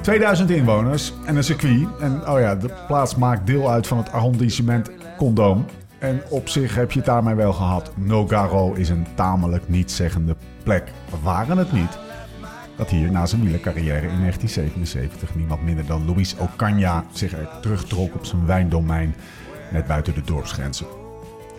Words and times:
2000 0.00 0.50
inwoners 0.50 1.12
en 1.24 1.36
een 1.36 1.44
circuit. 1.44 1.88
En 2.00 2.28
oh 2.28 2.40
ja, 2.40 2.54
de 2.54 2.70
plaats 2.86 3.16
maakt 3.16 3.46
deel 3.46 3.70
uit 3.70 3.86
van 3.86 3.98
het 3.98 4.12
arrondissement 4.12 4.90
Condom. 5.16 5.64
En 5.98 6.22
op 6.28 6.48
zich 6.48 6.74
heb 6.74 6.92
je 6.92 6.98
het 6.98 7.06
daarmee 7.06 7.34
wel 7.34 7.52
gehad. 7.52 7.92
Nogaro 7.96 8.72
is 8.72 8.88
een 8.88 9.06
tamelijk 9.14 9.68
nietszeggende 9.68 10.36
plek. 10.62 10.92
Waren 11.22 11.58
het 11.58 11.72
niet 11.72 11.98
dat 12.76 12.90
hier 12.90 13.10
na 13.10 13.26
zijn 13.26 13.42
wielercarrière 13.42 14.06
in 14.06 14.20
1977 14.20 15.34
niemand 15.34 15.62
minder 15.62 15.86
dan 15.86 16.06
Luis 16.06 16.34
Ocaña 16.34 17.12
zich 17.12 17.32
er 17.32 17.48
terugtrok 17.60 18.14
op 18.14 18.26
zijn 18.26 18.46
wijndomein 18.46 19.14
net 19.72 19.86
buiten 19.86 20.14
de 20.14 20.22
dorpsgrenzen. 20.24 20.99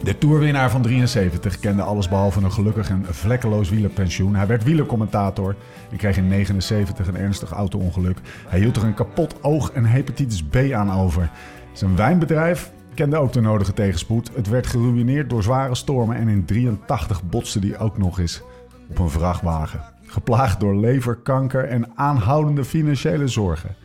De 0.04 0.18
toerwinnaar 0.18 0.70
van 0.72 0.82
73 0.82 1.60
kende 1.60 1.82
allesbehalve 1.82 2.42
een 2.42 2.52
gelukkig 2.52 2.90
en 2.90 3.06
vlekkeloos 3.10 3.70
wielerpensioen. 3.70 4.36
Hij 4.36 4.48
werd 4.48 4.64
wielercommentator 4.64 5.56
en 5.92 5.98
kreeg 5.98 6.18
in 6.18 6.28
79 6.28 7.08
een 7.08 7.18
ernstig 7.18 7.52
auto-ongeluk. 7.52 8.18
Hij 8.48 8.60
hield 8.60 8.76
er 8.76 8.84
een 8.84 8.94
kapot 8.94 9.44
oog 9.44 9.72
en 9.72 9.86
hepatitis 9.86 10.44
B 10.44 10.56
aan 10.56 10.92
over. 10.92 11.30
Zijn 11.72 11.96
wijnbedrijf 11.96 12.72
kende 12.94 13.18
ook 13.18 13.34
de 13.34 13.42
nodige 13.42 13.74
tegenspoed. 13.74 14.32
Het 14.36 14.48
werd 14.48 14.68
geruineerd 14.68 15.30
door 15.30 15.44
zware 15.44 15.76
stormen 15.76 16.16
en 16.16 16.28
in 16.28 16.46
83 16.46 17.24
botste 17.24 17.60
hij 17.60 17.80
ook 17.80 17.98
nog 17.98 18.20
eens 18.20 18.42
op 18.90 19.00
een 19.00 19.10
vrachtwagen. 19.10 19.84
Geplaagd 20.06 20.60
door 20.60 20.76
leverkanker 20.76 21.68
en 21.68 21.92
aanhoudende 21.96 22.66
financiële 22.66 23.28
zorgen 23.28 23.76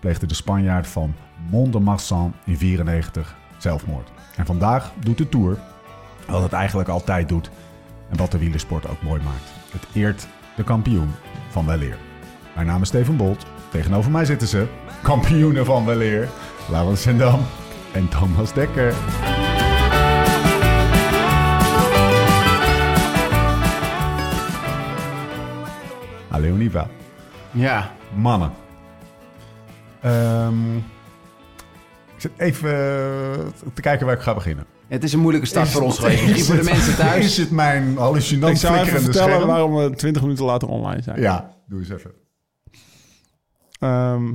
pleegde 0.00 0.26
de 0.26 0.34
Spanjaard 0.34 0.86
van 0.86 1.14
Mont-de-Marsan 1.50 2.34
in 2.44 2.56
94 2.56 3.38
zelfmoord. 3.62 4.08
En 4.36 4.46
vandaag 4.46 4.92
doet 4.98 5.18
de 5.18 5.28
Tour 5.28 5.58
wat 6.26 6.42
het 6.42 6.52
eigenlijk 6.52 6.88
altijd 6.88 7.28
doet 7.28 7.50
en 8.10 8.16
wat 8.16 8.30
de 8.30 8.38
wielersport 8.38 8.88
ook 8.88 9.02
mooi 9.02 9.22
maakt. 9.22 9.52
Het 9.70 9.86
eert 9.94 10.26
de 10.56 10.64
kampioen 10.64 11.10
van 11.48 11.66
weleer. 11.66 11.96
Mijn 12.54 12.66
naam 12.66 12.82
is 12.82 12.88
Steven 12.88 13.16
Bolt. 13.16 13.46
Tegenover 13.70 14.10
mij 14.10 14.24
zitten 14.24 14.48
ze, 14.48 14.66
kampioenen 15.02 15.64
van 15.64 15.84
weleer, 15.84 16.28
Laurens 16.70 17.02
Sendam 17.02 17.40
en 17.92 18.08
Thomas 18.08 18.52
Dekker. 18.52 18.94
Hallo 26.28 26.56
Niva. 26.56 26.86
Ja, 27.50 27.90
Mannen. 28.14 28.52
Ehm, 30.00 30.76
ik 30.76 30.82
zit 32.20 32.32
even 32.36 32.70
eh, 32.70 33.46
te 33.74 33.80
kijken 33.80 34.06
waar 34.06 34.14
ik 34.14 34.20
ga 34.22 34.34
beginnen. 34.34 34.64
het 34.88 35.04
is 35.04 35.12
een 35.12 35.20
moeilijke 35.20 35.46
start 35.48 35.68
voor 35.68 35.82
ons 35.82 35.98
geweest. 35.98 36.22
Misschien 36.22 36.44
voor 36.44 36.56
de 36.56 36.62
mensen 36.62 36.90
Is 36.92 36.96
thuis. 36.98 37.36
het 37.36 37.50
mijn 37.50 37.96
hallucinant 37.96 38.52
Ik 38.54 38.58
zou 38.60 38.76
even 38.78 39.02
vertellen 39.02 39.30
scherm? 39.32 39.46
waarom 39.46 39.74
we 39.76 39.90
20 39.96 40.22
minuten 40.22 40.44
later 40.44 40.68
online 40.68 41.02
zijn. 41.02 41.20
Ja, 41.20 41.54
doe 41.66 41.78
eens 41.78 41.90
even. 41.90 42.10
Ehm, 43.78 44.32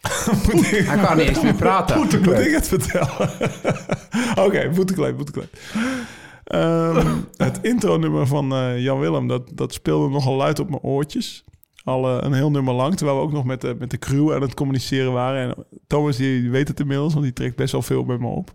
Hij 0.88 0.98
kan 1.04 1.16
niet 1.16 1.28
eens 1.28 1.42
meer 1.42 1.54
praten. 1.54 1.98
moet 1.98 2.12
ik 2.12 2.52
het 2.54 2.68
vertellen? 2.68 3.30
Oké, 4.46 4.74
voetenkleed, 4.74 5.14
voetenkleed. 5.16 5.60
Ehm, 6.44 7.16
het 7.36 7.58
intro-nummer 7.62 8.26
van 8.26 8.52
eh, 8.52 8.78
Jan 8.82 8.98
Willem, 8.98 9.28
dat, 9.28 9.50
dat 9.54 9.72
speelde 9.72 10.08
nogal 10.08 10.34
luid 10.34 10.58
op 10.58 10.68
mijn 10.68 10.82
oortjes. 10.82 11.44
Al 11.88 12.08
eh, 12.08 12.16
een 12.26 12.32
heel 12.32 12.50
nummer 12.50 12.74
lang, 12.74 12.96
terwijl 12.96 13.18
we 13.18 13.24
ook 13.24 13.32
nog 13.32 13.44
met 13.44 13.60
de, 13.60 13.76
met 13.78 13.90
de 13.90 13.98
crew 13.98 14.32
aan 14.32 14.40
het 14.42 14.54
communiceren 14.54 15.12
waren. 15.12 15.48
En 15.48 15.64
Thomas 15.86 16.16
die 16.16 16.50
weet 16.50 16.68
het 16.68 16.80
inmiddels, 16.80 17.12
want 17.12 17.24
die 17.24 17.34
trekt 17.34 17.56
best 17.56 17.72
wel 17.72 17.82
veel 17.82 18.04
met 18.04 18.20
me 18.20 18.26
op. 18.26 18.52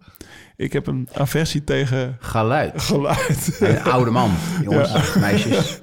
Ik 0.58 0.74
heb 0.74 0.88
een 0.88 1.08
aversie 1.14 1.64
tegen 1.64 2.18
Geluid. 2.20 2.82
geluid. 2.82 3.58
Een 3.60 3.82
oude 3.84 4.12
man. 4.12 4.32
Jongens, 4.64 5.14
meisjes. 5.16 5.80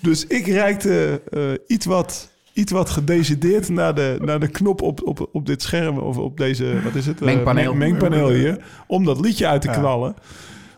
Dus 0.00 0.26
ik 0.26 0.46
reikte 0.46 1.22
eh, 1.30 1.40
iets, 1.66 1.86
wat, 1.86 2.30
iets 2.52 2.72
wat 2.72 2.90
gedecideerd 2.90 3.68
naar 3.68 3.94
de, 3.94 4.16
naar 4.20 4.40
de 4.40 4.48
knop 4.48 4.82
op, 4.82 5.02
op, 5.06 5.28
op 5.32 5.46
dit 5.46 5.62
scherm. 5.62 5.98
Of 5.98 6.16
op 6.16 6.36
deze, 6.36 6.80
wat 6.84 6.94
is 6.94 7.06
het? 7.06 7.18
Eh, 7.20 7.24
Mengpaneel. 7.26 7.74
meng- 7.74 7.90
mengpaneel 7.90 8.30
hier. 8.30 8.64
Om 8.86 9.04
dat 9.04 9.20
liedje 9.20 9.46
uit 9.46 9.60
te 9.62 9.68
knallen. 9.70 10.14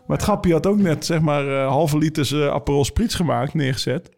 Maar 0.07 0.17
het 0.17 0.25
grappie 0.25 0.53
had 0.53 0.65
ook 0.67 0.77
net, 0.77 1.05
zeg 1.05 1.21
maar, 1.21 1.45
halve 1.63 1.97
liters 1.97 2.31
eh 2.31 2.47
Aperol 2.47 2.85
Spritz 2.85 3.15
gemaakt, 3.15 3.53
neergezet. 3.53 4.09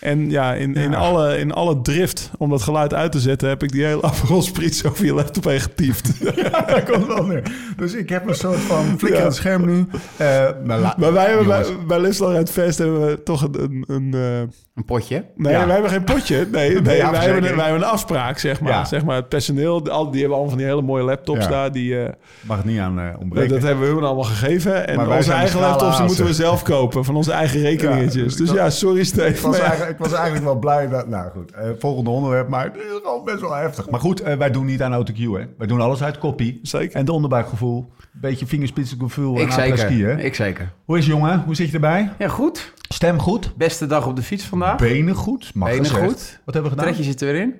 En 0.00 0.30
ja, 0.30 0.54
in, 0.54 0.74
In, 0.74 0.94
alle, 0.94 1.38
in 1.38 1.52
alle 1.52 1.80
drift 1.80 2.30
om 2.38 2.50
dat 2.50 2.62
geluid 2.62 2.94
uit 2.94 3.12
te 3.12 3.20
zetten... 3.20 3.48
heb 3.48 3.62
ik 3.62 3.72
die 3.72 3.84
hele 3.84 4.02
Aperol 4.02 4.42
Spritz 4.42 4.84
over 4.84 5.04
je 5.04 5.14
laptop 5.14 5.44
heen 5.44 5.60
getiefd. 5.60 6.24
Daar 6.52 6.82
komt 6.90 7.06
wel 7.06 7.24
neer. 7.26 7.42
Dus 7.76 7.94
ik 7.94 8.08
heb 8.08 8.28
een 8.28 8.34
soort 8.34 8.58
van 8.58 8.98
flikkerend 8.98 9.34
Ja. 9.34 9.40
scherm 9.40 9.66
nu. 9.66 9.86
Eh, 10.16 10.46
maar 10.64 10.78
la- 10.78 10.94
maar 10.98 11.12
wij 11.12 11.26
hebben 11.26 11.46
jongens, 11.46 11.68
bij, 11.68 11.86
bij 11.86 12.00
Lisland 12.00 12.36
uit 12.36 12.50
Fest 12.50 12.78
hebben 12.78 13.06
we 13.06 13.22
toch 13.22 13.42
een... 13.42 13.54
een, 13.60 13.84
een 13.86 14.14
eh, 14.14 14.38
Een 14.74 14.84
potje. 14.84 15.24
Nee, 15.36 15.52
Ja. 15.52 15.64
wij 15.64 15.72
hebben 15.72 15.90
geen 15.90 16.04
potje. 16.04 16.46
Nee, 16.52 16.70
nee, 16.74 16.82
wij, 16.82 16.96
hebben, 16.96 17.42
wij 17.56 17.64
hebben 17.64 17.82
een 17.82 17.88
afspraak, 17.88 18.38
zeg 18.38 18.60
maar. 18.60 18.72
Ja. 18.72 18.84
Zeg 18.84 19.04
maar 19.04 19.16
het 19.16 19.28
personeel, 19.28 19.82
die, 19.82 19.92
al- 19.92 20.10
die 20.10 20.20
hebben 20.20 20.30
allemaal 20.38 20.48
van 20.48 20.58
die 20.58 20.66
hele 20.66 20.82
mooie 20.82 21.02
laptops 21.04 21.44
Ja. 21.44 21.50
daar. 21.50 21.72
Die, 21.72 22.02
eh, 22.02 22.12
mag 22.40 22.56
het 22.56 22.66
niet 22.66 22.78
aan 22.80 22.96
dat, 22.96 23.04
ontbreken. 23.20 23.50
dat 23.54 23.62
hebben 23.62 23.88
we 23.88 23.94
hun 23.94 24.04
allemaal 24.04 24.24
gegeven. 24.24 24.86
En 24.88 25.08
onze 25.10 25.32
eigen 25.32 25.60
laptops 25.60 25.96
die 25.96 26.06
moeten 26.06 26.24
we 26.24 26.32
zelf 26.34 26.62
kopen. 26.62 27.04
Van 27.04 27.16
onze 27.16 27.32
eigen 27.32 27.60
rekeningetjes. 27.70 28.32
Ja, 28.32 28.38
dus 28.38 28.46
dat- 28.46 28.56
ja, 28.56 28.70
sorry 28.70 29.04
Steve. 29.04 29.57
Was 29.58 29.66
eigenlijk, 29.68 29.90
ik 29.90 30.04
was 30.04 30.12
eigenlijk 30.12 30.44
wel 30.44 30.58
blij 30.58 30.88
dat... 30.88 31.08
Nou 31.08 31.30
goed, 31.30 31.50
eh, 31.52 31.68
volgende 31.78 32.10
onderwerp. 32.10 32.48
Maar 32.48 32.64
het 32.64 32.76
is 32.76 32.82
gewoon 33.02 33.24
best 33.24 33.40
wel 33.40 33.54
heftig. 33.54 33.90
Maar 33.90 34.00
goed, 34.00 34.20
eh, 34.20 34.36
wij 34.36 34.50
doen 34.50 34.66
niet 34.66 34.82
aan 34.82 34.92
autocue, 34.92 35.38
hè. 35.40 35.46
Wij 35.58 35.66
doen 35.66 35.80
alles 35.80 36.02
uit 36.02 36.18
kopie. 36.18 36.60
Zeker. 36.62 36.96
En 36.96 37.04
de 37.04 37.12
onderbuikgevoel. 37.12 37.92
Beetje 38.12 38.46
vingerspitsengevoel 38.46 39.36
en 39.36 39.42
Ik 39.42 39.50
zeker. 39.52 40.06
hè. 40.08 40.18
Ik 40.20 40.34
zeker. 40.34 40.72
Hoe 40.84 40.98
is 40.98 41.04
het, 41.06 41.14
jongen? 41.14 41.42
Hoe 41.46 41.54
zit 41.56 41.66
je 41.68 41.74
erbij? 41.74 42.10
Ja, 42.18 42.28
goed. 42.28 42.72
Stem 42.88 43.18
goed? 43.18 43.56
Beste 43.56 43.86
dag 43.86 44.06
op 44.06 44.16
de 44.16 44.22
fiets 44.22 44.44
vandaag. 44.44 44.76
Benen 44.76 45.14
goed? 45.14 45.50
Mag 45.54 45.68
Benen 45.68 45.84
gezegd. 45.84 46.04
goed. 46.06 46.40
Wat 46.44 46.54
hebben 46.54 46.62
we 46.72 46.78
gedaan? 46.78 46.84
Tretje 46.94 47.02
zit 47.10 47.20
er 47.20 47.32
weer 47.32 47.40
in. 47.40 47.54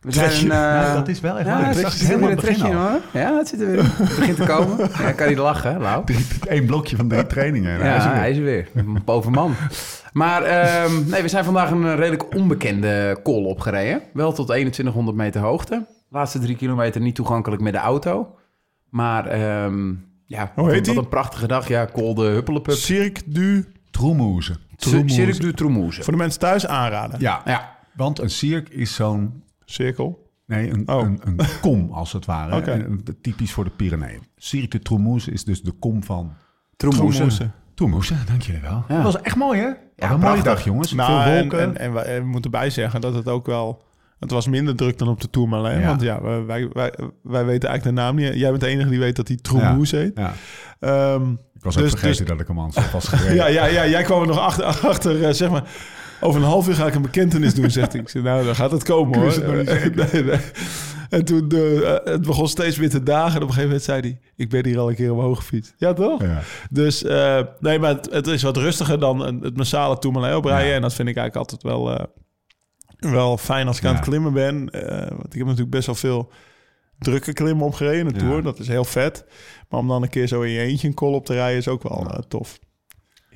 We 0.00 0.12
Tretje. 0.12 0.30
zijn... 0.46 0.50
eh, 0.50 0.56
Ja, 0.58 0.94
dat 0.94 1.08
is 1.08 1.20
wel 1.20 1.38
echt 1.38 1.46
ja, 1.46 1.58
leuk. 1.60 1.84
het 1.84 1.92
zit 1.92 2.06
helemaal 2.08 2.30
een 2.30 2.36
in 2.38 2.44
het 2.44 2.58
begin 2.58 2.72
hoor. 2.74 3.00
Ja, 3.12 3.36
het 3.36 3.48
zit 3.48 3.60
er 3.60 3.66
weer 3.66 3.78
in. 3.78 3.84
Het 3.84 4.16
begint 4.16 4.36
te 4.36 4.44
komen. 4.44 4.78
Ja, 4.78 5.12
kan 5.12 5.26
hij 5.26 5.36
lachen, 5.36 5.80
Lau? 5.80 6.04
Eén 6.48 6.66
blokje 6.66 6.96
van 6.96 7.08
drie 7.08 7.26
trainingen. 7.26 7.70
en 7.80 7.80
hij 7.80 7.96
is 7.96 8.02
Ja, 8.04 8.10
weer. 8.10 8.18
hij 8.20 8.30
is 8.30 8.36
er 8.36 8.42
weer. 8.44 8.68
Een 8.74 8.98
bovenman. 9.04 9.54
Maar 10.16 10.42
ehm, 10.42 11.08
nee, 11.08 11.22
we 11.22 11.28
zijn 11.28 11.44
vandaag 11.44 11.70
een 11.70 11.84
eh, 11.86 11.94
redelijk 11.94 12.34
onbekende 12.34 13.20
call 13.22 13.44
opgereden. 13.44 14.02
Wel 14.12 14.32
tot 14.32 14.46
2100 14.46 15.16
meter 15.16 15.40
hoogte. 15.40 15.86
Laatste 16.10 16.38
drie 16.38 16.56
kilometer 16.56 17.00
niet 17.00 17.14
toegankelijk 17.14 17.62
met 17.62 17.72
de 17.72 17.78
auto. 17.78 18.34
Maar 18.90 19.26
ehm, 19.26 19.94
ja, 20.26 20.52
Hoe 20.54 20.64
wat, 20.64 20.72
heet 20.72 20.86
wat 20.86 20.94
die? 20.94 21.04
een 21.04 21.08
prachtige 21.08 21.46
dag. 21.46 21.68
Ja, 21.68 21.88
call 21.92 22.14
de 22.14 22.22
Huppelepup. 22.22 22.74
Cirque 22.74 23.22
du... 23.26 23.72
Troemoezen. 23.90 24.56
Cirque 24.76 25.38
du 25.40 25.52
Troemoeze. 25.52 26.02
Voor 26.02 26.12
de 26.12 26.18
mensen 26.18 26.40
thuis 26.40 26.66
aanraden. 26.66 27.20
Ja, 27.20 27.42
Ja, 27.44 27.76
want 27.94 28.18
een 28.18 28.30
cirk 28.30 28.68
is 28.68 28.94
zo'n... 28.94 29.42
Cirkel. 29.64 30.30
Nee, 30.46 30.70
een, 30.70 30.88
Oh. 30.88 31.00
een, 31.02 31.20
een 31.24 31.38
kom 31.60 31.90
als 31.92 32.12
het 32.12 32.24
ware. 32.24 32.60
En, 32.60 33.04
typisch 33.20 33.52
voor 33.52 33.64
de 33.64 33.70
Pyreneeën. 33.70 34.22
Cirque 34.36 34.68
de 34.68 34.78
Troemoeze 34.84 35.30
is 35.30 35.44
dus 35.44 35.62
de 35.62 35.72
kom 35.72 36.02
van... 36.04 36.32
Troemoeze. 36.76 37.50
Troemoeze. 37.76 38.06
Troemoeze, 38.08 38.14
dank 38.32 38.42
jullie 38.42 38.60
wel. 38.60 38.84
Ja. 38.88 38.94
Dat 38.94 39.12
was 39.12 39.20
echt 39.22 39.36
mooi, 39.36 39.60
hè? 39.60 39.66
Ja, 39.96 40.10
een 40.10 40.20
mooie 40.20 40.42
dag, 40.42 40.64
jongens. 40.64 40.92
Nou, 40.92 41.22
Veel 41.22 41.40
wolken. 41.40 41.60
en, 41.60 41.76
en 41.76 41.92
we, 41.92 42.00
en 42.00 42.20
we 42.22 42.28
moeten 42.28 42.50
bijzeggen 42.50 43.00
dat 43.00 43.14
het 43.14 43.28
ook 43.28 43.46
wel... 43.46 43.84
Het 44.20 44.30
was 44.30 44.46
minder 44.48 44.76
druk 44.76 44.98
dan 44.98 45.08
op 45.08 45.20
de 45.20 45.30
Tourmalet. 45.30 45.80
Ja. 45.80 45.86
Want 45.86 46.00
ja, 46.02 46.22
wij, 46.22 46.44
wij, 46.72 46.92
wij, 47.22 47.44
weten 47.44 47.68
eigenlijk 47.68 47.82
de 47.82 47.90
naam 48.02 48.14
niet. 48.16 48.34
Jij 48.34 48.48
bent 48.48 48.60
de 48.60 48.66
enige 48.66 48.88
die 48.88 48.98
weet 48.98 49.16
dat 49.16 49.28
hij 49.28 49.36
Troemoeze 49.36 49.96
heet. 49.96 50.12
ja. 50.14 50.32
Ehm, 50.80 51.30
Ik 51.30 51.62
was 51.62 51.76
ook 51.76 51.82
Dus- 51.82 51.90
vergeten 51.90 52.16
dus- 52.18 52.26
dat 52.26 52.40
ik 52.40 52.46
hem 52.48 52.60
aan 52.60 52.72
vast 52.72 53.08
gereden. 53.08 53.34
Ja, 53.42 53.46
ja, 53.46 53.64
ja, 53.66 53.86
jij 53.86 54.02
kwam 54.02 54.20
er 54.20 54.26
nog 54.26 54.38
achter, 54.38 54.64
achter 54.90 55.24
eh, 55.24 55.32
zeg 55.32 55.50
maar... 55.50 55.64
Over 56.20 56.40
een 56.40 56.46
half 56.46 56.68
uur 56.68 56.74
ga 56.74 56.86
ik 56.86 56.94
een 56.94 57.02
bekentenis 57.02 57.54
doen, 57.54 57.70
zegt 57.70 57.92
hij. 57.92 58.00
Ik 58.00 58.22
nou, 58.22 58.44
dan 58.44 58.54
gaat 58.54 58.70
het 58.70 58.82
komen, 58.82 59.18
hoor. 59.18 59.28
het 59.32 59.46
nog 59.46 59.56
niet 59.56 59.68
zeker? 59.80 60.08
nee, 60.12 60.24
nee. 60.24 60.38
En 61.08 61.24
toen, 61.24 61.48
eh, 61.48 61.94
het 62.04 62.26
begon 62.26 62.48
steeds 62.48 62.76
weer 62.76 62.90
te 62.90 63.02
dagen. 63.02 63.36
En 63.36 63.42
op 63.42 63.48
een 63.48 63.54
gegeven 63.54 63.68
moment 63.68 63.82
zei 63.82 64.00
hij... 64.00 64.20
Ik 64.36 64.48
ben 64.48 64.66
hier 64.66 64.78
al 64.78 64.88
een 64.88 64.94
keer 64.94 65.12
omhoog 65.12 65.38
gefietst. 65.38 65.74
Ja, 65.78 65.92
toch? 65.92 66.22
Ja. 66.22 66.42
Dus, 66.70 67.02
eh, 67.02 67.40
nee, 67.60 67.78
maar 67.78 67.94
het, 67.94 68.12
het 68.12 68.26
is 68.26 68.42
wat 68.42 68.56
rustiger 68.56 69.00
dan 69.00 69.20
het 69.42 69.56
massale 69.56 69.98
Tourmalet 69.98 70.34
oprijden. 70.34 70.68
Ja. 70.68 70.74
En 70.74 70.82
dat 70.82 70.94
vind 70.94 71.08
ik 71.08 71.16
eigenlijk 71.16 71.50
altijd 71.50 71.62
wel, 71.62 72.08
wel 72.98 73.36
fijn 73.36 73.66
als 73.66 73.78
ik 73.78 73.84
aan 73.84 73.94
het 73.94 74.04
klimmen 74.04 74.32
ben. 74.32 74.56
Want 75.08 75.32
ik 75.32 75.38
heb 75.38 75.46
natuurlijk 75.46 75.70
best 75.70 75.86
wel 75.86 75.94
veel 75.94 76.32
drukke 76.98 77.32
klimmen 77.32 77.66
opgereden 77.66 78.06
in 78.06 78.12
de. 78.12 78.18
Tour. 78.18 78.42
Dat 78.42 78.58
is 78.58 78.68
heel 78.68 78.84
vet. 78.84 79.24
Maar 79.68 79.80
om 79.80 79.88
dan 79.88 80.02
een 80.02 80.08
keer 80.08 80.26
zo 80.26 80.42
in 80.42 80.50
je 80.50 80.60
eentje 80.60 80.88
een 80.88 80.94
call 80.94 81.12
op 81.12 81.24
te 81.24 81.32
rijden 81.32 81.58
is 81.58 81.68
ook 81.68 81.82
wel 81.82 82.24
tof. 82.28 82.58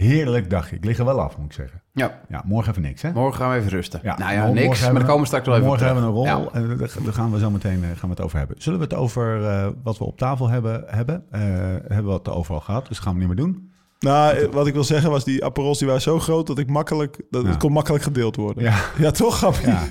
Heerlijk 0.07 0.51
dagje. 0.51 0.77
Ik 0.77 0.85
lig 0.85 0.99
er 0.99 1.05
wel 1.05 1.21
af, 1.21 1.37
moet 1.37 1.47
ik 1.47 1.53
zeggen. 1.53 1.83
Ja, 1.93 2.21
Ja, 2.29 2.43
morgen 2.47 2.71
even 2.71 2.83
niks, 2.83 3.03
hè? 3.03 3.13
morgen 3.13 3.41
gaan 3.41 3.51
we 3.51 3.57
even 3.57 3.71
rusten. 3.71 4.01
Ja, 4.03 4.19
nou 4.19 4.33
ja, 4.33 4.39
morgen 4.47 4.55
niks, 4.55 4.81
maar 4.81 4.91
daar 4.93 5.01
we- 5.01 5.07
komen 5.07 5.21
we 5.21 5.27
straks 5.27 5.47
wel 5.47 5.55
even 5.55 5.67
Morgen 5.67 5.87
hebben 5.87 6.03
we 6.05 6.09
een 6.09 6.15
rol 6.15 6.53
en 6.53 6.69
daar- 6.69 6.89
daar 7.05 7.13
gaan 7.13 7.33
we 7.33 7.39
zo 7.39 7.51
meteen 7.51 7.83
eh, 7.85 7.89
gaan 7.91 8.09
we 8.09 8.15
het 8.15 8.21
over 8.21 8.39
hebben. 8.39 8.57
Zullen 8.63 8.79
we 8.79 8.85
het 8.85 8.95
over 8.95 9.45
eh, 9.47 9.67
wat 9.83 9.99
we 9.99 10.05
op 10.05 10.19
tafel 10.19 10.49
hebben? 10.49 10.85
hebben? 10.87 11.25
Eh, 11.31 11.41
hebben 11.89 12.05
we 12.07 12.13
het 12.13 12.29
overal 12.29 12.61
gehad, 12.61 12.87
dus 12.87 12.97
dat 12.97 13.05
gaan 13.07 13.13
we 13.15 13.19
niet 13.19 13.29
meer 13.29 13.37
doen. 13.45 13.69
Nou, 13.99 14.49
wat 14.53 14.67
ik 14.67 14.73
wil 14.75 14.85
zeggen 14.85 15.11
was, 15.11 15.25
die 15.25 15.45
Aperols 15.45 15.79
die 15.79 15.87
waren 15.87 16.03
zo 16.03 16.19
groot 16.19 16.47
dat 16.47 16.59
ik 16.59 16.69
makkelijk, 16.69 17.23
dat 17.31 17.43
Ja. 17.43 17.49
het 17.49 17.59
kon 17.59 17.73
makkelijk 17.73 18.03
gedeeld 18.05 18.37
worden. 18.37 18.63
Ja, 18.63 18.79
Ja, 18.99 19.11
toch, 19.11 19.39
Gappie? 19.39 19.67
ja 19.67 19.83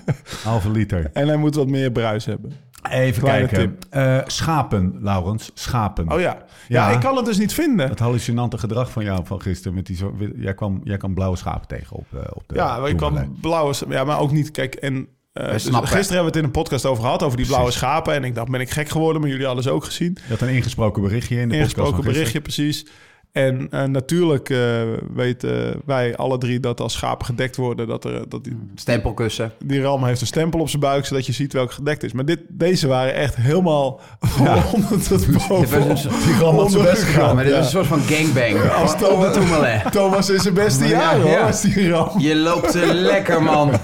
halve 0.44 0.70
liter. 0.70 1.10
En 1.14 1.28
hij 1.28 1.38
moet 1.38 1.56
wat 1.56 1.68
meer 1.68 1.92
bruis 1.92 2.26
hebben. 2.26 2.52
Even 2.90 3.22
Kleine 3.22 3.48
kijken. 3.48 3.78
Eh, 3.90 4.18
schapen, 4.26 4.98
Laurens. 5.02 5.52
Schapen. 5.54 6.12
Oh 6.12 6.20
ja. 6.20 6.38
ja. 6.68 6.90
Ja. 6.90 6.90
ik 6.90 7.00
kan 7.00 7.16
het 7.16 7.26
dus 7.26 7.38
niet 7.38 7.54
vinden. 7.54 7.90
Het 7.90 8.00
hallucinante 8.00 8.58
gedrag 8.58 8.92
van 8.92 9.04
jou 9.04 9.26
van 9.26 9.42
gisteren. 9.42 9.74
Met 9.74 9.86
die 9.86 9.96
zo, 9.96 10.16
jij, 10.36 10.54
kwam, 10.54 10.82
jij 10.84 10.98
kwam 10.98 11.14
blauwe 11.14 11.38
schapen 11.38 11.68
tegen 11.68 11.96
op, 11.96 12.06
eh, 12.14 12.20
op 12.34 12.44
de 12.48 12.56
Ja, 12.56 12.86
ik 12.88 12.98
kwam 12.98 13.38
blauwe... 13.42 13.74
Ja, 13.90 14.04
maar 14.04 14.20
ook 14.20 14.32
niet... 14.32 14.52
Kijk, 14.52 14.76
en... 14.76 15.08
dus 15.34 15.64
snappen. 15.64 15.90
gisteren 15.90 16.16
hebben 16.16 16.20
we 16.20 16.26
het 16.26 16.36
in 16.36 16.44
een 16.44 16.64
podcast 16.64 16.86
over 16.86 17.04
gehad, 17.04 17.24
over 17.24 17.38
die 17.38 17.46
blauwe 17.46 17.68
Precies. 17.68 17.88
schapen. 17.88 18.14
En 18.14 18.24
ik 18.24 18.36
dacht, 18.36 18.50
ben 18.50 18.62
ik 18.62 18.70
gek 18.70 18.90
geworden? 18.90 19.22
Maar 19.22 19.30
jullie 19.30 19.46
hadden 19.46 19.64
ze 19.64 19.72
ook 19.72 19.84
gezien. 19.84 20.18
Je 20.24 20.30
had 20.30 20.42
een 20.42 20.50
ingesproken 20.50 21.02
berichtje 21.02 21.40
in 21.40 21.50
de 21.50 21.56
Ingesproken 21.56 21.92
podcast 21.92 22.06
van 22.06 22.14
berichtje, 22.14 22.42
precies. 22.42 22.86
En 23.32 23.68
eh, 23.72 23.84
natuurlijk 23.84 24.50
eh, 24.50 24.82
weten 25.14 25.82
wij 25.86 26.16
alle 26.16 26.38
drie 26.38 26.60
dat 26.60 26.80
als 26.82 26.94
schapen 26.94 27.26
gedekt 27.26 27.56
worden... 27.56 27.88
dat, 27.88 28.06
er, 28.06 28.30
dat 28.30 28.44
die, 28.44 28.58
Stempelkussen. 28.76 29.52
die 29.64 29.82
ram 29.82 30.04
heeft 30.06 30.22
een 30.22 30.28
stempel 30.28 30.60
op 30.60 30.70
zijn 30.70 30.82
buik... 30.82 31.06
zodat 31.06 31.26
je 31.26 31.32
ziet 31.32 31.54
welke 31.54 31.74
gedekt 31.74 32.04
is. 32.04 32.14
Maar 32.14 32.26
dit, 32.26 32.40
deze 32.48 32.88
waren 32.88 33.14
echt 33.14 33.36
helemaal 33.36 34.00
onder 34.74 34.98
Dit 34.98 35.08
was 35.26 35.48
boven. 35.48 35.90
een 35.90 35.96
Die 35.96 36.38
ram 36.40 36.56
had 36.58 36.72
zijn 36.72 36.84
best 36.84 37.04
gedaan. 37.04 37.36
maar 37.36 37.44
dit 37.44 37.54
Ja. 37.54 37.60
is 37.60 37.66
een 37.66 37.72
soort 37.72 37.88
van 37.88 38.00
gangbang. 38.02 38.72
Als 38.72 38.98
Tourmalet. 38.98 39.92
Thomas 39.92 40.30
is 40.30 40.42
zijn 40.42 40.54
beste 40.54 40.84
Ja, 40.84 40.90
jaar, 40.90 41.20
hoor, 41.20 41.30
ja. 41.32 41.46
als 41.48 41.62
die 41.62 41.90
ram. 41.90 42.20
Je 42.20 42.36
loopt 42.36 42.74
lekker, 42.94 43.44
man. 43.44 43.72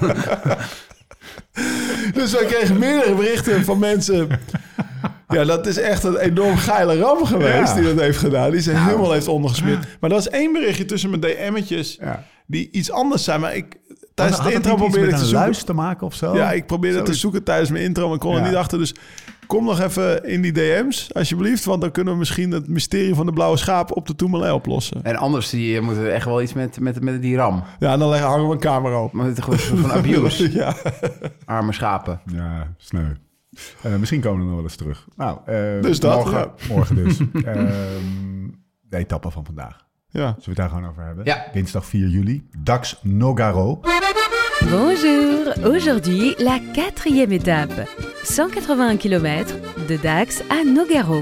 Dus 2.14 2.32
wij 2.34 2.46
kregen 2.46 2.80
meerdere 2.80 3.16
berichten 3.16 3.66
van 3.66 3.80
mensen. 3.80 4.28
Ja, 5.36 5.46
dat 5.46 5.68
is 5.68 5.78
echt 5.78 6.04
een 6.04 6.18
enorm 6.18 6.58
geile 6.58 6.98
ram 7.00 7.26
geweest 7.26 7.68
Ja. 7.68 7.74
die 7.76 7.84
dat 7.84 8.00
heeft 8.00 8.18
gedaan. 8.18 8.52
Die 8.52 8.62
ze 8.62 8.72
helemaal 8.72 9.12
heeft 9.12 9.28
ondergesmeerd. 9.28 9.86
Maar 10.00 10.10
dat 10.10 10.20
is 10.20 10.30
één 10.30 10.54
berichtje 10.54 10.86
tussen 10.86 11.10
mijn 11.10 11.22
DM'tjes 11.22 11.98
Ja. 12.02 12.24
die 12.48 12.70
iets 12.72 12.92
anders 12.92 13.24
zijn. 13.24 13.40
Maar 13.40 13.56
ik, 13.56 13.76
tijdens 14.14 14.44
de 14.44 14.54
intro 14.54 14.76
probeerde 14.76 15.08
ik 15.08 15.10
te 15.10 15.14
een 15.14 15.20
zoeken. 15.26 15.40
luis 15.40 15.64
te 15.64 15.74
maken 15.74 16.08
of 16.08 16.14
zo? 16.16 16.36
Ja, 16.36 16.52
ik 16.52 16.66
probeerde 16.66 17.02
te 17.02 17.14
zoeken 17.14 17.44
tijdens 17.44 17.70
mijn 17.70 17.84
intro, 17.84 18.06
maar 18.06 18.14
ik 18.16 18.20
kon 18.20 18.36
er 18.36 18.42
niet 18.42 18.56
achter. 18.56 18.78
Dus 18.80 18.96
kom 19.48 19.66
nog 19.66 19.80
even 19.82 20.24
in 20.26 20.42
die 20.42 20.52
DM's, 20.52 21.08
alsjeblieft. 21.12 21.66
Want 21.66 21.82
dan 21.82 21.92
kunnen 21.92 22.14
we 22.14 22.20
misschien 22.20 22.52
het 22.52 22.68
mysterie 22.68 23.16
van 23.16 23.26
de 23.26 23.34
blauwe 23.34 23.58
schaap 23.58 23.96
op 23.98 24.08
de 24.08 24.16
Tourmalet 24.16 24.52
oplossen. 24.52 25.04
En 25.04 25.16
anders 25.16 25.50
die, 25.50 25.82
moeten 25.82 26.04
we 26.04 26.10
echt 26.10 26.26
wel 26.26 26.42
iets 26.42 26.54
met, 26.54 26.80
met, 26.80 27.02
met 27.02 27.22
die 27.22 27.36
ram. 27.36 27.64
Ja, 27.80 27.98
dan 27.98 28.10
leggen- 28.10 28.28
hangen 28.30 28.48
we 28.48 28.54
een 28.54 28.60
camera 28.60 29.02
op. 29.04 29.12
Maar 29.12 29.26
het 29.26 29.38
is 29.38 29.44
gewoon 29.44 29.60
een 29.60 29.66
soort 29.66 29.80
van 29.80 29.92
abuse. 29.92 30.52
Ja. 30.60 30.76
Arme 31.46 31.74
schapen. 31.74 32.20
Ja, 32.34 32.68
sneu. 32.78 33.04
Eh, 33.82 33.96
misschien 33.96 34.22
komen 34.22 34.40
we 34.40 34.46
nog 34.46 34.54
wel 34.56 34.64
eens 34.64 34.76
terug. 34.76 35.08
Nou, 35.16 35.40
eh, 35.46 35.82
Dus 35.82 36.00
dat, 36.00 36.16
morgen, 36.16 36.40
ja. 36.40 36.54
morgen 36.74 36.96
dus. 36.96 37.18
Ehm, 37.46 38.48
de 38.82 38.98
etappe 38.98 39.32
van 39.32 39.46
vandaag. 39.46 39.86
ja. 40.10 40.20
Zullen 40.28 40.36
we 40.44 40.44
het 40.50 40.56
daar 40.56 40.70
gewoon 40.70 40.90
over 40.90 41.04
hebben? 41.04 41.26
Ja. 41.26 41.46
Dinsdag 41.54 41.86
4 41.86 42.08
juli. 42.08 42.48
Dax 42.60 43.00
Nogaro. 43.04 43.80
Bonjour, 44.70 45.54
aujourd'hui 45.64 46.36
la 46.44 46.60
quatrième 46.74 47.32
étape. 47.32 47.88
181 48.24 48.98
km 48.98 49.46
de 49.88 50.00
Dax 50.02 50.42
à 50.50 50.64
Nogaro. 50.64 51.22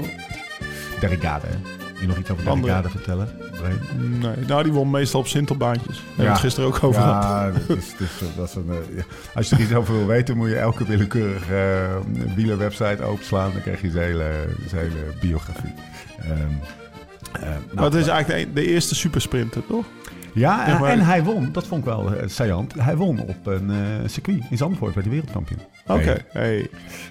Derrigade. 1.00 1.46
hè? 1.46 1.83
Je 2.04 2.10
nog 2.10 2.18
iets 2.18 2.30
over 2.30 2.48
Andere. 2.50 2.88
Vertellen? 2.88 3.28
Nee. 3.62 4.08
Nee, 4.20 4.46
nou, 4.46 4.62
die 4.62 4.72
won 4.72 4.90
meestal 4.90 5.20
op 5.20 5.26
sintelbaantjes. 5.26 5.96
Daar 5.96 6.04
hebben 6.06 6.24
we 6.24 6.30
het 6.30 6.40
gisteren 6.40 6.68
ook 6.68 6.82
over 6.82 7.02
gehad. 7.02 7.22
Ja, 7.24 7.50
dat 7.50 7.76
is, 7.76 7.90
dat 7.98 8.00
is, 8.00 8.36
dat 8.36 8.48
is 8.48 8.54
een, 8.54 8.68
eh, 8.70 8.96
ja. 8.96 9.02
als 9.34 9.48
je 9.48 9.56
er 9.56 9.62
iets 9.62 9.74
over 9.74 9.94
wil 9.94 10.06
weten, 10.06 10.36
moet 10.36 10.48
je 10.48 10.56
elke 10.58 10.84
willekeurige 10.84 11.54
eh, 11.54 12.34
wielerwebsite 12.34 13.02
openslaan. 13.02 13.52
Dan 13.52 13.62
krijg 13.62 13.80
je 13.80 13.90
zijn 13.90 14.04
hele, 14.04 14.30
zijn 14.68 14.82
hele 14.82 15.12
biografie. 15.20 15.74
Eh, 16.18 16.28
nou, 17.40 17.52
maar 17.74 17.84
het 17.84 17.94
is 17.94 18.06
eigenlijk 18.06 18.54
de, 18.54 18.60
de 18.60 18.66
eerste 18.66 18.94
supersprinter, 18.94 19.66
toch? 19.66 19.84
ja, 20.32 20.78
maar- 20.78 20.90
en 20.90 21.00
hij 21.00 21.22
won. 21.24 21.52
Dat 21.52 21.66
vond 21.66 21.80
ik 21.80 21.86
wel 21.86 22.12
uh, 22.12 22.22
saillant. 22.26 22.74
Hij 22.78 22.96
won 22.96 23.20
op 23.20 23.46
een 23.46 23.70
circuit 24.06 24.42
in 24.50 24.56
Zandvoort 24.56 24.94
bij 24.94 25.02
de 25.02 25.10
wereldkampioen. 25.10 25.60
Oké. 25.86 26.16
Hey. 26.28 26.68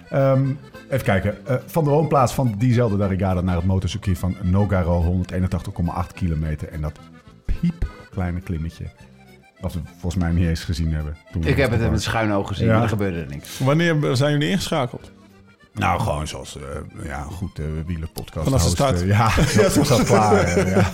Ehm, 0.10 0.50
even 0.90 1.06
kijken. 1.06 1.46
Eh, 1.46 1.56
van 1.66 1.84
de 1.84 1.90
woonplaats 1.90 2.34
van 2.34 2.56
diezelfde 2.58 2.98
Darigada 2.98 3.42
naar 3.42 3.56
het 3.56 3.66
motorcircuit 3.66 4.18
van 4.18 4.36
Nogaro, 4.42 5.02
181,8 5.02 6.14
kilometer. 6.14 6.68
En 6.70 6.82
dat 6.82 7.00
piep 7.46 7.88
kleine 8.12 8.40
klimmetje. 8.42 8.86
Wat 9.60 9.74
we 9.74 9.80
volgens 10.00 10.24
mij 10.24 10.32
niet 10.32 10.48
eens 10.48 10.64
gezien 10.64 10.94
hebben. 10.94 11.18
Toen 11.32 11.44
Ik 11.44 11.58
heb 11.58 11.72
het 11.72 11.92
met 11.92 12.02
schuine 12.02 12.34
ogen 12.34 12.48
gezien, 12.48 12.68
Ja. 12.68 12.74
maar 12.74 12.84
er 12.84 12.90
gebeurde 12.90 13.20
er 13.20 13.28
niks. 13.30 13.60
Wanneer 13.60 14.16
zijn 14.16 14.32
jullie 14.32 14.50
ingeschakeld? 14.50 15.12
Nou, 15.74 16.00
gewoon 16.02 16.28
zoals, 16.28 16.58
eh 16.58 17.06
ja, 17.06 17.22
goed, 17.22 17.60
uh, 17.60 17.66
wielerpodcast. 17.86 18.44
Vanaf 18.46 18.64
de 18.64 18.70
start. 18.70 19.02
eh, 19.02 19.08
ja, 19.08 19.30
dat 19.62 19.76
was 19.76 20.04
klaar. 20.04 20.44
eh, 20.44 20.72
ja. 20.76 20.90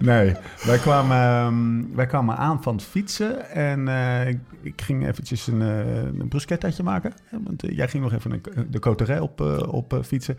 Nee, 0.00 0.34
wij 0.64 0.78
kwamen, 0.78 1.16
ehm, 1.16 1.96
wij 1.96 2.06
kwamen 2.06 2.36
aan 2.36 2.62
van 2.62 2.74
het 2.74 2.84
fietsen 2.84 3.50
en 3.50 3.88
eh, 3.88 4.28
ik, 4.28 4.38
ik 4.62 4.82
ging 4.82 5.08
eventjes 5.08 5.46
een, 5.46 5.62
eh 5.62 6.02
een 6.18 6.28
bruschettaatje 6.28 6.82
maken. 6.82 7.12
Hè, 7.24 7.38
Want 7.44 7.62
eh, 7.62 7.76
jij 7.76 7.88
ging 7.88 8.02
nog 8.02 8.12
even 8.12 8.32
een, 8.32 8.42
de 8.70 8.78
coterij 8.78 9.18
op, 9.20 9.40
eh, 9.40 9.72
op 9.72 9.92
eh, 9.92 9.98
fietsen. 10.02 10.36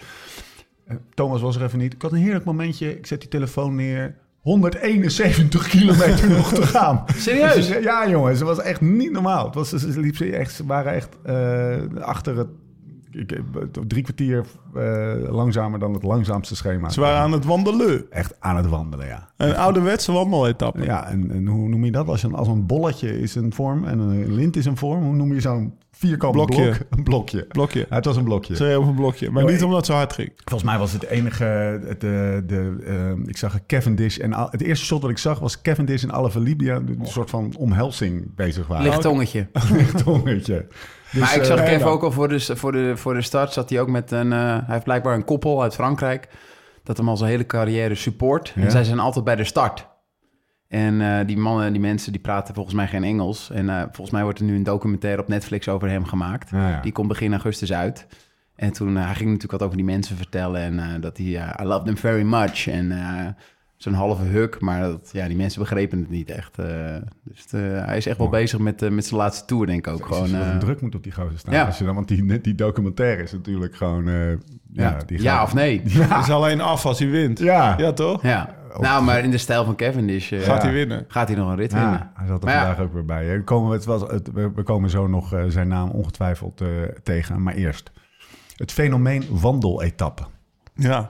Eh, 0.88 0.96
Thomas 1.14 1.42
was 1.42 1.56
er 1.56 1.64
even 1.64 1.80
niet. 1.80 1.94
Ik 1.94 2.02
had 2.02 2.12
een 2.12 2.18
heerlijk 2.18 2.46
momentje. 2.46 2.98
Ik 2.98 3.06
zet 3.06 3.20
die 3.20 3.30
telefoon 3.30 3.76
neer. 3.76 4.16
171 4.42 5.68
kilometer 5.68 6.30
nog 6.38 6.54
te 6.54 6.68
gaan. 6.68 7.04
Serieus? 7.16 7.54
Dus, 7.56 7.70
eh, 7.70 7.84
ja, 7.84 8.10
jongens, 8.10 8.40
het 8.40 8.48
was 8.48 8.60
echt 8.60 8.82
niet 8.82 9.12
normaal. 9.12 9.46
Het 9.46 9.56
was, 9.56 9.70
ze, 9.70 10.00
liep 10.00 10.16
ze, 10.16 10.36
echt, 10.36 10.54
ze 10.54 10.66
waren 10.66 10.94
echt 10.94 11.10
eh, 11.24 11.78
achter 12.02 12.38
het 12.38 12.48
ik, 13.12 13.42
drie 13.88 14.04
kwartier 14.04 14.46
eh, 14.76 15.14
langzamer 15.30 15.80
dan 15.80 15.94
het 15.94 16.04
langzaamste 16.04 16.56
schema. 16.56 16.90
Ze 16.90 17.00
waren 17.00 17.20
aan 17.20 17.32
het 17.32 17.46
wandelen. 17.46 18.12
Echt 18.12 18.36
aan 18.40 18.56
het 18.56 18.68
wandelen, 18.68 19.08
ja. 19.08 19.30
Een 19.38 19.56
ouderwetse 19.56 20.12
wandeletappe. 20.12 20.84
Ja, 20.84 21.08
en, 21.08 21.32
en 21.32 21.48
hoe 21.48 21.70
noem 21.70 21.86
je 21.86 21.92
dat? 21.92 22.08
Als 22.08 22.24
een, 22.24 22.36
als 22.36 22.48
een 22.48 22.66
bolletje 22.66 23.20
is 23.20 23.36
een 23.36 23.54
vorm 23.54 23.86
en 23.86 24.00
een 24.00 24.34
lint 24.34 24.56
is 24.56 24.66
een 24.66 24.78
vorm. 24.78 25.04
Hoe 25.04 25.16
noem 25.16 25.34
je 25.34 25.42
zo'n 25.42 25.74
vierkant 26.00 26.34
Blokje. 26.34 26.56
blok? 26.64 26.76
Een 26.98 27.04
blokje. 27.04 27.46
Blokje. 27.48 27.86
Ja, 27.90 27.96
het 27.96 28.06
was 28.06 28.16
een 28.18 28.24
blokje. 28.24 28.54
Reden 28.54 28.80
op 28.80 28.88
een 28.88 28.96
blokje. 28.96 29.30
Maar 29.32 29.44
niet 29.44 29.56
ik- 29.56 29.62
omdat 29.64 29.78
het 29.78 29.86
zo 29.86 29.94
hard 29.94 30.14
ging. 30.14 30.32
Volgens 30.36 30.70
mij 30.70 30.80
was 30.80 30.92
het 30.92 31.04
enige... 31.06 31.44
Het, 31.44 32.02
de, 32.02 32.44
de, 32.48 32.76
eh, 32.86 33.28
ik 33.28 33.38
zag 33.38 33.60
Cavendish 33.68 34.18
en... 34.18 34.34
al- 34.34 34.48
Het 34.52 34.62
eerste 34.62 34.86
shot 34.86 35.02
wat 35.02 35.12
ik 35.12 35.18
zag 35.18 35.40
was 35.40 35.62
Cavendish 35.62 36.04
en 36.04 36.12
Alaphilippe... 36.12 36.64
die 36.64 36.72
een 36.74 37.00
soort 37.04 37.30
van 37.30 37.54
omhelzing 37.58 38.36
bezig 38.36 38.68
waren. 38.68 38.86
Licht 38.86 39.02
tongetje. 39.02 39.48
Licht 39.74 40.04
tongetje. 40.04 40.66
Dus, 41.12 41.22
maar 41.22 41.36
ik 41.36 41.44
zag 41.44 41.60
eh, 41.60 41.66
Kev 41.66 41.80
nou, 41.80 41.92
ook 41.92 42.04
al 42.04 42.12
voor 42.12 42.28
de, 42.28 42.40
voor, 42.56 42.72
de, 42.72 42.98
voor 42.98 43.14
de 43.14 43.22
start. 43.22 43.54
Zat 43.54 43.70
hij 43.70 43.80
ook 43.82 43.90
met 43.90 44.12
een... 44.12 44.34
eh, 44.34 44.40
hij 44.40 44.64
heeft 44.68 44.84
blijkbaar 44.84 45.16
een 45.16 45.26
koppel 45.26 45.62
uit 45.62 45.74
Frankrijk. 45.76 46.28
Dat 46.84 46.98
hem 46.98 47.10
al 47.10 47.18
zijn 47.18 47.30
hele 47.30 47.46
carrière 47.46 47.96
support. 47.96 48.52
Ja. 48.56 48.62
En 48.64 48.72
zij 48.72 48.84
zijn 48.84 49.00
altijd 49.00 49.26
bij 49.26 49.36
de 49.36 49.44
start. 49.44 49.88
En 50.70 51.02
eh, 51.02 51.28
die 51.28 51.38
mannen, 51.38 51.72
die 51.72 51.82
mensen, 51.82 52.12
die 52.12 52.22
praten 52.22 52.54
volgens 52.54 52.76
mij 52.76 52.88
geen 52.88 53.04
Engels. 53.04 53.50
En 53.50 53.70
eh, 53.70 53.82
volgens 53.82 54.12
mij 54.12 54.24
wordt 54.24 54.40
er 54.40 54.46
nu 54.46 54.56
een 54.56 54.64
documentaire 54.64 55.22
op 55.22 55.28
Netflix 55.28 55.68
over 55.68 55.90
hem 55.90 56.06
gemaakt. 56.06 56.50
Ja, 56.50 56.70
ja. 56.70 56.82
Die 56.82 56.92
komt 56.92 57.08
begin 57.08 57.32
augustus 57.32 57.74
uit. 57.74 58.08
En 58.56 58.72
toen 58.72 58.98
eh, 58.98 59.06
hij 59.06 59.16
ging 59.16 59.26
natuurlijk 59.26 59.52
wat 59.52 59.64
over 59.64 59.78
die 59.78 59.86
mensen 59.86 60.18
vertellen. 60.18 60.82
En 60.82 61.02
dat 61.02 61.18
hij, 61.18 61.56
I 61.62 61.64
love 61.64 61.86
them 61.86 61.98
very 61.98 62.24
much. 62.24 62.68
En 62.68 62.92
zo'n 63.80 63.94
halve 63.94 64.24
huk. 64.24 64.60
Maar 64.60 64.82
dat, 64.82 65.10
ja, 65.12 65.28
die 65.28 65.38
mensen 65.38 65.60
begrepen 65.62 66.00
het 66.00 66.10
niet 66.10 66.30
echt. 66.30 66.58
eh. 66.60 66.96
dus 67.24 67.46
eh, 67.52 67.62
hij 67.86 67.98
is 67.98 68.06
echt 68.06 68.18
wel 68.18 68.30
bezig 68.30 68.60
met, 68.60 68.82
eh, 68.82 68.90
met 68.90 69.06
zijn 69.06 69.20
laatste 69.20 69.46
tour, 69.46 69.66
denk 69.66 69.88
ik 69.88 69.94
ook. 69.94 70.06
Gewoon, 70.06 70.28
Gewoon, 70.28 70.42
eh, 70.44 70.58
druk 70.58 70.82
moet 70.82 70.96
op 70.96 71.04
die 71.04 71.12
gozer 71.12 71.40
staan. 71.40 71.54
ja. 71.54 71.66
Als 71.66 71.78
je 71.78 71.84
dan, 71.86 71.96
want 71.96 72.08
die, 72.08 72.24
net 72.24 72.44
die 72.44 72.56
documentaire 72.56 73.24
is 73.24 73.32
natuurlijk 73.32 73.76
gewoon... 73.76 74.08
eh, 74.08 74.30
ja, 74.32 74.38
ja, 74.74 74.98
die 75.06 75.22
ja 75.22 75.44
of 75.44 75.54
nee? 75.54 75.82
Het 75.86 76.26
is 76.26 76.30
alleen 76.30 76.62
af 76.62 76.86
als 76.86 77.00
hij 77.00 77.10
wint. 77.10 77.40
Ja. 77.40 77.76
Ja, 77.78 77.92
toch? 77.94 78.24
Ja. 78.24 78.56
Ook- 78.74 78.82
Nou, 78.82 79.04
maar 79.04 79.24
in 79.24 79.32
de 79.32 79.38
stijl 79.38 79.66
van 79.66 79.76
Cavendish 79.76 80.32
eh, 80.32 80.40
Gaat 80.42 80.62
hij 80.62 80.72
winnen. 80.72 81.06
gaat 81.08 81.28
hij 81.28 81.38
nog 81.38 81.50
een 81.50 81.56
rit 81.56 81.74
winnen. 81.74 81.92
Ja, 81.92 82.12
hij 82.16 82.28
zat 82.28 82.40
er 82.40 82.46
Maar 82.46 82.54
ja. 82.56 82.66
vandaag 82.66 82.86
ook 82.86 82.94
weer 82.94 83.06
bij. 83.06 83.38
We 83.38 83.44
komen, 83.44 83.72
het 83.72 83.86
was, 83.86 84.02
het, 84.02 84.32
we, 84.34 84.64
komen 84.64 84.90
zo 84.90 85.08
nog 85.08 85.34
eh, 85.34 85.44
zijn 85.48 85.68
naam 85.68 85.90
ongetwijfeld 85.90 86.62
eh, 86.62 86.68
tegen. 87.04 87.44
Maar 87.44 87.54
eerst, 87.54 87.92
het 88.56 88.72
fenomeen 88.72 89.24
wandeletappe. 89.30 90.24
Ja. 90.74 91.10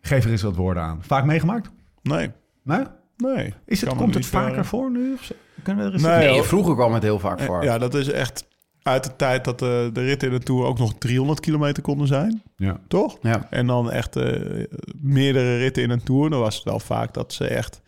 Geef 0.00 0.24
er 0.24 0.30
eens 0.30 0.42
wat 0.42 0.56
woorden 0.56 0.82
aan. 0.82 0.98
Vaak 1.02 1.24
meegemaakt? 1.24 1.70
Nee. 2.02 2.30
Nee? 2.62 2.84
Nee. 3.16 3.54
Is 3.66 3.80
het, 3.80 3.94
komt 3.94 4.14
het 4.14 4.26
vaker 4.26 4.58
eh, 4.58 4.64
voor 4.64 4.90
nu? 4.90 5.12
Of? 5.12 5.32
Kunnen 5.62 5.82
we 5.82 5.88
er 5.88 5.94
eens 5.94 6.06
Nee, 6.06 6.30
Nee, 6.30 6.42
vroeger 6.42 6.74
kwam 6.74 6.94
het 6.94 7.02
heel 7.02 7.18
vaak 7.18 7.40
voor. 7.40 7.64
Ja, 7.64 7.78
dat 7.78 7.94
is 7.94 8.08
echt 8.08 8.48
uit 8.82 9.04
de 9.04 9.16
tijd 9.16 9.44
dat 9.44 9.58
de, 9.58 9.90
de 9.92 10.04
ritten 10.04 10.28
in 10.28 10.38
de 10.38 10.44
Tour 10.44 10.64
ook 10.64 10.78
nog 10.78 10.94
300 10.98 11.40
kilometer 11.40 11.82
konden 11.82 12.06
zijn. 12.06 12.42
Ja. 12.56 12.80
Toch? 12.88 13.18
Ja. 13.22 13.46
En 13.50 13.66
dan 13.66 13.90
echt 13.90 14.16
eh, 14.16 14.64
meerdere 15.00 15.56
ritten 15.56 15.82
in 15.82 15.90
een 15.90 16.02
Tour. 16.02 16.30
Dan 16.30 16.40
was 16.40 16.54
het 16.54 16.64
wel 16.64 16.80
vaak 16.80 17.14
dat 17.14 17.32
ze 17.32 17.46
echt 17.46 17.80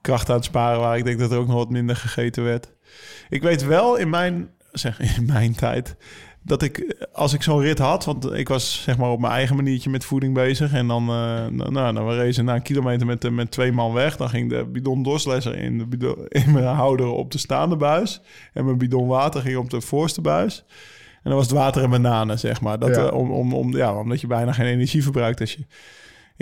kracht 0.00 0.28
aan 0.28 0.36
het 0.36 0.44
sparen 0.44 0.80
waren. 0.80 0.98
Ik 0.98 1.04
denk 1.04 1.18
dat 1.18 1.32
er 1.32 1.38
ook 1.38 1.46
nog 1.46 1.56
wat 1.56 1.70
minder 1.70 1.96
gegeten 1.96 2.44
werd. 2.44 2.72
Ik 3.28 3.42
weet 3.42 3.64
wel 3.64 3.96
in 3.96 4.10
mijn, 4.10 4.50
zeg, 4.72 5.00
in 5.16 5.26
mijn 5.26 5.54
tijd 5.54 5.96
dat 6.44 6.62
ik, 6.62 7.06
als 7.12 7.32
ik 7.32 7.42
zo'n 7.42 7.60
rit 7.60 7.78
had, 7.78 8.04
want 8.04 8.32
ik 8.32 8.48
was 8.48 8.82
zeg 8.82 8.96
maar 8.96 9.10
op 9.10 9.20
mijn 9.20 9.32
eigen 9.32 9.56
maniertje 9.56 9.90
met 9.90 10.04
voeding 10.04 10.34
bezig. 10.34 10.72
En 10.72 10.86
dan, 10.86 11.02
eh, 11.02 11.46
nou, 11.46 11.94
dan 11.94 12.06
we 12.06 12.16
racen 12.16 12.44
na 12.44 12.54
een 12.54 12.62
kilometer 12.62 13.06
met, 13.06 13.30
met 13.30 13.50
twee 13.50 13.72
man 13.72 13.92
weg. 13.92 14.16
Dan 14.16 14.28
ging 14.28 14.50
de 14.50 14.64
bidon 14.64 15.02
dorsleser 15.02 15.56
in, 15.56 15.78
de 15.78 15.86
bidon, 15.86 16.16
in 16.28 16.52
mijn 16.52 16.64
houder 16.64 17.06
op 17.06 17.30
de 17.30 17.38
staande 17.38 17.76
buis. 17.76 18.20
En 18.52 18.64
mijn 18.64 18.78
bidon 18.78 19.06
water 19.06 19.40
ging 19.40 19.56
op 19.56 19.70
de 19.70 19.80
voorste 19.80 20.20
buis. 20.20 20.64
En 21.14 21.30
dan 21.30 21.34
was 21.34 21.46
het 21.46 21.56
water 21.56 21.82
en 21.82 21.90
bananen, 21.90 22.38
zeg 22.38 22.60
maar. 22.60 22.78
Dat, 22.78 22.94
Ja. 22.94 23.06
eh, 23.06 23.14
om, 23.14 23.30
om, 23.30 23.54
om, 23.54 23.76
ja, 23.76 23.98
omdat 23.98 24.20
je 24.20 24.26
bijna 24.26 24.52
geen 24.52 24.66
energie 24.66 25.02
verbruikt 25.02 25.40
als 25.40 25.52
je... 25.52 25.64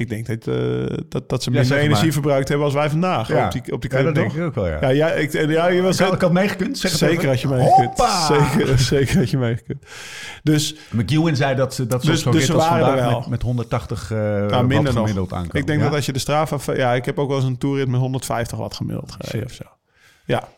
Ik 0.00 0.08
denk 0.08 0.26
dat, 0.26 0.46
eh, 0.56 0.96
dat, 1.08 1.28
dat 1.28 1.42
ze 1.42 1.50
Ja, 1.50 1.58
minder 1.58 1.76
maar. 1.76 1.84
energie 1.86 2.12
verbruikt 2.12 2.48
hebben 2.48 2.66
als 2.66 2.74
wij 2.74 2.90
vandaag 2.90 3.30
op 3.44 3.52
die, 3.52 3.72
op 3.72 3.82
die 3.82 3.92
ja, 3.96 4.02
dat 4.02 4.14
denk 4.14 4.32
ik 4.32 4.42
ook 4.42 4.54
wel, 4.54 4.66
ja. 4.66 4.88
Ja, 4.88 5.08
ik, 5.12 5.32
ja, 5.32 5.66
je 5.66 5.82
was 5.82 6.00
ik, 6.00 6.20
had, 6.20 6.32
meegekund, 6.32 6.78
zeg 6.78 6.90
Zeker 6.90 7.16
even. 7.16 7.28
had 7.28 7.40
je 7.40 7.48
meegekund. 7.48 7.98
Zeker, 8.28 8.78
zeker 8.94 9.18
had 9.18 9.30
je 9.30 9.38
meegekund. 9.38 9.84
Dus 10.42 10.74
McEwen 10.90 11.36
zei 11.36 11.54
dat 11.54 11.74
ze 11.74 11.86
dat 11.86 12.04
ze 12.04 12.10
Dus- 12.10 12.22
zo'n 12.22 12.32
dus 12.32 12.46
vandaag 12.46 13.18
met, 13.18 13.26
met 13.28 13.42
180 13.42 14.10
eh 14.10 14.18
nou, 14.18 14.48
watt 14.48 14.66
minder 14.66 14.84
nog. 14.92 14.94
gemiddeld 15.02 15.32
aankomen. 15.32 15.56
Ik 15.56 15.66
denk 15.66 15.80
dat 15.82 15.94
als 15.94 16.06
je 16.06 16.12
de 16.12 16.18
Strava... 16.18 16.74
Ja, 16.74 16.94
ik 16.94 17.04
heb 17.04 17.18
ook 17.18 17.28
wel 17.28 17.36
eens 17.36 17.46
een 17.46 17.58
toerrit 17.58 17.88
met 17.88 18.00
150 18.00 18.58
watt 18.58 18.74
gemiddeld 18.76 19.16
gereden 19.18 19.46
of 19.46 19.52
zo. 19.52 19.64
Ja, 20.24 20.48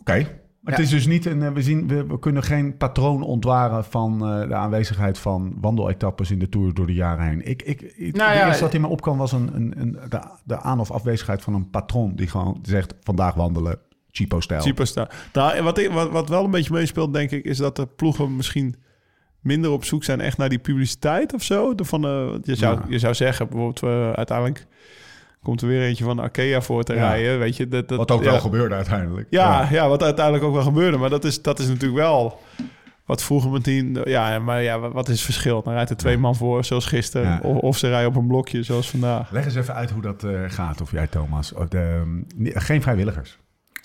Oké. 0.00 0.26
Maar 0.62 0.74
het 0.74 0.82
is 0.82 0.90
dus 0.90 1.06
niet 1.06 1.26
een... 1.26 1.42
eh, 1.42 1.52
We, 1.52 1.62
zien, 1.62 1.88
we, 1.88 2.06
we 2.06 2.18
kunnen 2.18 2.42
geen 2.42 2.76
patroon 2.76 3.22
ontwaren 3.22 3.84
van 3.84 4.26
eh, 4.26 4.48
de 4.48 4.54
aanwezigheid 4.54 5.18
van 5.18 5.54
wandeletappes 5.60 6.30
in 6.30 6.38
de 6.38 6.48
Tour 6.48 6.74
door 6.74 6.86
de 6.86 6.94
jaren 6.94 7.26
heen. 7.26 7.46
Ik, 7.48 7.62
ik, 7.62 7.80
ik, 7.82 8.16
Nou 8.16 8.30
het 8.30 8.38
ja, 8.38 8.46
eerste 8.46 8.62
wat 8.64 8.74
in 8.74 8.80
me 8.80 8.86
opkwam 8.86 9.18
was 9.18 9.32
een, 9.32 9.50
een, 9.54 9.72
een, 9.76 9.98
de, 10.08 10.20
de 10.44 10.60
aan- 10.60 10.80
of 10.80 10.90
afwezigheid 10.90 11.42
van 11.42 11.54
een 11.54 11.70
patroon 11.70 12.12
die 12.14 12.26
gewoon 12.28 12.58
zegt 12.62 12.94
vandaag 13.00 13.34
wandelen, 13.34 13.78
cheapo-stijl. 14.10 14.60
Cheapo 14.60 14.84
staan. 14.84 15.06
Nou, 15.32 15.54
en 15.54 15.64
wat, 15.64 15.78
ik, 15.78 15.90
wat, 15.90 16.10
wat 16.10 16.28
wel 16.28 16.44
een 16.44 16.50
beetje 16.50 16.72
meespeelt, 16.72 17.12
denk 17.14 17.30
ik, 17.30 17.44
is 17.44 17.56
dat 17.56 17.76
de 17.76 17.86
ploegen 17.86 18.36
misschien 18.36 18.74
minder 19.40 19.70
op 19.70 19.84
zoek 19.84 20.04
zijn 20.04 20.20
echt 20.20 20.36
naar 20.38 20.48
die 20.48 20.58
publiciteit 20.58 21.34
of 21.34 21.42
zo. 21.42 21.74
De 21.74 21.84
Van, 21.84 22.04
eh, 22.04 22.30
je, 22.42 22.54
zou, 22.54 22.76
Ja. 22.76 22.84
je 22.88 22.98
zou 22.98 23.14
zeggen, 23.14 23.48
bijvoorbeeld 23.48 23.82
uh, 23.82 24.12
uiteindelijk 24.12 24.66
komt 25.42 25.62
er 25.62 25.68
weer 25.68 25.82
eentje 25.82 26.04
van 26.04 26.18
Arkea 26.18 26.60
voor 26.60 26.82
te 26.82 26.94
Ja. 26.94 27.08
rijden. 27.08 27.38
Weet 27.38 27.56
je, 27.56 27.68
dat, 27.68 27.88
dat, 27.88 27.98
Wat 27.98 28.10
ook 28.10 28.22
ja. 28.24 28.30
wel 28.30 28.40
gebeurde 28.40 28.74
uiteindelijk. 28.74 29.26
Ja, 29.30 29.68
ja. 29.70 29.88
wat 29.88 30.02
uiteindelijk 30.02 30.44
ook 30.44 30.54
wel 30.54 30.62
gebeurde. 30.62 30.96
Maar 30.96 31.10
dat 31.10 31.24
is, 31.24 31.42
dat 31.42 31.58
is 31.58 31.66
natuurlijk 31.66 32.00
wel 32.00 32.40
wat 33.04 33.22
vroeger 33.22 33.50
met 33.50 33.64
die... 33.64 34.08
Ja, 34.08 34.38
maar 34.38 34.62
ja, 34.62 34.78
wat 34.78 35.08
is 35.08 35.14
het 35.14 35.24
verschil? 35.24 35.62
Dan 35.62 35.72
rijdt 35.72 35.90
er 35.90 35.96
twee 35.96 36.18
man 36.18 36.36
voor, 36.36 36.64
zoals 36.64 36.86
gisteren. 36.86 37.26
Ja. 37.28 37.40
Of, 37.42 37.56
of 37.56 37.78
ze 37.78 37.88
rijden 37.88 38.08
op 38.08 38.16
een 38.16 38.26
blokje, 38.26 38.62
zoals 38.62 38.90
vandaag. 38.90 39.30
Leg 39.30 39.44
eens 39.44 39.54
even 39.54 39.74
uit 39.74 39.90
hoe 39.90 40.02
dat 40.02 40.24
eh, 40.24 40.40
gaat, 40.46 40.80
of 40.80 40.90
jij 40.92 41.06
Thomas. 41.06 41.52
Oh, 41.52 41.68
de, 41.68 42.02
nee, 42.36 42.60
geen 42.60 42.82
vrijwilligers. 42.82 43.38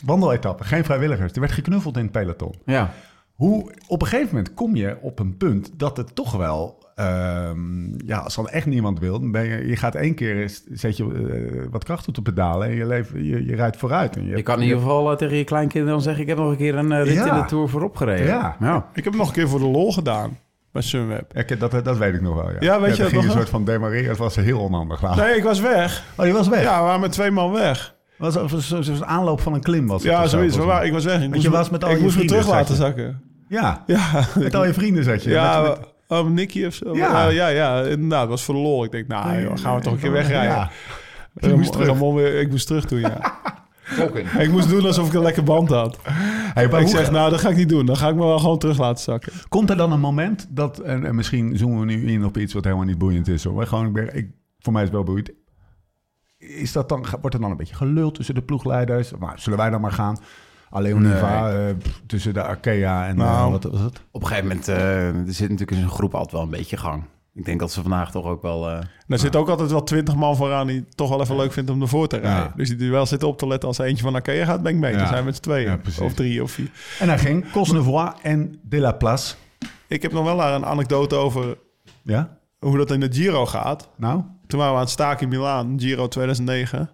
Wandeletappen, 0.05 0.65
geen 0.65 0.83
vrijwilligers. 0.85 1.31
Er 1.33 1.39
werd 1.39 1.51
geknuffeld 1.51 1.97
in 1.97 2.03
het 2.03 2.11
peloton. 2.11 2.53
Ja. 2.65 2.93
Hoe, 3.33 3.71
op 3.87 4.01
een 4.01 4.07
gegeven 4.07 4.35
moment 4.35 4.53
kom 4.53 4.75
je 4.75 4.97
op 5.01 5.19
een 5.19 5.37
punt 5.37 5.71
dat 5.73 5.97
het 5.97 6.15
toch 6.15 6.31
wel... 6.31 6.76
ehm, 6.97 8.07
ja, 8.07 8.17
als 8.17 8.35
dan 8.35 8.49
echt 8.49 8.65
niemand 8.65 8.99
wil, 8.99 9.19
dan 9.19 9.31
ben 9.31 9.43
je, 9.43 9.67
je 9.67 9.75
gaat 9.75 9.95
één 9.95 10.13
keer, 10.15 10.51
zet 10.73 10.97
je 10.97 11.03
eh, 11.03 11.65
wat 11.71 11.83
kracht 11.83 12.07
op 12.07 12.15
de 12.15 12.21
pedalen 12.21 12.67
en 12.67 12.75
je, 12.75 12.85
leeft, 12.85 13.09
je, 13.13 13.45
je 13.45 13.55
rijdt 13.55 13.77
vooruit. 13.77 14.15
En 14.15 14.25
je, 14.25 14.35
Je 14.35 14.41
kan 14.43 14.57
in 14.57 14.63
ieder 14.63 14.77
geval 14.79 15.11
eh, 15.11 15.17
tegen 15.17 15.37
je 15.37 15.43
kleinkinderen 15.43 15.93
dan 15.93 16.01
zeggen... 16.03 16.21
ik 16.21 16.29
heb 16.29 16.37
nog 16.37 16.49
een 16.49 16.57
keer 16.57 16.75
een 16.75 16.91
eh, 16.91 17.03
rit 17.03 17.13
Ja. 17.13 17.35
in 17.35 17.41
de 17.41 17.47
Tour 17.47 17.69
voorop 17.69 17.95
gereden. 17.95 18.25
Ja. 18.25 18.55
ja. 18.59 18.75
Ik 18.93 19.03
heb 19.03 19.05
het 19.13 19.15
nog 19.15 19.27
een 19.27 19.33
keer 19.33 19.47
voor 19.49 19.59
de 19.59 19.65
lol 19.67 19.91
gedaan 19.93 20.37
bij 20.71 20.81
Sunweb. 20.81 21.31
Ja, 21.33 21.41
ik- 21.47 21.59
dat, 21.59 21.71
dat 21.85 21.97
weet 21.97 22.13
ik 22.13 22.21
nog 22.21 22.35
wel, 22.35 22.49
ja. 22.51 22.55
Ja, 22.59 22.81
weet 22.81 22.95
je 22.95 23.01
dat 23.01 23.11
ging 23.11 23.21
nog 23.21 23.31
een 23.31 23.37
soort 23.37 23.49
van 23.49 23.65
demareren, 23.65 24.09
het 24.09 24.17
was 24.17 24.35
heel 24.35 24.59
onhandig. 24.59 25.01
laat. 25.01 25.15
Nee, 25.15 25.35
ik 25.35 25.43
was 25.43 25.59
weg. 25.59 26.03
Oh, 26.17 26.25
je 26.25 26.31
was 26.31 26.47
weg? 26.47 26.61
Ja, 26.61 26.77
we 26.79 26.83
waren 26.85 26.99
met 27.01 27.11
twee 27.11 27.31
man 27.31 27.51
weg. 27.51 27.95
Was 28.17 28.33
zo'n 28.57 29.05
aanloop 29.05 29.41
van 29.41 29.53
een 29.53 29.61
klim 29.61 29.87
was 29.87 30.03
het 30.03 30.11
Ja, 30.11 30.21
zo, 30.21 30.27
zoiets. 30.27 30.55
Ik 30.85 30.91
was 30.91 31.03
weg. 31.05 31.21
Ik 31.23 31.29
moest 31.29 31.41
je 31.41 31.49
was 31.49 31.69
met 31.69 31.83
al 31.83 31.89
ik 31.89 31.95
je 31.97 32.01
moest 32.03 32.15
me 32.15 32.21
vrienden, 32.21 32.41
terug 32.45 32.57
laten 32.59 32.75
zakken. 32.75 33.21
Ja, 33.47 33.83
Ja, 33.85 34.25
met 34.39 34.55
al 34.55 34.65
je 34.65 34.73
vrienden 34.73 35.03
zat 35.03 35.23
je. 35.23 35.29
ja, 35.29 35.61
met, 35.61 35.69
met- 35.79 35.87
oh, 36.07 36.27
Nicky 36.27 36.65
of 36.65 36.73
zo. 36.73 36.95
Ja. 36.95 37.07
Ja, 37.11 37.27
ja, 37.27 37.47
ja, 37.47 37.81
inderdaad. 37.83 38.21
Het 38.21 38.29
was 38.29 38.43
voor 38.43 38.55
de 38.55 38.61
lol. 38.61 38.83
Ik 38.83 38.91
denk, 38.91 39.07
nou, 39.07 39.41
joh, 39.41 39.57
gaan 39.57 39.75
we 39.75 39.81
toch 39.81 39.93
een 39.93 39.99
keer 39.99 40.11
wegrijden. 40.11 40.49
Ja. 40.55 40.69
Ramon- 41.35 41.57
moest 41.57 41.71
terug. 41.71 41.87
Ramon 41.87 42.15
weer- 42.15 42.39
ik 42.39 42.49
moest 42.49 42.67
terug 42.67 42.85
doen, 42.85 42.99
ja. 42.99 43.39
ik 44.43 44.49
moest 44.51 44.69
doen 44.69 44.85
alsof 44.85 45.07
ik 45.07 45.13
een 45.13 45.21
lekker 45.21 45.43
band 45.43 45.69
had. 45.69 45.99
Hey, 46.53 46.65
ik 46.65 46.87
zeg, 46.87 47.11
nou, 47.11 47.29
dat 47.29 47.39
ga 47.39 47.49
ik 47.49 47.55
niet 47.55 47.69
doen. 47.69 47.85
Dan 47.85 47.97
ga 47.97 48.09
ik 48.09 48.15
me 48.15 48.23
wel 48.23 48.39
gewoon 48.39 48.59
terug 48.59 48.77
laten 48.77 49.03
zakken. 49.03 49.33
Komt 49.47 49.69
er 49.69 49.77
dan 49.77 49.91
een 49.91 49.99
moment 49.99 50.47
dat, 50.49 50.79
en, 50.79 51.05
en 51.05 51.15
misschien 51.15 51.57
zoomen 51.57 51.79
we 51.79 51.85
nu 51.85 52.07
in 52.11 52.25
op 52.25 52.37
iets 52.37 52.53
wat 52.53 52.63
helemaal 52.63 52.85
niet 52.85 52.97
boeiend 52.97 53.27
is 53.27 53.43
hoor, 53.43 53.67
gewoon, 53.67 53.97
ik 53.97 54.13
ik, 54.13 54.29
voor 54.59 54.73
mij 54.73 54.81
is 54.81 54.87
het 54.87 54.97
wel 54.97 55.05
boeiend. 55.05 55.31
Is 56.37 56.71
dat 56.71 56.89
dan, 56.89 57.05
wordt 57.21 57.35
er 57.35 57.41
dan 57.41 57.51
een 57.51 57.57
beetje 57.57 57.75
geluld 57.75 58.15
tussen 58.15 58.35
de 58.35 58.41
ploegleiders? 58.41 59.11
Maar 59.19 59.39
zullen 59.39 59.57
wij 59.57 59.69
dan 59.69 59.81
maar 59.81 59.91
gaan? 59.91 60.17
Alleen 60.69 61.01
Niva, 61.01 61.51
eh, 61.51 61.73
tussen 62.07 62.33
de 62.33 62.43
Arkea 62.43 63.07
en 63.07 63.15
Nou. 63.17 63.45
eh, 63.45 63.51
wat 63.51 63.63
was 63.63 63.79
het? 63.81 64.01
Op 64.11 64.21
een 64.21 64.27
gegeven 64.27 64.47
moment, 64.47 64.67
eh, 64.67 65.07
er 65.07 65.33
zit 65.33 65.49
natuurlijk 65.49 65.71
in 65.77 65.83
zo'n 65.83 65.95
groep 65.95 66.13
altijd 66.13 66.31
wel 66.31 66.41
een 66.41 66.49
beetje 66.49 66.77
gang. 66.77 67.03
Ik 67.33 67.45
denk 67.45 67.59
dat 67.59 67.71
ze 67.71 67.81
vandaag 67.81 68.11
toch 68.11 68.25
ook 68.25 68.41
wel... 68.41 68.69
eh, 68.69 68.79
Er 69.07 69.19
zit 69.19 69.35
ook 69.35 69.49
altijd 69.49 69.71
wel 69.71 69.83
twintig 69.83 70.15
man 70.15 70.35
vooraan 70.35 70.67
die 70.67 70.79
het 70.79 70.97
toch 70.97 71.09
wel 71.09 71.21
even 71.21 71.35
leuk 71.35 71.51
vindt 71.51 71.69
om 71.69 71.81
ervoor 71.81 72.07
te 72.07 72.17
rijden. 72.17 72.43
Ja. 72.43 72.53
Dus 72.55 72.77
die 72.77 72.91
wel 72.91 73.05
zitten 73.05 73.27
op 73.27 73.37
te 73.37 73.47
letten 73.47 73.67
als 73.67 73.77
er 73.79 73.85
eentje 73.85 74.03
van 74.03 74.15
Arkea 74.15 74.45
gaat, 74.45 74.61
ben 74.63 74.73
ik 74.73 74.77
mee. 74.79 74.91
Ja. 74.91 74.97
Dan 74.97 75.07
zijn 75.07 75.19
we 75.19 75.25
met 75.25 75.35
z'n 75.35 75.41
tweeën. 75.41 75.69
Ja, 75.69 76.03
of 76.05 76.13
drie 76.13 76.43
of 76.43 76.51
vier. 76.51 76.69
En 76.99 77.07
hij 77.07 77.17
ging 77.19 77.51
Cosnevoix 77.51 78.13
en 78.21 78.59
De 78.63 78.79
La 78.79 78.91
Place. 78.91 79.35
Ik 79.87 80.01
heb 80.01 80.11
nog 80.11 80.23
wel 80.23 80.37
daar 80.37 80.53
een 80.53 80.65
anekdote 80.65 81.15
over 81.15 81.57
Ja? 82.01 82.37
hoe 82.59 82.77
dat 82.77 82.91
in 82.91 82.99
de 82.99 83.07
Giro 83.11 83.45
gaat. 83.45 83.89
Nou? 83.95 84.21
Toen 84.47 84.59
waren 84.59 84.73
we 84.73 84.79
aan 84.79 84.85
het 84.85 84.93
staken 84.93 85.23
in 85.23 85.29
Milaan, 85.37 85.79
Giro 85.79 86.07
2009. 86.07 86.89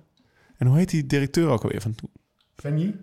En 0.58 0.68
hoe 0.68 0.78
heet 0.78 0.90
die 0.90 1.06
directeur 1.06 1.48
ook 1.48 1.64
alweer 1.64 1.82
van 1.82 1.96
toen? 1.96 2.10
Fanny? 2.56 2.96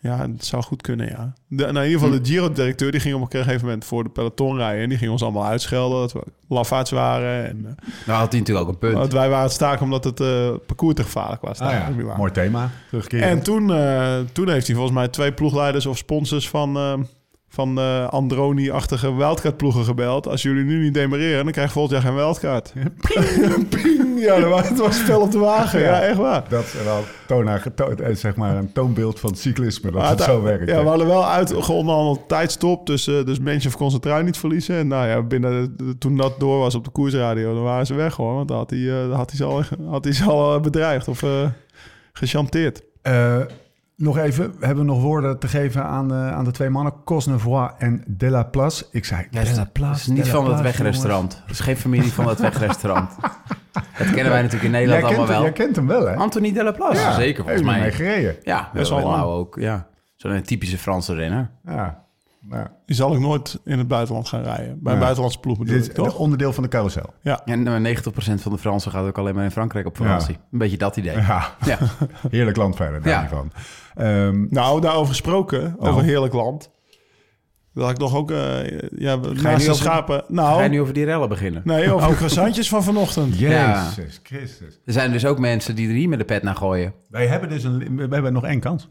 Ja, 0.00 0.26
dat 0.26 0.44
zou 0.44 0.62
goed 0.62 0.82
kunnen, 0.82 1.06
ja. 1.06 1.32
De, 1.48 1.56
nou, 1.56 1.78
in 1.78 1.90
ieder 1.90 2.00
geval, 2.00 2.22
de 2.22 2.28
Giro-directeur 2.28 2.90
die 2.90 3.00
ging 3.00 3.14
op 3.14 3.20
een 3.20 3.42
gegeven 3.42 3.64
moment 3.64 3.84
voor 3.84 4.04
de 4.04 4.10
peloton 4.10 4.56
rijden. 4.56 4.82
En 4.82 4.88
die 4.88 4.98
ging 4.98 5.10
ons 5.10 5.22
allemaal 5.22 5.46
uitschelden 5.46 6.00
dat 6.00 6.12
we 6.12 6.22
lafaards 6.48 6.90
waren. 6.90 7.48
En 7.48 7.56
eh, 7.66 7.86
nou 8.06 8.18
had 8.18 8.30
hij 8.30 8.40
natuurlijk 8.40 8.66
ook 8.66 8.72
een 8.72 8.78
punt. 8.78 8.94
dat 8.94 9.12
wij 9.12 9.28
waren 9.28 9.44
het 9.44 9.52
staken 9.52 9.84
omdat 9.84 10.04
het 10.04 10.20
eh, 10.20 10.50
parcours 10.66 10.94
te 10.94 11.02
gevaarlijk 11.02 11.42
was. 11.42 11.58
Ah 11.58 11.70
ja, 11.70 12.14
mooi 12.16 12.32
thema. 12.32 12.70
Terugkeren. 12.88 13.28
En 13.28 13.42
toen, 13.42 13.72
eh, 13.72 14.18
toen 14.32 14.48
heeft 14.48 14.66
hij 14.66 14.76
volgens 14.76 14.96
mij 14.96 15.08
twee 15.08 15.32
ploegleiders 15.32 15.86
of 15.86 15.96
sponsors 15.96 16.48
van, 16.48 17.06
van 17.48 17.78
eh, 17.78 18.08
Androni-achtige 18.08 19.14
wildcard-ploegen 19.16 19.84
gebeld. 19.84 20.28
Als 20.28 20.42
jullie 20.42 20.64
nu 20.64 20.82
niet 20.82 20.94
demareren, 20.94 21.42
dan 21.44 21.52
krijg 21.52 21.66
je 21.66 21.72
volgend 21.72 21.94
jaar 21.94 22.02
geen 22.06 22.14
wildcard. 22.14 22.72
Ping! 23.82 24.06
Ja, 24.20 24.40
dat 24.40 24.50
was, 24.50 24.68
het 24.68 24.78
was 24.78 24.98
spel 24.98 25.20
op 25.20 25.30
de 25.30 25.38
wagen. 25.38 25.80
Ja, 25.80 26.00
echt 26.02 26.16
waar. 26.16 26.44
Dat 26.48 26.64
is 26.64 26.82
wel 26.84 27.04
toona, 27.26 27.62
to- 27.74 27.88
eh, 27.90 28.14
zeg 28.14 28.36
maar 28.36 28.56
een 28.56 28.72
toonbeeld 28.72 29.20
van 29.20 29.34
cyclisme, 29.34 29.90
dat 29.90 30.00
Maar 30.00 30.10
het 30.10 30.18
het- 30.18 30.28
zo 30.28 30.42
werkt. 30.42 30.68
Ja, 30.70 30.82
we 30.82 30.88
hadden 30.88 31.06
wel 31.06 31.26
uitgeonderhandeld 31.26 32.28
tijdstop. 32.28 32.86
Dus, 32.86 33.06
eh 33.06 33.24
dus 33.24 33.38
Menschef 33.38 33.74
kon 33.76 33.90
zijn 33.90 34.02
trui 34.02 34.24
niet 34.24 34.36
verliezen. 34.38 34.76
En 34.76 34.88
nou 34.88 35.06
ja, 35.08 35.22
binnen 35.22 35.74
de- 35.76 35.98
toen 35.98 36.16
dat 36.16 36.40
door 36.40 36.58
was 36.58 36.74
op 36.74 36.84
de 36.84 36.90
koersradio, 36.90 37.54
dan 37.54 37.62
waren 37.62 37.86
ze 37.86 37.94
weg 37.94 38.14
hoor. 38.16 38.34
Want 38.34 38.48
dan 38.48 38.56
had 38.56 38.70
hij, 38.70 38.88
had 39.12 39.28
hij 39.30 39.36
ze 39.36 39.44
al, 39.44 39.62
had 39.88 40.04
hij 40.04 40.12
ze 40.12 40.24
al 40.24 40.60
bedreigd 40.60 41.08
of 41.08 41.22
gechanteerd. 42.12 42.82
Eh, 43.98 44.04
nog 44.04 44.18
even, 44.18 44.54
we 44.58 44.66
hebben 44.66 44.86
nog 44.86 45.00
woorden 45.02 45.38
te 45.38 45.48
geven 45.48 45.84
aan, 45.84 46.08
de 46.08 46.14
aan 46.14 46.44
de 46.44 46.50
twee 46.50 46.70
mannen. 46.70 46.92
Cosnevoix 47.04 47.72
en 47.78 48.04
De 48.06 48.30
La 48.30 48.42
Place. 48.42 48.86
Ik 48.90 49.04
zei, 49.04 49.26
Ja, 49.30 49.40
De 49.42 49.48
La 49.50 49.54
dat 49.54 49.66
is 49.66 49.72
Place, 49.72 50.12
niet 50.12 50.26
La 50.26 50.30
van 50.32 50.44
het 50.44 50.60
Place, 50.60 50.62
wegrestaurant. 50.62 51.42
Het 51.46 51.50
is 51.50 51.60
geen 51.60 51.76
familie 51.76 52.12
van 52.12 52.28
het 52.28 52.40
wegrestaurant. 52.40 53.10
Dat 53.98 54.10
kennen 54.10 54.32
wij 54.32 54.42
natuurlijk 54.42 54.64
in. 54.64 54.70
Nederland 54.70 55.02
allemaal 55.04 55.20
hem, 55.24 55.34
wel. 55.34 55.42
jij 55.42 55.52
kent 55.52 55.76
hem 55.76 55.86
wel, 55.86 56.06
hè? 56.06 56.14
Anthony 56.14 56.52
de 56.52 56.62
la 56.64 56.72
Place. 56.72 57.00
Ja, 57.00 57.12
Zeker, 57.12 57.42
volgens 57.42 57.64
mij. 57.64 57.80
mee 57.80 57.90
gereden. 57.90 58.36
Ja, 58.42 58.70
Best 58.72 58.88
wel 58.90 58.98
wel 58.98 59.08
lang. 59.08 59.20
nou 59.20 59.32
ook. 59.32 59.56
Ja. 59.60 59.86
Zo'n 60.16 60.42
typische 60.42 60.78
Franse 60.78 61.14
renner. 61.14 61.50
Ja. 61.64 62.04
Ja. 62.50 62.72
Die 62.86 62.96
zal 62.96 63.12
ik 63.14 63.20
nooit 63.20 63.60
in 63.64 63.78
het 63.78 63.88
buitenland 63.88 64.28
gaan 64.28 64.42
rijden. 64.42 64.78
Bij 64.82 64.92
een 64.92 64.98
Ja. 64.98 65.04
buitenlandse 65.04 65.40
ploeg 65.40 65.58
bedoel 65.58 65.74
Dit 65.74 65.84
ik, 65.84 65.90
is 65.90 65.96
toch? 65.96 66.06
een 66.06 66.18
onderdeel 66.18 66.52
van 66.52 66.62
de 66.62 66.68
carousel. 66.68 67.14
En 67.44 67.66
eh, 67.66 67.80
90% 67.80 68.42
van 68.42 68.52
de 68.52 68.58
Fransen 68.58 68.90
gaat 68.90 69.06
ook 69.06 69.18
alleen 69.18 69.34
maar 69.34 69.44
in 69.44 69.50
Frankrijk 69.50 69.86
op 69.86 69.96
vakantie. 69.96 70.34
Ja. 70.34 70.40
Een 70.52 70.58
beetje 70.58 70.76
dat 70.78 70.96
idee. 70.96 71.16
Ja, 71.16 71.54
Ja. 71.64 71.78
heerlijk 72.30 72.56
land 72.56 72.76
verder, 72.76 73.02
daar 73.02 73.12
Ja. 73.12 73.20
niet 73.20 73.30
van. 73.30 73.52
Ehm, 73.94 74.46
Nou, 74.50 74.80
daarover 74.80 75.08
gesproken, 75.08 75.74
Nou. 75.78 75.90
over 75.92 76.02
heerlijk 76.04 76.32
land. 76.34 76.70
Dat 77.74 77.86
had 77.86 77.92
ik 77.96 77.98
nog 78.02 78.14
ook, 78.16 78.30
eh 78.30 78.68
ja, 78.98 79.16
nu 79.16 79.32
naast 79.32 79.64
de 79.64 79.70
over- 79.70 79.74
schapen. 79.74 80.16
Ga 80.18 80.24
Nou, 80.28 80.62
je 80.62 80.68
nu 80.68 80.80
over 80.80 80.94
die 80.94 81.04
rellen 81.04 81.28
beginnen? 81.28 81.62
nee, 81.64 81.92
over 81.92 82.08
de 82.08 82.14
croissantjes 82.14 82.68
van 82.68 82.82
vanochtend. 82.82 83.38
Jezus 83.38 84.20
Christus. 84.22 84.80
Er 84.84 84.92
zijn 84.92 85.12
dus 85.12 85.26
ook 85.26 85.38
mensen 85.38 85.74
die 85.74 85.88
er 85.88 85.94
hier 85.94 86.08
met 86.08 86.18
de 86.18 86.24
pet 86.24 86.42
naar 86.42 86.56
gooien. 86.56 86.92
Wij 87.10 87.26
hebben 87.26 87.48
dus 87.48 87.64
een, 87.64 87.96
we 87.96 88.14
hebben 88.14 88.32
nog 88.32 88.44
één 88.44 88.60
kans. 88.60 88.88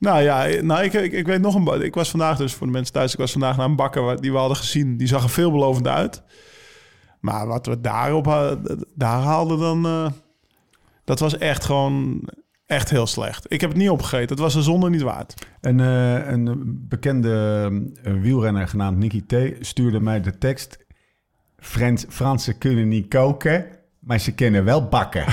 Nou 0.00 0.22
ja, 0.22 0.62
nou, 0.62 0.84
ik, 0.84 0.92
ik, 0.92 1.12
ik 1.12 1.26
weet 1.26 1.40
nog 1.40 1.54
een... 1.54 1.82
Ik 1.82 1.94
was 1.94 2.10
vandaag 2.10 2.36
dus, 2.36 2.54
voor 2.54 2.66
de 2.66 2.72
mensen 2.72 2.92
thuis... 2.92 3.12
Ik 3.12 3.18
was 3.18 3.32
vandaag 3.32 3.56
naar 3.56 3.66
een 3.66 3.76
bakker 3.76 4.20
die 4.20 4.32
we 4.32 4.38
hadden 4.38 4.56
gezien. 4.56 4.96
Die 4.96 5.06
zag 5.06 5.22
er 5.22 5.30
veelbelovend 5.30 5.86
uit. 5.86 6.22
Maar 7.20 7.46
wat 7.46 7.66
we 7.66 7.80
daarop 7.80 8.24
daar 8.94 9.22
haalden 9.22 9.58
dan... 9.58 9.86
eh, 9.86 10.10
dat 11.04 11.18
was 11.18 11.38
echt 11.38 11.64
gewoon... 11.64 12.28
Echt 12.66 12.90
heel 12.90 13.06
slecht. 13.06 13.52
Ik 13.52 13.60
heb 13.60 13.70
het 13.70 13.78
niet 13.78 13.90
opgegeten. 13.90 14.28
Het 14.28 14.38
was 14.38 14.54
de 14.54 14.62
zonde 14.62 14.90
niet 14.90 15.02
waard. 15.02 15.46
Een, 15.60 15.80
eh, 15.80 16.28
een 16.28 16.76
bekende 16.88 17.64
eh, 18.02 18.12
wielrenner 18.12 18.68
genaamd 18.68 18.98
Nicky 18.98 19.22
T. 19.26 19.66
stuurde 19.66 20.00
mij 20.00 20.20
de 20.20 20.38
tekst... 20.38 20.78
Frans, 21.56 22.04
Fransen 22.08 22.58
kunnen 22.58 22.88
niet 22.88 23.08
koken, 23.08 23.66
maar 24.10 24.18
ze 24.20 24.34
kennen 24.34 24.64
wel 24.64 24.88
bakken. 24.88 25.24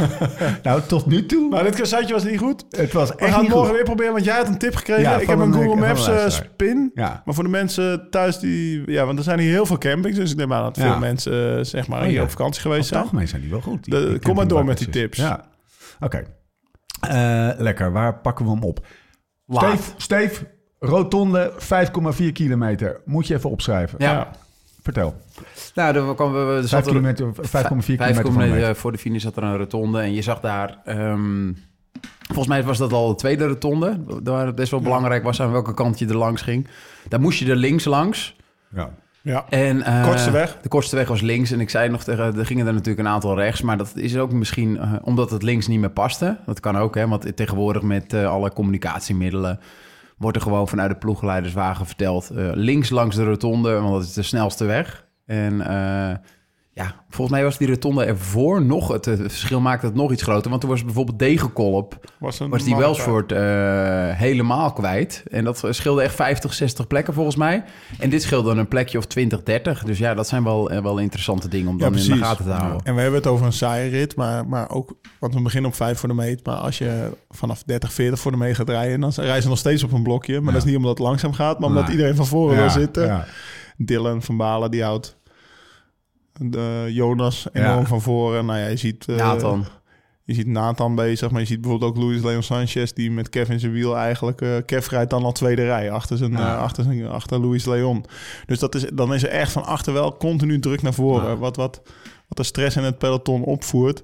nou, 0.62 0.80
tot 0.86 1.06
nu 1.06 1.26
toe. 1.26 1.48
Maar 1.48 1.64
dit 1.64 1.76
siteje 1.76 2.12
was 2.12 2.24
niet 2.24 2.38
goed. 2.38 2.64
het 2.70 2.92
was 2.92 3.08
We 3.08 3.14
echt 3.16 3.30
gaan 3.30 3.40
niet 3.40 3.48
het 3.50 3.56
morgen 3.58 3.66
goed. 3.66 3.74
weer 3.76 3.84
proberen, 3.84 4.12
want 4.12 4.24
jij 4.24 4.36
had 4.36 4.46
een 4.48 4.58
tip 4.58 4.74
gekregen. 4.74 5.02
Ja, 5.02 5.16
ik 5.16 5.24
van 5.24 5.38
heb 5.40 5.46
een 5.46 5.52
Google 5.54 5.80
Maps 5.80 6.06
eh, 6.06 6.14
luisteraar. 6.14 6.48
spin. 6.52 6.90
Ja. 6.94 7.22
Maar 7.24 7.34
voor 7.34 7.44
de 7.44 7.50
mensen 7.50 8.06
thuis 8.10 8.38
die... 8.38 8.90
Ja, 8.90 9.06
want 9.06 9.18
er 9.18 9.24
zijn 9.24 9.38
hier 9.38 9.50
heel 9.50 9.66
veel 9.66 9.78
campings. 9.78 10.16
Dus 10.18 10.30
ik 10.30 10.36
neem 10.36 10.52
aan 10.52 10.62
dat 10.62 10.76
Ja. 10.76 10.90
veel 10.90 10.98
mensen 10.98 11.58
eh, 11.58 11.64
zeg 11.64 11.88
maar 11.88 12.00
Oh, 12.02 12.06
hier 12.06 12.22
op 12.22 12.30
vakantie 12.30 12.60
geweest 12.62 12.80
het 12.80 12.88
zijn. 12.88 13.02
algemeen 13.02 13.28
zijn 13.28 13.40
die 13.40 13.50
wel 13.50 13.60
goed. 13.60 13.84
die- 13.84 13.94
De- 13.94 14.08
die 14.08 14.18
kom 14.18 14.34
maar 14.34 14.48
door 14.48 14.64
met 14.64 14.78
die 14.78 14.88
tips. 14.88 15.18
Ja. 15.18 15.44
Oké. 16.00 16.22
Eh, 17.00 17.48
lekker. 17.56 17.92
Waar 17.92 18.18
pakken 18.18 18.44
we 18.44 18.50
hem 18.50 18.62
op? 18.62 18.86
Steef, 19.48 19.94
Steef, 19.96 20.44
rotonde 20.78 21.52
5,4 21.58 22.32
kilometer. 22.32 23.00
Moet 23.04 23.26
je 23.26 23.34
even 23.34 23.50
opschrijven. 23.50 23.98
Ja. 23.98 24.30
Vertel. 24.82 25.14
Nou, 25.74 25.96
er 25.96 26.14
kwam, 26.14 26.36
er 26.36 26.54
5 26.56 26.68
zat 26.68 26.80
er- 26.80 26.86
kilometer, 26.86 27.26
5,4 27.34 27.40
Vijf 27.96 28.20
kilometer 28.20 28.76
voor 28.76 28.92
de 28.92 28.98
finish 28.98 29.22
zat 29.22 29.36
er 29.36 29.42
een 29.42 29.56
rotonde. 29.56 30.00
En 30.00 30.14
je 30.14 30.22
zag 30.22 30.40
daar... 30.40 30.78
ehm, 30.84 31.52
volgens 32.26 32.46
mij 32.48 32.62
was 32.62 32.78
dat 32.78 32.92
al 32.92 33.08
de 33.08 33.14
tweede 33.14 33.46
rotonde. 33.46 34.00
Waar 34.24 34.46
het 34.46 34.54
best 34.54 34.70
wel 34.70 34.80
belangrijk 34.80 35.22
was 35.22 35.40
aan 35.40 35.52
welke 35.52 35.74
kant 35.74 35.98
je 35.98 36.06
er 36.06 36.16
langs 36.16 36.42
ging. 36.42 36.68
Daar 37.08 37.20
moest 37.20 37.38
je 37.38 37.50
er 37.50 37.56
links 37.56 37.84
langs. 37.84 38.36
Ja. 38.74 38.90
Ja. 39.20 39.44
En, 39.48 39.82
eh, 39.82 40.04
Kortste 40.04 40.30
weg. 40.30 40.56
De 40.62 40.68
kortste 40.68 40.96
weg 40.96 41.08
was 41.08 41.20
links. 41.20 41.50
En 41.50 41.60
ik 41.60 41.70
zei 41.70 41.88
nog 41.88 42.04
tegen... 42.04 42.38
Er 42.38 42.46
gingen 42.46 42.66
er 42.66 42.72
natuurlijk 42.72 43.06
een 43.06 43.12
aantal 43.12 43.36
rechts. 43.36 43.62
Maar 43.62 43.76
dat 43.78 43.92
is 43.94 44.16
ook 44.16 44.32
misschien 44.32 44.78
eh, 44.78 44.92
omdat 45.02 45.30
het 45.30 45.42
links 45.42 45.66
niet 45.66 45.80
meer 45.80 45.90
paste. 45.90 46.38
Dat 46.46 46.60
kan 46.60 46.76
ook, 46.76 46.94
hè. 46.94 47.08
Want 47.08 47.36
tegenwoordig 47.36 47.82
met 47.82 48.12
eh, 48.12 48.30
alle 48.30 48.52
communicatiemiddelen... 48.52 49.60
wordt 50.22 50.36
er 50.36 50.42
gewoon 50.42 50.68
vanuit 50.68 50.90
de 50.90 50.96
ploegleiderswagen 50.96 51.86
verteld... 51.86 52.30
eh, 52.30 52.50
links 52.54 52.90
langs 52.90 53.16
de 53.16 53.24
rotonde, 53.24 53.80
want 53.80 53.92
dat 53.92 54.02
is 54.02 54.12
de 54.12 54.22
snelste 54.22 54.64
weg. 54.64 55.06
En 55.26 55.60
eh, 55.60 56.16
ja, 56.74 56.94
volgens 57.08 57.36
mij 57.36 57.44
was 57.44 57.58
die 57.58 57.68
rotonde 57.68 58.04
ervoor 58.04 58.62
nog... 58.64 58.88
Het, 58.88 59.04
het 59.04 59.20
verschil 59.20 59.60
maakte 59.60 59.86
het 59.86 59.94
nog 59.94 60.12
iets 60.12 60.22
groter. 60.22 60.48
Want 60.50 60.60
toen 60.60 60.70
was 60.70 60.84
bijvoorbeeld 60.84 61.18
Degenkolp... 61.18 62.12
Was, 62.18 62.40
een 62.40 62.50
was 62.50 62.62
die 62.62 62.70
malle 62.70 62.84
Welsford 62.84 63.32
eh, 63.32 63.38
helemaal 64.18 64.72
kwijt. 64.72 65.22
En 65.30 65.44
dat 65.44 65.62
scheelde 65.70 66.02
echt 66.02 66.14
50, 66.14 66.52
60 66.54 66.86
plekken 66.86 67.14
volgens 67.14 67.36
mij. 67.36 67.64
En 67.98 68.10
dit 68.10 68.22
scheelde 68.22 68.50
een 68.50 68.68
plekje 68.68 68.98
of 68.98 69.06
20, 69.06 69.42
30. 69.42 69.82
Dus 69.84 69.98
ja, 69.98 70.14
dat 70.14 70.28
zijn 70.28 70.44
wel, 70.44 70.70
eh, 70.70 70.82
wel 70.82 70.98
interessante 70.98 71.48
dingen 71.48 71.68
om 71.68 71.78
Ja, 71.78 71.90
dan 71.90 71.98
in 71.98 72.10
de 72.10 72.16
gaten 72.16 72.44
te 72.44 72.50
houden. 72.50 72.80
En 72.84 72.94
we 72.94 73.00
hebben 73.00 73.18
het 73.20 73.28
over 73.28 73.46
een 73.46 73.52
saaie 73.52 73.90
rit, 73.90 74.16
maar, 74.16 74.46
maar 74.46 74.70
ook... 74.70 74.94
Want 75.18 75.34
we 75.34 75.42
beginnen 75.42 75.70
op 75.70 75.76
5 75.76 75.98
voor 75.98 76.08
de 76.08 76.14
meet. 76.14 76.46
Maar 76.46 76.56
als 76.56 76.78
je 76.78 77.10
vanaf 77.30 77.62
30, 77.62 77.92
40 77.92 78.18
voor 78.18 78.30
de 78.30 78.36
meet 78.36 78.56
gaat 78.56 78.68
rijden... 78.68 79.00
dan 79.00 79.12
rijden 79.16 79.42
ze 79.42 79.48
nog 79.48 79.58
steeds 79.58 79.82
op 79.82 79.92
een 79.92 80.02
blokje. 80.02 80.34
Maar 80.34 80.44
Ja. 80.44 80.52
dat 80.52 80.60
is 80.60 80.64
niet 80.64 80.76
omdat 80.76 80.90
het 80.98 81.06
langzaam 81.06 81.32
gaat... 81.32 81.58
maar 81.58 81.68
omdat 81.68 81.82
Nee. 81.82 81.92
iedereen 81.92 82.16
van 82.16 82.26
voren 82.26 82.56
wil 82.56 82.70
zitten. 82.70 83.06
Ja. 83.06 83.24
Dylan 83.76 84.22
van 84.22 84.36
Balen, 84.36 84.70
die 84.70 84.82
houdt 84.82 85.16
de 86.40 86.86
Jonas 86.90 87.46
enorm 87.52 87.78
Ja. 87.80 87.86
van 87.86 88.00
voren. 88.02 88.46
Nou 88.46 88.58
ja, 88.58 88.66
je 88.66 88.76
ziet... 88.76 89.06
eh, 89.08 89.16
Nathan. 89.16 89.64
Je 90.24 90.34
ziet 90.34 90.46
Nathan 90.46 90.94
bezig, 90.94 91.30
maar 91.30 91.40
je 91.40 91.46
ziet 91.46 91.60
bijvoorbeeld 91.60 91.96
ook 91.96 92.02
Luis 92.02 92.22
Leon 92.22 92.42
Sanchez... 92.42 92.92
die 92.92 93.10
met 93.10 93.28
Kev 93.28 93.48
in 93.50 93.60
zijn 93.60 93.72
wiel 93.72 93.96
eigenlijk... 93.96 94.40
eh 94.40 94.48
Kev 94.66 94.88
rijdt 94.88 95.10
dan 95.10 95.24
al 95.24 95.32
tweede 95.32 95.64
rij 95.64 95.90
achter, 95.90 96.16
zijn, 96.16 96.32
Ja. 96.32 96.54
eh, 96.56 96.62
achter, 96.62 96.84
zijn, 96.84 97.06
achter 97.08 97.40
Luis 97.46 97.64
Leon. 97.64 98.04
Dus 98.46 98.58
dat 98.58 98.74
is, 98.74 98.84
dan 98.94 99.14
is 99.14 99.22
er 99.22 99.28
echt 99.28 99.52
van 99.52 99.64
achter 99.64 99.92
wel 99.92 100.16
continu 100.16 100.58
druk 100.58 100.82
naar 100.82 100.94
voren. 100.94 101.28
Ja. 101.28 101.36
Wat, 101.36 101.56
wat, 101.56 101.82
wat 102.28 102.36
de 102.36 102.42
stress 102.42 102.76
in 102.76 102.82
het 102.82 102.98
peloton 102.98 103.42
opvoert. 103.42 104.02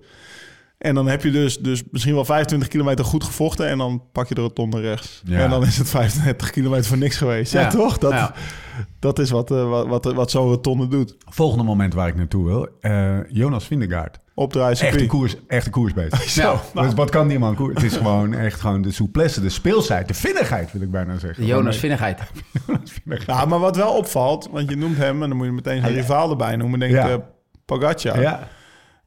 En 0.79 0.95
dan 0.95 1.07
heb 1.09 1.23
je 1.23 1.31
dus, 1.31 1.59
dus 1.59 1.83
misschien 1.91 2.15
wel 2.15 2.25
25 2.25 2.69
kilometer 2.69 3.05
goed 3.05 3.25
gevochten... 3.25 3.69
en 3.69 3.79
dan 3.79 4.03
pak 4.13 4.29
je 4.29 4.35
de 4.35 4.41
rotonde 4.41 4.81
rechts. 4.81 5.23
Ja. 5.25 5.39
En 5.39 5.51
dan 5.51 5.63
is 5.67 5.79
het 5.79 5.89
35 5.89 6.51
kilometer 6.51 6.85
voor 6.85 6.99
niks 6.99 7.17
geweest. 7.17 7.53
Ja, 7.53 7.61
Ja. 7.61 7.69
toch? 7.69 7.99
Dat, 7.99 8.13
Ja. 8.13 8.35
dat 8.99 9.19
is 9.19 9.31
wat, 9.31 9.51
eh, 9.51 9.69
wat, 9.69 9.87
wat, 9.87 10.05
wat 10.15 10.31
zo'n 10.31 10.47
rotonde 10.49 10.89
doet. 10.89 11.17
Volgende 11.27 11.65
moment 11.65 11.95
waar 11.95 12.09
ik 12.09 12.15
naartoe 12.17 12.45
wil. 12.47 12.69
Eh, 12.81 13.17
Jonas 13.29 13.65
Vindegaard. 13.67 14.19
Opdraaien, 14.35 14.71
Echte 14.73 14.85
circuit. 14.87 15.09
koers, 15.09 15.37
echte 15.47 15.71
koersbeest. 15.71 16.35
Ja. 16.35 16.61
Dus 16.75 16.95
wat 16.95 17.11
kan 17.11 17.29
die 17.29 17.39
man 17.39 17.55
koers? 17.55 17.75
Het 17.75 17.83
is 17.93 17.97
gewoon 17.97 18.35
echt 18.35 18.61
gewoon 18.61 18.83
de 18.83 18.91
souplesse, 18.93 19.41
de 19.41 19.49
speelsheid, 19.49 20.09
de 20.09 20.15
vinnigheid 20.15 20.73
wil 20.73 20.83
ik 20.83 20.91
bijna 20.91 21.19
zeggen. 21.19 21.43
De 21.43 21.49
Jonas 21.49 21.77
Vinnigheid. 21.77 22.21
Ja, 23.27 23.45
maar 23.45 23.59
wat 23.59 23.77
wel 23.77 23.93
opvalt, 23.97 24.49
want 24.51 24.71
je 24.71 24.77
noemt 24.77 24.97
hem... 24.97 25.23
en 25.23 25.29
dan 25.29 25.37
moet 25.39 25.47
je 25.47 25.53
meteen 25.53 25.81
zijn 25.81 25.95
rivaal 25.95 26.31
erbij 26.31 26.57
noemen, 26.57 26.79
denk 26.79 26.93
ik, 26.93 26.99
Ja. 26.99 27.09
eh, 27.09 27.17
Pogacar. 27.65 28.21
Ja, 28.21 28.49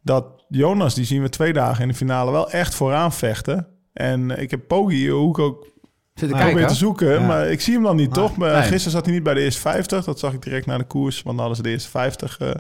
Dat 0.01 0.25
Jonas, 0.51 0.93
die 0.93 1.05
zien 1.05 1.22
we 1.22 1.29
twee 1.29 1.53
dagen 1.53 1.81
in 1.81 1.88
de 1.88 1.93
finale 1.93 2.31
wel 2.31 2.51
echt 2.51 2.75
vooraan 2.75 3.13
vechten. 3.13 3.67
En 3.93 4.29
ik 4.41 4.51
heb 4.51 4.67
Poggi, 4.67 5.10
hoe 5.10 5.29
ik 5.29 5.39
ook 5.39 5.63
Zit 5.63 5.72
te 6.13 6.25
probeer 6.36 6.43
kijken. 6.53 6.67
te 6.67 6.74
zoeken, 6.75 7.10
Ja. 7.12 7.27
maar 7.27 7.48
ik 7.51 7.62
zie 7.62 7.74
hem 7.74 7.84
dan 7.84 7.96
niet, 7.96 8.08
Ah, 8.08 8.13
toch? 8.13 8.38
Maar 8.38 8.51
nee. 8.51 8.62
Gisteren 8.62 8.91
zat 8.91 9.05
hij 9.05 9.13
niet 9.13 9.24
bij 9.24 9.34
de 9.34 9.41
eerste 9.41 9.62
50. 9.62 10.03
Dat 10.05 10.20
zag 10.20 10.34
ik 10.34 10.41
direct 10.41 10.65
na 10.65 10.77
de 10.77 10.84
koers, 10.84 11.15
want 11.15 11.38
dan 11.38 11.38
hadden 11.38 11.55
ze 11.55 11.62
de 11.63 11.70
eerste 11.70 11.89
50. 11.89 12.37
eh, 12.40 12.51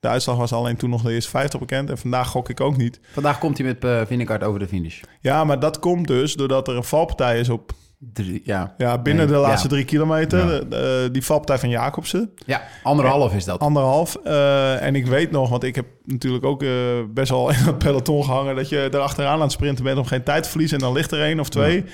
de 0.00 0.08
uitslag 0.08 0.36
was 0.36 0.52
alleen 0.52 0.76
toen 0.76 0.90
nog 0.90 1.02
de 1.02 1.12
eerste 1.12 1.30
50 1.30 1.60
bekend. 1.60 1.90
En 1.90 1.98
vandaag 1.98 2.28
gok 2.28 2.48
ik 2.48 2.60
ook 2.60 2.76
niet. 2.76 3.00
Vandaag 3.12 3.38
komt 3.38 3.58
hij 3.58 3.66
met 3.66 3.84
uh, 3.84 4.48
over 4.48 4.58
de 4.60 4.68
finish. 4.68 5.00
Ja, 5.20 5.44
maar 5.44 5.60
dat 5.60 5.78
komt 5.78 6.06
dus 6.06 6.34
doordat 6.34 6.68
er 6.68 6.76
een 6.76 6.84
valpartij 6.84 7.40
is 7.40 7.48
op... 7.48 7.72
Drie, 8.12 8.40
ja. 8.44 8.74
Ja, 8.78 8.98
binnen 8.98 9.26
Nee, 9.26 9.34
de 9.34 9.40
laatste 9.40 9.68
ja. 9.68 9.74
drie 9.74 9.84
kilometer. 9.84 10.38
Ja. 10.38 10.46
De- 10.58 10.68
de- 10.68 11.08
die 11.12 11.24
valpartij 11.24 11.58
van 11.58 11.68
Jacobsen. 11.68 12.32
ja, 12.46 12.62
anderhalf 12.82 13.34
is 13.34 13.44
dat. 13.44 13.60
Anderhalf. 13.60 14.16
Eh, 14.16 14.82
en 14.82 14.94
ik 14.94 15.06
weet 15.06 15.30
nog, 15.30 15.48
want 15.50 15.62
ik 15.64 15.74
heb 15.74 15.86
natuurlijk 16.04 16.44
ook 16.44 16.62
eh, 16.62 16.70
best 17.08 17.30
wel 17.30 17.48
in 17.50 17.54
het 17.56 17.78
peloton 17.78 18.24
gehangen... 18.24 18.56
dat 18.56 18.68
je 18.68 18.78
er 18.92 18.98
achteraan 18.98 19.34
aan 19.34 19.40
het 19.40 19.52
sprinten 19.52 19.84
bent 19.84 19.98
om 19.98 20.04
geen 20.04 20.22
tijd 20.22 20.42
te 20.42 20.48
verliezen. 20.48 20.78
En 20.78 20.84
dan 20.84 20.92
ligt 20.92 21.12
er 21.12 21.22
één 21.22 21.40
of 21.40 21.48
twee. 21.48 21.84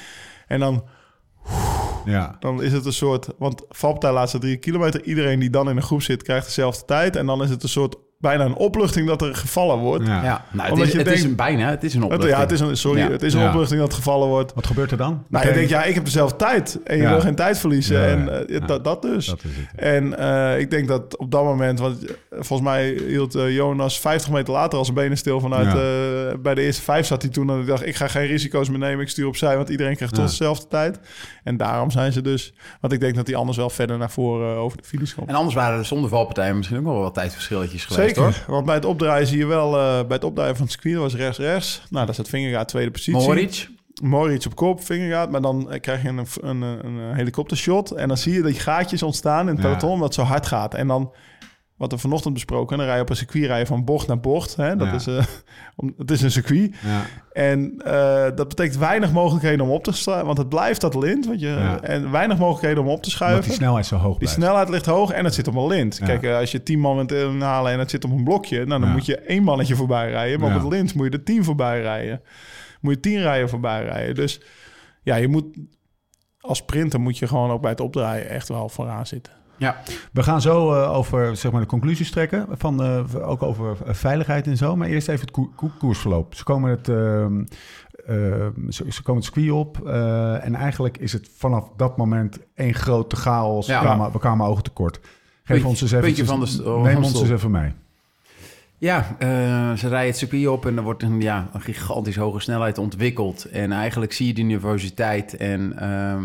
En 0.47 0.61
dan, 0.61 0.85
ja. 2.05 2.37
dan 2.41 2.63
is 2.63 2.73
het 2.73 2.85
een 2.87 2.93
soort... 2.93 3.29
Want 3.39 3.63
valpartij 3.69 4.13
laatste 4.13 4.39
drie 4.39 4.57
kilometer... 4.57 5.03
iedereen 5.03 5.39
die 5.39 5.51
dan 5.51 5.69
in 5.71 5.77
een 5.77 5.83
groep 5.83 6.03
zit 6.03 6.23
krijgt 6.23 6.47
dezelfde 6.47 6.85
tijd. 6.85 7.17
En 7.17 7.27
dan 7.27 7.43
is 7.43 7.51
het 7.51 7.63
een 7.63 7.69
soort 7.69 7.97
bijna 8.27 8.45
een 8.45 8.55
opluchting 8.55 9.07
dat 9.09 9.23
er 9.23 9.35
gevallen 9.37 9.79
wordt. 9.79 10.07
ja. 10.07 10.23
Ja, 10.23 10.45
nou, 10.51 10.63
het, 10.63 10.71
Omdat 10.73 10.87
is, 10.87 10.93
je 10.93 10.99
het 10.99 11.07
is 11.09 11.23
een 11.23 11.35
bijna, 11.37 11.71
het 11.71 11.85
is 11.85 11.95
een 11.95 12.01
Het- 12.03 12.13
opluchting. 12.13 12.35
ja, 12.37 12.41
het 12.43 12.53
is 12.53 12.61
een, 12.61 12.77
sorry, 12.77 13.01
Ja. 13.01 13.11
het 13.11 13.23
is 13.23 13.35
een 13.35 13.41
Ja. 13.41 13.49
opluchting 13.49 13.81
dat 13.81 13.95
gevallen 13.95 14.29
wordt. 14.29 14.53
Wat 14.55 14.67
gebeurt 14.67 14.91
er 14.91 14.97
dan? 14.97 15.25
Nou, 15.29 15.47
je 15.47 15.53
denkt, 15.53 15.69
ja, 15.71 15.85
ik 15.85 15.95
heb 15.95 16.05
dezelfde 16.05 16.37
tijd. 16.37 16.79
En 16.85 16.97
je 16.97 17.03
Ja. 17.03 17.11
wil 17.11 17.21
geen 17.21 17.35
tijd 17.35 17.59
verliezen. 17.59 18.07
En 18.07 18.49
eh, 18.49 18.59
ja. 18.61 18.67
dat, 18.67 18.85
dat 18.85 19.03
dus. 19.03 19.27
Dat 19.27 19.39
is 19.45 19.51
het. 19.57 19.81
En 19.81 20.19
eh, 20.19 20.59
ik 20.61 20.71
denk 20.71 20.89
dat 20.89 21.17
op 21.17 21.31
dat 21.31 21.45
moment, 21.45 21.79
want 21.79 22.05
eh, 22.05 22.13
volgens 22.31 22.69
mij 22.69 22.85
hield 23.09 23.33
Jonas 23.33 24.01
50 24.01 24.31
meter 24.31 24.53
later 24.53 24.79
al 24.79 24.85
zijn 24.85 24.97
benen 24.97 25.17
stil 25.19 25.41
vanuit. 25.41 25.67
Ja. 25.67 25.73
eh, 25.73 26.39
bij 26.39 26.55
de 26.55 26.61
eerste 26.63 26.83
vijf 26.83 27.07
zat 27.07 27.23
hij 27.23 27.31
toen 27.31 27.51
en 27.51 27.61
ik 27.61 27.67
dacht, 27.67 27.87
ik 27.87 27.97
ga 27.97 28.09
geen 28.09 28.27
risico's 28.27 28.69
meer 28.69 28.79
nemen, 28.79 29.01
ik 29.01 29.09
stuur 29.09 29.27
opzij, 29.27 29.57
want 29.57 29.69
iedereen 29.69 29.97
krijgt 29.97 30.17
Ja. 30.17 30.21
tot 30.23 30.31
dezelfde 30.31 30.67
tijd. 30.69 30.99
En 31.45 31.57
daarom 31.57 31.91
zijn 31.91 32.13
ze 32.13 32.23
dus, 32.23 32.53
want 32.81 32.93
ik 32.93 33.01
denk 33.01 33.15
dat 33.15 33.27
hij 33.27 33.37
anders 33.37 33.57
wel 33.57 33.71
verder 33.71 33.99
naar 33.99 34.11
voren 34.11 34.57
over 34.57 34.77
de 34.79 34.85
finish 34.85 35.15
komt. 35.15 35.29
En 35.29 35.35
anders 35.35 35.55
waren 35.55 35.79
er 35.79 35.85
zonder 35.85 36.11
valpartijen 36.11 36.57
misschien 36.57 36.79
ook 36.79 36.85
nog 36.85 36.93
wel 36.93 37.03
wat 37.03 37.15
tijdverschilletjes 37.15 37.85
geweest, 37.85 38.07
Zeker, 38.09 38.16
hoor. 38.17 38.45
want 38.47 38.65
bij 38.67 38.75
het 38.75 38.85
opdraaien 38.85 39.27
zie 39.27 39.39
je 39.39 39.47
wel, 39.47 39.79
eh, 39.79 39.93
bij 39.93 40.17
het 40.17 40.25
opdraaien 40.25 40.57
van 40.57 40.65
het 40.65 40.73
circuit 40.73 40.97
was 40.97 41.15
rechts-rechts. 41.15 41.83
Nou, 41.91 42.07
dat 42.07 42.15
is 42.15 42.17
het 42.17 42.29
vingergaard 42.29 42.69
tweede 42.69 42.91
positie. 42.91 43.27
Moritz. 43.27 43.69
Moritz 44.03 44.47
op 44.47 44.55
kop, 44.55 44.85
vingergaard, 44.85 45.31
maar 45.31 45.41
dan 45.41 45.71
eh, 45.71 45.81
krijg 45.81 46.03
je 46.03 46.09
een, 46.09 46.27
een, 46.41 46.63
een, 46.63 46.85
een 46.85 47.15
helikoptershot. 47.15 47.91
En 47.91 48.09
dan 48.09 48.17
zie 48.17 48.33
je 48.33 48.43
dat 48.43 48.51
die 48.51 48.61
gaatjes 48.61 49.03
ontstaan 49.03 49.49
in 49.49 49.55
het 49.55 49.61
peloton, 49.61 49.91
omdat 49.91 50.07
het 50.07 50.15
zo 50.15 50.23
hard 50.23 50.47
gaat. 50.47 50.75
En 50.75 50.87
dan, 50.87 51.13
wat 51.77 51.93
we 51.93 51.99
vanochtend 51.99 52.35
besproken, 52.35 52.77
dan 52.77 52.87
rij 52.87 52.97
je 52.97 53.03
op 53.03 53.11
een 53.11 53.17
circuit 53.17 53.45
rij 53.47 53.59
je 53.59 53.67
van 53.67 53.85
bocht 53.85 54.07
naar 54.07 54.21
bocht. 54.21 54.57
Hè? 54.57 54.77
Dat 54.77 54.87
Ja. 54.89 54.95
is, 54.95 55.07
eh, 55.07 55.25
om, 55.77 55.95
het 55.99 56.11
is 56.11 56.23
een 56.23 56.31
circuit. 56.31 56.75
Ja. 56.85 57.03
En 57.33 57.75
eh, 57.85 58.37
dat 58.37 58.49
betekent 58.49 58.77
weinig 58.77 59.13
mogelijkheden 59.13 59.61
om 59.67 59.71
op 59.73 59.85
te 59.85 59.93
schuiven, 59.93 60.27
want 60.27 60.39
het 60.39 60.49
blijft 60.49 60.81
dat 60.81 60.95
lint. 60.95 61.27
Want 61.27 61.41
je, 61.41 61.47
Ja. 61.47 61.81
En 61.81 62.11
weinig 62.11 62.39
mogelijkheden 62.39 62.83
om 62.83 62.89
op 62.89 62.93
te 62.93 62.95
Omdat 62.97 63.11
schuiven. 63.13 63.45
die 63.45 63.53
snelheid 63.53 63.87
zo 63.87 63.97
hoog 63.97 64.09
Die 64.09 64.19
blijft. 64.19 64.35
snelheid 64.35 64.69
ligt 64.69 64.87
hoog 64.87 65.11
en 65.11 65.25
het 65.25 65.35
zit 65.35 65.49
op 65.49 65.55
een 65.55 65.67
lint. 65.67 65.99
Kijk, 65.99 66.23
eh, 66.23 66.37
als 66.37 66.51
je 66.53 66.63
tien 66.63 66.79
man 66.81 66.97
bent 66.97 67.13
inhalen 67.13 67.73
en 67.73 67.79
het 67.79 67.91
zit 67.91 68.05
op 68.05 68.11
een 68.11 68.25
blokje... 68.25 68.67
Nou, 68.67 68.81
dan 68.81 68.91
moet 68.91 69.07
je 69.07 69.17
één 69.19 69.43
mannetje 69.43 69.77
voorbij 69.77 70.11
rijden. 70.11 70.41
Maar 70.41 70.55
op 70.57 70.63
het 70.63 70.73
lint 70.73 70.95
moet 70.95 71.05
je 71.07 71.19
er 71.19 71.25
tien 71.25 71.45
voorbij 71.45 71.81
rijden. 71.81 72.23
Moet 72.81 72.95
je 72.95 73.01
tien 73.01 73.21
rijen 73.21 73.49
voorbij 73.49 73.83
rijden. 73.85 74.15
Dus 74.15 74.41
ja, 75.03 75.15
je 75.17 75.29
moet... 75.29 75.45
Als 76.41 76.59
sprinter 76.59 77.01
moet 77.01 77.19
je 77.19 77.27
gewoon 77.29 77.51
ook 77.51 77.61
bij 77.61 77.71
het 77.71 77.81
opdraaien 77.81 78.29
echt 78.29 78.49
wel 78.49 78.69
vooraan 78.69 79.07
zitten. 79.07 79.33
Ja, 79.59 79.77
We 80.13 80.23
gaan 80.23 80.41
zo 80.41 80.73
eh, 80.75 80.93
over 80.93 81.37
zeg 81.37 81.53
maar, 81.53 81.61
de 81.61 81.67
conclusies 81.67 82.11
trekken. 82.11 82.47
Van, 82.51 82.83
eh, 82.83 83.29
ook 83.29 83.43
over 83.43 83.77
eh, 83.87 83.95
veiligheid 83.95 84.47
en 84.47 84.57
zo. 84.57 84.77
Maar 84.77 84.89
eerst 84.89 85.09
even 85.09 85.21
het 85.21 85.31
koer- 85.31 85.51
koer- 85.57 85.73
koersverloop. 85.79 86.35
Ze 86.35 86.45
komen 86.45 86.71
het, 86.71 86.89
ehm, 86.89 87.45
ze, 88.69 88.85
ze 88.89 89.03
komen 89.03 89.23
het 89.23 89.33
circuit 89.35 89.51
op. 89.51 89.87
en 90.43 90.55
eigenlijk 90.55 90.99
is 90.99 91.13
het 91.13 91.31
vanaf 91.37 91.69
dat 91.77 91.97
moment 91.97 92.39
één 92.55 92.75
grote 92.75 93.17
chaos. 93.17 93.67
Ja. 93.67 93.79
We, 93.81 93.85
kwamen, 93.85 94.13
we 94.13 94.19
kwamen 94.19 94.47
ogen 94.47 94.63
tekort. 94.63 94.99
Geef 95.03 95.09
Puntje- 95.45 95.67
ons 95.69 95.81
eens 95.81 95.93
even, 95.93 96.27
van 96.27 96.41
de 96.41 96.63
oh, 96.65 96.83
neem 96.83 96.97
ons 97.05 97.21
eens 97.21 97.31
even 97.31 97.51
mee. 97.51 97.73
Ja, 98.79 99.17
ze 99.77 99.89
rijden 99.89 100.07
het 100.07 100.17
circuit 100.17 100.47
op 100.49 100.67
en 100.67 100.77
er 100.77 100.83
wordt 100.83 101.03
een, 101.03 101.21
ja, 101.21 101.49
een 101.53 101.61
gigantisch 101.61 102.17
hoge 102.17 102.41
snelheid 102.41 102.79
ontwikkeld. 102.79 103.45
En 103.45 103.73
eigenlijk 103.73 104.13
zie 104.13 104.27
je 104.27 104.35
die 104.35 104.45
nervositeit 104.45 105.37
en 105.37 105.79
ehm, 105.79 106.25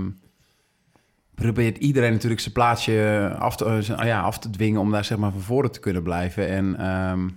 probeert 1.35 1.77
iedereen 1.77 2.11
natuurlijk 2.11 2.41
zijn 2.41 2.53
plaatsje 2.53 3.29
af 3.39 3.55
te, 3.55 3.65
eh, 3.65 3.77
zijn- 3.79 4.05
ja, 4.05 4.21
af 4.21 4.39
te 4.39 4.49
dwingen 4.49 4.81
om 4.81 4.91
daar 4.91 5.05
zeg 5.05 5.17
maar 5.17 5.31
van 5.31 5.41
voren 5.41 5.71
te 5.71 5.79
kunnen 5.79 6.03
blijven. 6.03 6.47
En 6.47 6.75
ehm, 6.79 7.29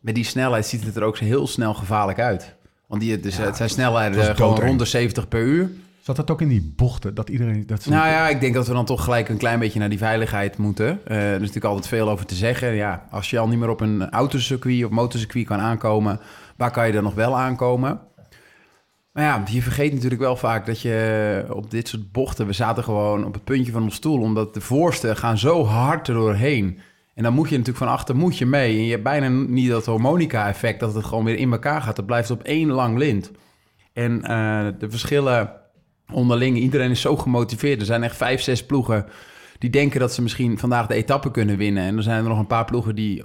met 0.00 0.14
die 0.14 0.24
snelheid 0.24 0.66
ziet 0.66 0.84
het 0.84 0.96
er 0.96 1.02
ook 1.02 1.18
heel 1.18 1.46
snel 1.46 1.74
gevaarlijk 1.74 2.20
uit. 2.20 2.54
Want 2.86 3.02
die, 3.02 3.20
dus, 3.20 3.36
het 3.36 3.56
zijn 3.56 3.70
snelheden 3.70 4.28
eh, 4.28 4.36
gewoon 4.36 4.60
rond 4.60 4.78
de 4.78 4.84
70 4.84 5.28
per 5.28 5.40
uur. 5.40 5.70
Zat 6.00 6.16
dat 6.16 6.30
ook 6.30 6.40
in 6.40 6.48
die 6.48 6.72
bochten? 6.76 7.14
Dat 7.14 7.28
iedereen... 7.28 7.66
Dat 7.66 7.86
Nou 7.86 8.08
ja, 8.08 8.28
ik 8.28 8.40
denk 8.40 8.54
dat 8.54 8.66
we 8.66 8.72
dan 8.72 8.84
toch 8.84 9.04
gelijk 9.04 9.28
een 9.28 9.36
klein 9.36 9.58
beetje 9.58 9.78
naar 9.78 9.88
die 9.88 9.98
veiligheid 9.98 10.56
moeten. 10.56 11.00
Eh, 11.04 11.16
er 11.16 11.34
is 11.34 11.38
natuurlijk 11.38 11.64
altijd 11.64 11.86
veel 11.88 12.10
over 12.10 12.26
te 12.26 12.34
zeggen. 12.34 12.74
Ja, 12.74 13.06
als 13.10 13.30
je 13.30 13.38
al 13.38 13.48
niet 13.48 13.58
meer 13.58 13.68
op 13.68 13.80
een 13.80 14.10
autocircuit 14.10 14.84
of 14.84 14.90
motorcircuit 14.90 15.46
kan 15.46 15.60
aankomen, 15.60 16.20
waar 16.56 16.70
kan 16.70 16.86
je 16.86 16.92
dan 16.92 17.02
nog 17.02 17.14
wel 17.14 17.38
aankomen? 17.38 18.00
Maar 19.12 19.24
ja, 19.24 19.42
je 19.50 19.62
vergeet 19.62 19.92
natuurlijk 19.92 20.20
wel 20.20 20.36
vaak 20.36 20.66
dat 20.66 20.80
je 20.80 21.44
op 21.48 21.70
dit 21.70 21.88
soort 21.88 22.12
bochten... 22.12 22.46
We 22.46 22.52
zaten 22.52 22.84
gewoon 22.84 23.24
op 23.24 23.32
het 23.32 23.44
puntje 23.44 23.72
van 23.72 23.82
ons 23.82 23.94
stoel, 23.94 24.20
omdat 24.20 24.54
de 24.54 24.60
voorste 24.60 25.16
gaan 25.16 25.38
zo 25.38 25.64
hard 25.64 26.08
er 26.08 26.14
doorheen. 26.14 26.78
En 27.14 27.22
dan 27.22 27.34
moet 27.34 27.48
je 27.48 27.58
natuurlijk 27.58 27.84
van 27.84 27.94
achter 27.94 28.16
moet 28.16 28.38
je 28.38 28.46
mee. 28.46 28.76
En 28.76 28.84
je 28.84 28.90
hebt 28.90 29.02
bijna 29.02 29.28
niet 29.28 29.70
dat 29.70 29.86
harmonica-effect 29.86 30.80
dat 30.80 30.94
het 30.94 31.04
gewoon 31.04 31.24
weer 31.24 31.36
in 31.36 31.52
elkaar 31.52 31.82
gaat. 31.82 31.96
Het 31.96 32.06
blijft 32.06 32.30
op 32.30 32.42
één 32.42 32.70
lang 32.70 32.98
lint. 32.98 33.30
En 33.92 34.22
eh, 34.22 34.66
de 34.78 34.90
verschillen 34.90 35.52
onderling, 36.12 36.58
iedereen 36.58 36.90
is 36.90 37.00
zo 37.00 37.16
gemotiveerd. 37.16 37.80
Er 37.80 37.86
zijn 37.86 38.02
echt 38.02 38.16
vijf, 38.16 38.40
zes 38.40 38.66
ploegen 38.66 39.06
die 39.58 39.70
denken 39.70 40.00
dat 40.00 40.14
ze 40.14 40.22
misschien 40.22 40.58
vandaag 40.58 40.86
de 40.86 40.94
etappe 40.94 41.30
kunnen 41.30 41.56
winnen. 41.56 41.82
En 41.82 41.96
er 41.96 42.02
zijn 42.02 42.22
er 42.22 42.28
nog 42.28 42.38
een 42.38 42.46
paar 42.46 42.64
ploegen 42.64 42.94
die 42.94 43.22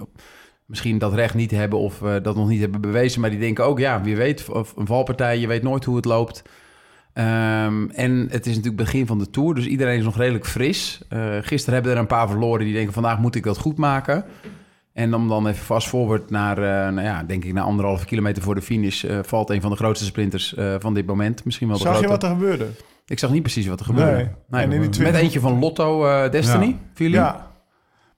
misschien 0.66 0.98
dat 0.98 1.14
recht 1.14 1.34
niet 1.34 1.50
hebben 1.50 1.78
of 1.78 2.02
eh, 2.02 2.14
dat 2.22 2.36
nog 2.36 2.48
niet 2.48 2.60
hebben 2.60 2.80
bewezen. 2.80 3.20
Maar 3.20 3.30
die 3.30 3.38
denken 3.38 3.64
ook, 3.64 3.78
ja, 3.78 4.02
wie 4.02 4.16
weet, 4.16 4.48
of 4.48 4.72
een 4.76 4.86
valpartij, 4.86 5.38
je 5.38 5.46
weet 5.46 5.62
nooit 5.62 5.84
hoe 5.84 5.96
het 5.96 6.04
loopt. 6.04 6.42
Ehm, 7.12 7.88
en 7.88 8.26
het 8.30 8.46
is 8.46 8.54
natuurlijk 8.54 8.76
begin 8.76 9.06
van 9.06 9.18
de 9.18 9.30
Tour, 9.30 9.54
dus 9.54 9.66
iedereen 9.66 9.98
is 9.98 10.04
nog 10.04 10.16
redelijk 10.16 10.46
fris. 10.46 11.00
Eh, 11.08 11.36
gisteren 11.40 11.74
hebben 11.74 11.92
er 11.92 11.98
een 11.98 12.06
paar 12.06 12.28
verloren 12.28 12.64
die 12.64 12.74
denken, 12.74 12.92
vandaag 12.92 13.18
moet 13.18 13.34
ik 13.34 13.42
dat 13.42 13.58
goed 13.58 13.76
maken. 13.78 14.24
En 14.92 15.14
om 15.14 15.28
dan 15.28 15.46
even 15.46 15.64
fast 15.64 15.88
forward 15.88 16.30
naar, 16.30 16.58
eh, 16.58 16.92
nou 16.92 17.06
ja, 17.06 17.22
denk 17.22 17.44
ik, 17.44 17.52
naar 17.52 17.64
anderhalve 17.64 18.06
kilometer 18.06 18.42
voor 18.42 18.54
de 18.54 18.62
finish... 18.62 19.04
valt 19.22 19.50
een 19.50 19.60
van 19.60 19.70
de 19.70 19.76
grootste 19.76 20.04
sprinters 20.04 20.54
van 20.78 20.94
dit 20.94 21.06
moment. 21.06 21.44
Misschien 21.44 21.68
wel 21.68 21.76
de 21.76 21.82
Zag 21.82 22.00
je 22.00 22.08
wat 22.08 22.22
er 22.22 22.28
gebeurde? 22.28 22.66
Ik 23.06 23.18
zag 23.18 23.30
niet 23.30 23.42
precies 23.42 23.66
wat 23.66 23.80
er 23.80 23.86
gebeurde. 23.86 24.30
Nee. 24.48 24.66
Met 24.66 24.92
20 24.92 25.20
eentje 25.20 25.40
van 25.40 25.58
Lotto 25.58 26.02
Destiny, 26.28 26.66
Ja. 26.66 26.78
viel 26.94 27.10
hij? 27.10 27.18
Ja. 27.20 27.45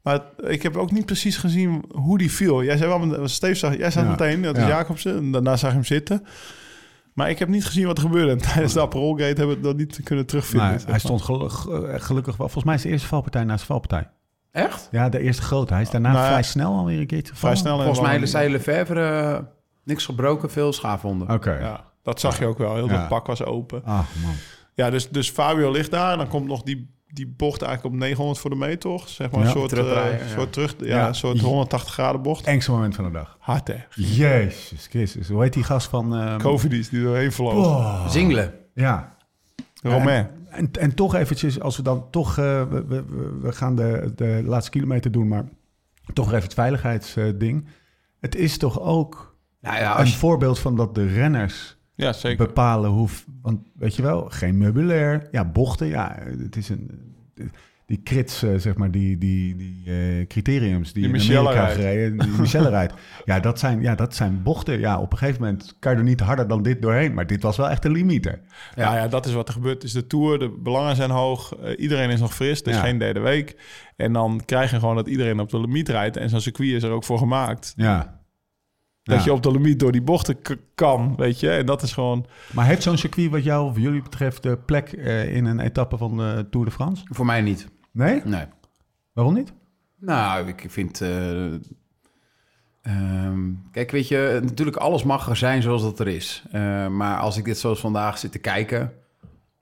Maar 0.08 0.20
het- 0.36 0.50
ik 0.50 0.62
heb 0.62 0.76
ook 0.76 0.90
niet 0.90 1.06
precies 1.06 1.36
gezien 1.36 1.84
hoe 1.94 2.18
die 2.18 2.30
viel. 2.32 2.62
Jij 2.64 2.76
zei 2.76 2.88
wel, 2.98 3.28
Steve 3.28 3.54
zag, 3.54 3.76
jij 3.76 3.90
zag 3.90 4.02
Ja. 4.04 4.10
meteen, 4.10 4.42
dat 4.42 4.56
is 4.56 4.62
Ja. 4.62 4.68
Jacobsen. 4.68 5.16
En 5.16 5.32
daarna 5.32 5.56
zag 5.56 5.68
je 5.70 5.74
hem 5.76 5.84
zitten. 5.84 6.24
Maar 7.14 7.30
ik 7.30 7.38
heb 7.38 7.48
niet 7.48 7.64
gezien 7.66 7.86
wat 7.86 7.96
er 7.96 8.02
gebeurde. 8.02 8.30
En 8.32 8.38
tijdens 8.38 8.72
de 8.72 8.80
Aperol 8.80 9.10
Gate 9.10 9.22
hebben 9.24 9.48
we 9.56 9.60
dat 9.60 9.76
niet 9.76 10.00
kunnen 10.04 10.26
terugvinden. 10.26 10.68
Nee, 10.68 10.78
hij 10.86 10.98
stond 10.98 11.20
eh, 11.20 11.26
gelukkig 12.00 12.36
wel. 12.36 12.48
Volgens 12.48 12.64
mij 12.64 12.74
is 12.74 12.82
de 12.82 12.88
eerste 12.88 13.06
valpartij 13.08 13.44
naast 13.44 13.60
de 13.60 13.66
valpartij. 13.66 14.08
Echt? 14.52 14.88
Ja, 14.90 15.08
de 15.08 15.18
eerste 15.20 15.42
grote. 15.42 15.72
Hij 15.72 15.82
is 15.82 15.90
daarna 15.90 16.12
Nou 16.12 16.26
vrij 16.26 16.42
snel 16.42 16.74
alweer 16.76 17.00
een 17.00 17.06
keertje 17.06 17.34
Vrij 17.34 17.56
snel. 17.56 17.78
en 17.78 17.84
Volgens 17.84 18.06
mij 18.06 18.26
zei 18.26 18.50
Lefebvre 18.50 19.08
eh, 19.08 19.38
niks 19.84 20.04
gebroken, 20.04 20.50
veel 20.50 20.72
schaafwonden. 20.72 21.30
Oké. 21.30 21.58
Ja, 21.60 21.84
dat 22.02 22.20
zag 22.20 22.38
je 22.38 22.46
ook 22.46 22.58
wel. 22.58 22.74
Heel 22.74 22.88
Ja. 22.88 22.98
dat 22.98 23.08
pak 23.08 23.26
was 23.26 23.44
open. 23.44 23.84
Ah, 23.84 23.92
man. 24.22 24.32
Ja, 24.74 24.90
dus, 24.90 25.08
dus 25.08 25.30
Fabio 25.30 25.70
ligt 25.70 25.90
daar. 25.90 26.12
En 26.12 26.18
dan 26.18 26.28
komt 26.28 26.46
nog 26.46 26.62
die, 26.62 26.90
die 27.12 27.26
bocht 27.36 27.62
eigenlijk 27.62 27.94
op 27.94 28.00
900 28.00 28.38
voor 28.38 28.50
de 28.50 28.76
toch? 28.78 29.08
Zeg 29.08 29.30
maar 29.30 29.40
Ja. 29.40 29.46
een 29.46 29.52
soort, 29.52 29.68
Terugdraaien, 29.68 30.20
eh, 30.20 30.28
ja. 30.28 30.34
soort 30.34 30.52
terug, 30.52 30.74
ja, 30.78 30.86
Ja. 30.86 31.08
een 31.08 31.14
soort 31.14 31.40
180 31.40 31.92
graden 31.92 32.22
bocht. 32.22 32.46
Engste 32.46 32.70
moment 32.70 32.94
van 32.94 33.04
de 33.04 33.10
dag. 33.10 33.36
Hard, 33.40 33.68
hè? 33.68 33.76
Jezus 33.94 34.86
Christus. 34.86 35.28
Hoe 35.28 35.42
heet 35.42 35.52
die 35.52 35.62
gast 35.64 35.88
van... 35.88 36.16
ehm, 36.16 36.38
Covidis 36.38 36.88
die 36.88 37.02
doorheen 37.02 37.32
vloog. 37.32 37.66
Oh, 37.66 38.08
Zingelen. 38.08 38.54
ja. 38.74 39.16
Romain. 39.82 40.28
En, 40.48 40.70
en 40.72 40.94
toch 40.94 41.14
eventjes, 41.14 41.60
als 41.60 41.76
we 41.76 41.82
dan 41.82 42.10
toch... 42.10 42.38
eh, 42.38 42.62
we, 42.70 43.04
we, 43.40 43.52
gaan 43.52 43.76
de, 43.76 44.12
de 44.16 44.42
laatste 44.44 44.70
kilometer 44.70 45.10
doen, 45.10 45.28
maar 45.28 45.44
toch 46.12 46.26
even 46.26 46.42
het 46.42 46.54
veiligheidsding. 46.54 47.66
Het 48.20 48.34
is 48.34 48.58
toch 48.58 48.80
ook 48.80 49.36
Nou 49.60 49.76
ja, 49.76 49.90
een 49.92 49.96
als 49.96 50.10
je, 50.12 50.16
voorbeeld 50.18 50.58
van 50.58 50.76
dat 50.76 50.94
de 50.94 51.06
renners 51.06 51.77
Ja, 51.98 52.12
zeker. 52.12 52.46
bepalen 52.46 52.90
hoe... 52.90 53.08
Want 53.42 53.61
weet 53.74 53.96
je 53.96 54.02
wel, 54.02 54.26
geen 54.28 54.58
meubilair. 54.58 55.28
Ja, 55.30 55.44
bochten. 55.44 55.87
Ja, 55.87 56.16
het 56.38 56.56
is 56.56 56.68
een... 56.68 56.90
Die 57.87 58.00
crits, 58.04 58.42
eh, 58.42 58.50
zeg 58.56 58.76
maar, 58.76 58.90
die, 58.90 59.18
die, 59.18 59.56
die 59.56 59.82
eh, 59.87 60.26
criteriums 60.26 60.92
die, 60.92 61.12
Die 61.12 61.30
in 61.30 61.38
Amerika 61.38 61.66
gereden, 61.66 62.18
die 62.18 62.30
Michelle 62.38 62.68
rijdt. 62.68 62.92
Ja 63.24 63.40
dat, 63.40 63.58
zijn, 63.58 63.80
ja, 63.82 63.94
dat 63.94 64.14
zijn 64.14 64.42
bochten. 64.42 64.78
Ja, 64.78 64.98
op 65.00 65.12
een 65.12 65.18
gegeven 65.18 65.42
moment 65.42 65.76
kan 65.78 65.92
je 65.92 65.98
er 65.98 66.04
niet 66.04 66.20
harder 66.20 66.48
dan 66.48 66.62
dit 66.62 66.82
doorheen. 66.82 67.14
Maar 67.14 67.26
dit 67.26 67.42
was 67.42 67.56
wel 67.56 67.68
echt 67.70 67.84
een 67.84 67.92
limieter. 67.92 68.40
Ja, 68.74 68.96
ja, 68.96 69.08
dat 69.08 69.26
is 69.26 69.32
wat 69.32 69.48
er 69.48 69.54
gebeurt. 69.54 69.74
Het 69.74 69.84
is 69.84 69.92
de 69.92 70.06
Tour, 70.06 70.38
de 70.38 70.48
belangen 70.62 70.96
zijn 70.96 71.11
hoog. 71.11 71.54
eh, 71.54 71.78
iedereen 71.80 72.11
is 72.11 72.20
nog 72.20 72.34
fris, 72.34 72.62
dus 72.62 72.74
Ja. 72.74 72.80
geen 72.80 72.98
derde 72.98 73.20
week. 73.20 73.56
En 73.96 74.12
dan 74.12 74.42
krijg 74.44 74.70
je 74.70 74.78
gewoon 74.78 74.96
dat 74.96 75.08
iedereen 75.08 75.40
op 75.40 75.50
de 75.50 75.61
limiet 75.61 75.88
rijdt. 75.88 76.16
En 76.16 76.28
zo'n 76.28 76.40
circuit 76.40 76.70
is 76.70 76.82
er 76.82 76.90
ook 76.90 77.04
voor 77.04 77.18
gemaakt. 77.18 77.72
Ja. 77.76 78.17
Dat 79.08 79.18
Ja. 79.18 79.24
je 79.24 79.32
op 79.32 79.42
de 79.42 79.50
limiet 79.50 79.78
door 79.80 79.92
die 79.92 80.02
bochten 80.02 80.36
kan, 80.74 81.14
weet 81.16 81.40
je. 81.40 81.50
En 81.50 81.66
dat 81.66 81.82
is 81.82 81.92
gewoon... 81.92 82.26
Maar 82.52 82.64
heeft 82.66 82.82
zo'n 82.82 82.96
circuit 82.96 83.30
wat 83.30 83.44
jou 83.44 83.68
of 83.70 83.78
jullie 83.78 84.02
betreft 84.02 84.42
de 84.42 84.58
plek 84.58 84.92
eh, 84.92 85.34
in 85.36 85.44
een 85.44 85.60
etappe 85.60 85.96
van 85.96 86.16
de 86.16 86.46
Tour 86.50 86.66
de 86.66 86.72
France? 86.72 87.04
voor 87.10 87.26
mij 87.26 87.40
niet. 87.40 87.68
Nee? 87.92 88.20
Nee. 88.24 88.44
Waarom 89.12 89.34
niet? 89.34 89.52
Nou, 90.00 90.48
ik 90.48 90.64
vind... 90.68 91.00
eh, 91.00 91.52
ehm, 92.82 93.40
kijk, 93.72 93.90
weet 93.90 94.08
je, 94.08 94.38
natuurlijk 94.42 94.76
alles 94.76 95.02
mag 95.02 95.28
er 95.28 95.36
zijn 95.36 95.62
zoals 95.62 95.82
dat 95.82 95.98
er 96.00 96.08
is. 96.08 96.42
Eh, 96.52 96.86
maar 96.88 97.18
als 97.18 97.36
ik 97.36 97.44
dit 97.44 97.58
zoals 97.58 97.80
vandaag 97.80 98.18
zit 98.18 98.32
te 98.32 98.38
kijken... 98.38 98.92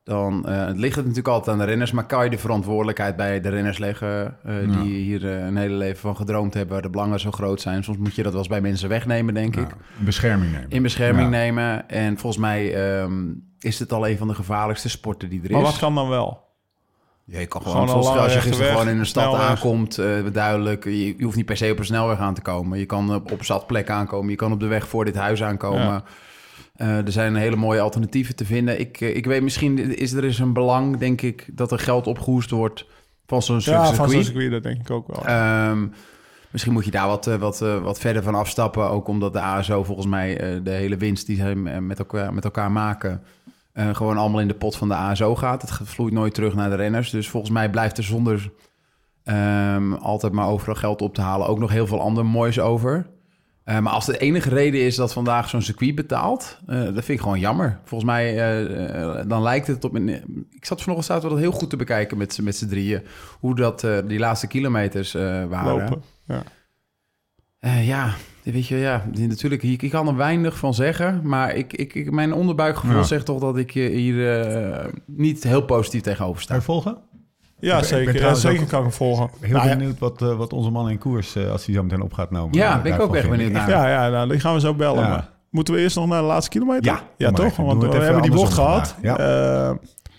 dan 0.06 0.48
eh, 0.48 0.66
het 0.66 0.76
ligt 0.78 0.94
het 0.96 1.04
natuurlijk 1.04 1.34
altijd 1.34 1.56
aan 1.56 1.62
de 1.62 1.68
renners... 1.68 1.92
maar 1.92 2.06
kan 2.06 2.24
je 2.24 2.30
de 2.30 2.38
verantwoordelijkheid 2.38 3.16
bij 3.16 3.40
de 3.40 3.48
renners 3.48 3.78
leggen... 3.78 4.36
eh, 4.44 4.66
Ja. 4.66 4.82
die 4.82 4.94
hier 5.02 5.26
eh, 5.38 5.46
een 5.46 5.56
hele 5.56 5.74
leven 5.74 5.98
van 6.00 6.16
gedroomd 6.16 6.54
hebben... 6.54 6.72
waar 6.72 6.82
de 6.82 6.90
belangen 6.90 7.20
zo 7.20 7.30
groot 7.30 7.60
zijn. 7.60 7.84
Soms 7.84 7.98
moet 7.98 8.14
je 8.14 8.22
dat 8.22 8.30
wel 8.32 8.40
eens 8.40 8.50
bij 8.50 8.60
mensen 8.60 8.88
wegnemen, 8.88 9.34
denk 9.34 9.56
ik. 9.56 9.70
Een 9.98 10.04
bescherming 10.04 10.52
nemen. 10.52 10.70
In 10.70 10.82
bescherming 10.82 11.24
Ja. 11.24 11.38
nemen. 11.38 11.88
En 11.88 12.18
volgens 12.18 12.42
mij 12.42 12.74
ehm, 13.00 13.24
is 13.58 13.78
het 13.78 13.92
al 13.92 14.08
een 14.08 14.18
van 14.18 14.28
de 14.28 14.34
gevaarlijkste 14.34 14.88
sporten 14.88 15.28
die 15.28 15.42
er 15.42 15.50
Maar 15.52 15.60
is. 15.62 15.66
wat 15.68 15.78
kan 15.78 15.94
dan 15.94 16.08
wel? 16.08 16.44
Ja, 17.24 17.38
je 17.40 17.46
kan 17.46 17.62
Gewoon 17.62 17.88
als 17.88 18.32
je 18.32 18.40
gisteren 18.40 18.58
weg, 18.58 18.70
gewoon 18.70 18.88
in 18.88 18.98
een 18.98 19.06
stad 19.06 19.22
snelweg. 19.24 19.48
aankomt, 19.48 19.98
eh, 19.98 20.06
duidelijk, 20.32 20.84
je, 20.84 21.06
je 21.18 21.24
hoeft 21.24 21.36
niet 21.36 21.46
per 21.46 21.56
se 21.56 21.70
op 21.72 21.78
een 21.78 21.84
snelweg 21.84 22.18
aan 22.18 22.34
te 22.34 22.40
komen. 22.42 22.78
Je 22.78 22.86
kan 22.86 23.14
op, 23.14 23.32
op 23.32 23.44
zatplek 23.44 23.90
aankomen, 23.90 24.30
je 24.30 24.36
kan 24.36 24.52
op 24.52 24.60
de 24.60 24.66
weg 24.66 24.88
voor 24.88 25.04
dit 25.04 25.16
huis 25.16 25.42
aankomen. 25.42 25.80
Ja. 25.80 26.02
Eh, 26.76 27.06
er 27.06 27.12
zijn 27.12 27.36
hele 27.36 27.56
mooie 27.56 27.80
alternatieven 27.80 28.36
te 28.36 28.44
vinden. 28.44 28.80
Ik, 28.80 29.00
eh, 29.00 29.16
ik 29.16 29.26
weet, 29.26 29.42
misschien 29.42 29.96
is 29.96 30.12
er 30.12 30.24
eens 30.24 30.38
een 30.38 30.52
belang, 30.52 30.98
denk 30.98 31.22
ik, 31.22 31.48
dat 31.52 31.72
er 31.72 31.78
geld 31.78 32.06
opgehoest 32.06 32.50
wordt 32.50 32.86
van 33.26 33.42
zo'n 33.42 33.56
Ja, 33.56 33.62
circuit. 33.62 33.94
van 33.94 34.10
zo'n 34.10 34.24
circuit, 34.24 34.50
dat 34.50 34.62
denk 34.62 34.80
ik 34.80 34.90
ook 34.90 35.06
wel. 35.06 35.26
Ehm, 35.26 35.86
misschien 36.50 36.72
moet 36.72 36.84
je 36.84 36.90
daar 36.90 37.06
wat, 37.06 37.26
eh, 37.26 37.34
wat, 37.34 37.58
wat 37.58 37.98
verder 37.98 38.22
van 38.22 38.34
afstappen. 38.34 38.90
Ook 38.90 39.08
omdat 39.08 39.32
de 39.32 39.40
ASO 39.40 39.84
volgens 39.84 40.06
mij 40.06 40.60
de 40.62 40.70
hele 40.70 40.96
winst 40.96 41.26
die 41.26 41.36
ze 41.36 41.54
met 41.80 41.98
elkaar, 41.98 42.34
met 42.34 42.44
elkaar 42.44 42.72
maken... 42.72 43.22
gewoon 43.92 44.16
allemaal 44.16 44.40
in 44.40 44.48
de 44.48 44.54
pot 44.54 44.76
van 44.76 44.88
de 44.88 44.94
ASO 44.94 45.34
gaat. 45.34 45.62
Het 45.62 45.70
vloeit 45.88 46.12
nooit 46.12 46.34
terug 46.34 46.54
naar 46.54 46.70
de 46.70 46.76
renners. 46.76 47.10
Dus 47.10 47.28
volgens 47.28 47.52
mij 47.52 47.70
blijft 47.70 47.98
er 47.98 48.04
zonder 48.04 48.50
ehm, 49.24 49.92
altijd 49.92 50.32
maar 50.32 50.48
overal 50.48 50.74
geld 50.74 51.02
op 51.02 51.14
te 51.14 51.20
halen... 51.20 51.46
ook 51.46 51.58
nog 51.58 51.70
heel 51.70 51.86
veel 51.86 52.00
ander 52.00 52.26
moois 52.26 52.60
over. 52.60 53.06
Eh, 53.66 53.78
maar 53.78 53.92
als 53.92 54.06
de 54.06 54.18
enige 54.18 54.48
reden 54.48 54.80
is 54.80 54.96
dat 54.96 55.12
vandaag 55.12 55.48
zo'n 55.48 55.62
circuit 55.62 55.94
betaalt... 55.94 56.58
eh, 56.66 56.82
dat 56.82 56.92
vind 56.92 57.08
ik 57.08 57.20
gewoon 57.20 57.38
jammer. 57.40 57.78
Volgens 57.84 58.10
mij 58.10 58.56
eh, 58.60 59.24
dan 59.28 59.42
lijkt 59.42 59.66
het 59.66 59.84
op... 59.84 59.94
Een, 59.94 60.08
ik 60.50 60.64
zat 60.64 60.82
vanochtend 60.82 61.06
zaten 61.12 61.28
we 61.28 61.34
dat 61.34 61.38
heel 61.44 61.52
goed 61.52 61.70
te 61.70 61.76
bekijken 61.76 62.18
met, 62.18 62.34
z'n- 62.34 62.42
met 62.44 62.56
z'n 62.56 62.68
drieën... 62.68 63.02
hoe 63.40 63.54
dat 63.54 63.86
die 64.06 64.18
laatste 64.18 64.46
kilometers 64.46 65.12
waren. 65.12 65.64
Lopen. 65.64 66.02
Ja. 66.26 66.42
Ja, 67.80 68.14
weet 68.42 68.66
je, 68.66 68.76
ja, 68.76 69.06
natuurlijk, 69.18 69.62
hier, 69.62 69.84
ik 69.84 69.90
kan 69.90 70.08
er 70.08 70.16
weinig 70.16 70.58
van 70.58 70.74
zeggen. 70.74 71.20
Maar 71.24 71.54
ik, 71.54 71.72
ik, 71.72 71.94
ik, 71.94 72.10
mijn 72.10 72.32
onderbuikgevoel 72.32 72.96
Ja. 72.96 73.02
zegt 73.02 73.24
toch 73.26 73.40
dat 73.40 73.56
ik 73.56 73.70
hier 73.70 74.92
niet 75.06 75.42
heel 75.42 75.62
positief 75.64 76.00
tegenover 76.02 76.42
sta. 76.42 76.60
Volgen? 76.60 76.98
Ja, 77.58 77.74
Ik 77.76 77.82
ik 77.82 77.88
zeker. 77.88 78.14
Ja, 78.20 78.34
zeker 78.34 78.62
ook 78.62 78.68
kan 78.68 78.78
ik 78.78 78.84
hem 78.84 78.94
volgen. 78.94 79.30
Heel 79.40 79.56
Nou 79.56 79.68
ja, 79.68 79.76
benieuwd 79.76 79.98
wat, 79.98 80.22
eh, 80.22 80.36
wat 80.36 80.52
onze 80.52 80.70
man 80.70 80.90
in 80.90 80.98
koers, 80.98 81.36
eh, 81.36 81.50
als 81.50 81.66
hij 81.66 81.74
zo 81.74 81.82
meteen 81.82 82.00
op 82.02 82.12
gaat 82.12 82.30
nemen. 82.30 82.48
Ja, 82.52 82.76
eh, 82.76 82.82
ben 82.82 82.92
ik 82.94 83.00
ook 83.00 83.14
echt 83.16 83.30
benieuwd 83.30 83.52
naar. 83.52 83.68
Ja, 83.70 83.88
ja 83.88 84.08
nou, 84.08 84.28
die 84.28 84.40
gaan 84.40 84.54
we 84.54 84.60
zo 84.60 84.74
bellen. 84.74 85.02
Ja. 85.02 85.08
Maar 85.08 85.28
moeten 85.50 85.74
we 85.74 85.80
eerst 85.80 85.96
nog 85.96 86.06
naar 86.06 86.20
de 86.20 86.26
laatste 86.26 86.50
kilometer? 86.50 86.84
Ja, 86.84 87.00
ja 87.16 87.30
toch? 87.30 87.46
even. 87.46 87.64
Want 87.64 87.82
we 87.82 87.88
hebben 87.98 88.22
die 88.22 88.30
bocht 88.32 88.52
gehad. 88.54 88.94
Eh, 89.02 89.14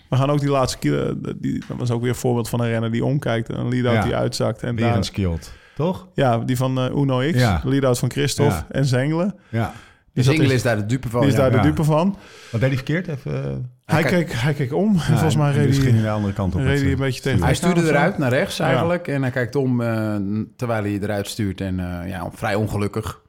we 0.08 0.16
gaan 0.16 0.30
ook 0.30 0.40
die 0.40 0.48
laatste 0.50 0.78
kilo... 0.78 1.14
Die, 1.36 1.64
dat 1.68 1.76
was 1.76 1.90
ook 1.90 2.00
weer 2.00 2.10
een 2.10 2.14
voorbeeld 2.16 2.48
van 2.48 2.60
een 2.60 2.68
renner 2.68 2.90
die 2.92 3.04
omkijkt. 3.04 3.48
Een 3.48 3.68
lead-out 3.68 3.94
Ja. 3.94 4.02
die 4.02 4.14
uitzakt. 4.14 4.62
En 4.62 4.74
Weer 4.74 4.84
daar, 4.84 4.96
een 4.96 5.02
skilled, 5.04 5.52
toch? 5.76 6.06
ja, 6.14 6.38
die 6.38 6.56
van 6.56 6.78
eh, 6.78 6.84
Uno 6.96 7.18
X. 7.18 7.38
Ja. 7.38 7.60
Lead-out 7.64 7.98
van 7.98 8.10
Christophe 8.10 8.54
Ja. 8.54 8.66
en 8.70 8.84
Zengelen. 8.84 9.34
Ja. 9.48 9.72
Dus 10.18 10.26
dat 10.26 10.34
Engel 10.44 10.50
is- 10.54 10.62
daar 10.62 10.76
de 10.76 10.86
dupe 10.86 11.08
van. 11.08 11.20
Die 11.20 11.28
is 11.28 11.34
ja. 11.34 11.40
daar 11.40 11.50
de 11.50 11.56
ja. 11.56 11.62
dupe 11.62 11.84
van. 11.84 12.16
Wat 12.50 12.60
deed 12.60 12.68
hij 12.68 12.76
verkeerd? 12.76 13.08
Even, 13.08 13.44
eh, 13.44 13.50
Hij, 13.84 14.02
kijk- 14.02 14.26
keek, 14.26 14.36
hij 14.36 14.54
keek 14.54 14.74
om. 14.74 14.94
en 14.94 15.00
volgens 15.00 15.36
mij 15.36 15.46
en 15.48 15.54
reed 15.54 15.66
dus 15.66 15.76
hij, 15.76 15.84
ging 15.84 15.96
hij 15.96 16.04
de 16.04 16.10
andere 16.10 16.32
kant 16.32 16.54
op. 16.54 16.60
reed 16.60 16.68
hij 16.68 16.76
een 16.80 16.86
zijn 16.86 16.96
beetje 16.98 17.20
tegen 17.22 17.42
Hij 17.42 17.54
stuur. 17.54 17.70
stuurde 17.70 17.88
eruit 17.90 18.18
naar 18.18 18.30
rechts 18.30 18.56
Ja. 18.56 18.64
eigenlijk. 18.66 19.08
En 19.08 19.22
hij 19.22 19.30
kijkt 19.30 19.56
om 19.56 19.80
eh, 19.80 20.16
terwijl 20.56 20.82
hij 20.82 20.98
eruit 21.02 21.26
stuurt. 21.28 21.60
En 21.60 21.80
eh, 22.02 22.08
ja, 22.08 22.28
vrij 22.32 22.54
ongelukkig. 22.54 23.20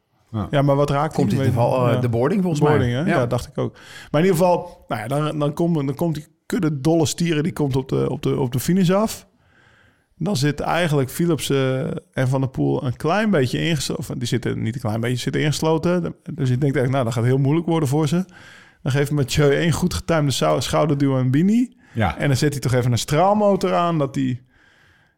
Ja, 0.52 0.62
maar 0.62 0.76
wat 0.76 0.90
raakt 0.90 1.14
Komt 1.14 1.32
hij? 1.32 1.40
in 1.42 1.48
geval 1.48 1.88
eh, 1.88 1.94
Ja. 1.94 2.00
de 2.00 2.10
boarding 2.10 2.42
volgens 2.42 2.62
boarding, 2.62 2.94
mij. 2.94 3.02
hè? 3.14 3.20
Ja. 3.20 3.26
dacht 3.26 3.48
ik 3.48 3.58
ook. 3.58 3.74
Maar 4.12 4.22
in 4.22 4.28
ieder 4.28 4.40
geval, 4.46 4.86
nou 4.88 5.02
ja, 5.02 5.08
dan, 5.08 5.40
dan, 5.40 5.54
komt, 5.54 5.76
dan 5.76 5.96
komt 5.96 6.16
die 6.16 6.28
kudde 6.46 6.82
dolle 6.82 7.06
stieren... 7.06 7.44
die 7.44 7.54
komt 7.54 7.76
op 7.76 7.90
de, 7.90 8.10
op 8.10 8.22
de, 8.24 8.40
op 8.40 8.52
de 8.52 8.60
finish 8.60 8.90
af. 8.90 9.28
Dan 10.22 10.38
zit 10.38 10.60
eigenlijk 10.60 11.10
Philips 11.10 11.50
eh, 11.50 11.80
en 12.14 12.28
Van 12.28 12.42
der 12.42 12.50
Poel 12.50 12.84
een 12.86 12.96
klein 12.96 13.30
beetje 13.30 13.60
ingesloten. 13.60 14.18
Die 14.20 14.28
zitten 14.28 14.62
niet 14.62 14.76
een 14.76 14.82
klein 14.82 15.00
beetje 15.00 15.18
zitten 15.18 15.42
ingesloten. 15.42 16.02
Dus 16.34 16.50
ik 16.50 16.62
denk 16.62 16.76
eigenlijk, 16.76 16.92
nou, 16.92 17.04
dat 17.04 17.14
gaat 17.14 17.24
heel 17.24 17.38
moeilijk 17.38 17.68
worden 17.68 17.90
voor 17.90 18.08
ze. 18.08 18.26
Dan 18.84 18.92
geeft 18.92 19.12
Mathieu 19.12 19.56
één 19.56 19.72
goed 19.72 19.94
getimede 19.94 20.32
schou- 20.32 20.62
schouderduw 20.62 21.18
aan 21.18 21.32
Bini. 21.32 21.74
Ja. 21.94 22.18
En 22.18 22.28
dan 22.28 22.38
zet 22.38 22.52
hij 22.52 22.62
toch 22.62 22.74
even 22.74 22.92
een 22.92 22.98
straalmotor 22.98 23.74
aan, 23.74 23.98
dat 23.98 24.16
hij 24.16 24.42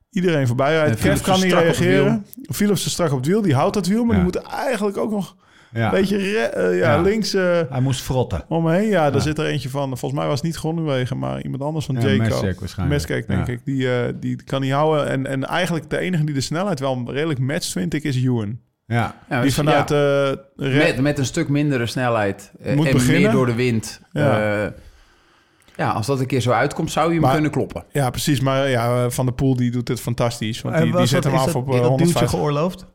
iedereen 0.10 0.48
voorbij 0.48 0.74
rijdt. 0.74 1.22
Kan 1.22 1.42
niet 1.42 1.54
reageren. 1.54 2.26
Philips 2.42 2.86
is 2.86 2.92
strak 2.92 3.12
op 3.12 3.18
het 3.18 3.26
wiel, 3.28 3.42
die 3.42 3.54
houdt 3.56 3.74
dat 3.74 3.88
wiel. 3.88 4.04
Maar 4.06 4.18
Ja. 4.18 4.24
die 4.24 4.32
moet 4.34 4.48
eigenlijk 4.50 4.98
ook 4.98 5.12
nog 5.12 5.36
ja. 5.74 5.86
een 5.86 5.92
beetje 5.92 6.18
re- 6.18 6.38
eh, 6.40 6.78
ja, 6.80 6.94
Ja. 6.94 7.02
links 7.02 7.34
eh, 7.34 7.60
Hij 7.70 7.82
moest 7.82 8.02
frotten. 8.02 8.44
omheen. 8.48 8.88
Ja, 8.88 9.04
daar 9.04 9.14
Ja. 9.14 9.20
zit 9.20 9.38
er 9.40 9.46
eentje 9.46 9.70
van. 9.70 9.88
Volgens 9.98 10.14
mij 10.20 10.26
was 10.30 10.36
het 10.36 10.44
niet 10.46 10.56
Groenewegen, 10.56 11.18
maar 11.20 11.42
iemand 11.42 11.64
anders 11.64 11.86
van 11.86 11.96
Ja, 11.96 12.02
Jayco. 12.02 12.24
Mesjek 12.24 12.60
waarschijnlijk. 12.60 13.08
Denk 13.28 13.48
Ja. 13.48 13.54
ik. 13.54 13.60
Die, 13.66 13.94
eh, 13.96 14.14
die 14.20 14.44
kan 14.44 14.62
niet 14.62 14.72
houden. 14.72 15.08
En, 15.08 15.26
en 15.28 15.44
eigenlijk 15.46 15.90
de 15.90 15.98
enige 15.98 16.24
die 16.24 16.34
de 16.34 16.42
snelheid 16.42 16.80
wel 16.80 17.04
redelijk 17.12 17.40
matcht, 17.40 17.72
vind 17.72 17.94
ik, 17.94 18.04
is 18.04 18.16
Ewan. 18.24 18.60
Ja. 18.86 19.16
Ja, 19.30 19.36
die 19.36 19.42
dus 19.46 19.54
vanuit 19.56 19.90
ja, 19.90 20.30
eh 20.56 20.74
met, 20.78 21.00
met 21.02 21.18
een 21.20 21.26
stuk 21.26 21.50
mindere 21.50 21.86
snelheid 21.86 22.52
eh, 22.62 22.76
Moet 22.76 22.86
en 22.88 22.94
beginnen. 22.94 23.22
meer 23.22 23.32
door 23.32 23.46
de 23.46 23.54
wind. 23.56 24.02
Ja. 24.12 24.54
Ja. 24.62 24.74
ja, 25.76 25.90
als 25.92 26.06
dat 26.06 26.20
een 26.20 26.26
keer 26.26 26.42
zo 26.42 26.52
uitkomt, 26.52 26.92
zou 26.92 27.06
je 27.08 27.14
hem 27.14 27.22
Maar- 27.22 27.34
kunnen 27.34 27.52
kloppen. 27.52 27.84
Ja, 27.92 28.10
precies. 28.10 28.40
Maar 28.40 28.70
ja, 28.70 29.10
Van 29.10 29.26
der 29.26 29.34
Poel 29.36 29.56
die 29.56 29.72
doet 29.72 29.88
het 29.88 30.00
fantastisch. 30.02 30.62
Want 30.62 30.78
die, 30.78 30.96
die 30.96 31.06
zet 31.06 31.24
dat- 31.24 31.32
hem 31.32 31.34
is 31.42 31.48
af 31.48 31.54
dat- 31.54 31.56
op 31.56 31.70
is 31.70 31.76
eh, 31.76 31.82
dat 31.82 31.90
duwtje 31.90 32.04
150. 32.06 32.30
geoorloofd? 32.40 32.86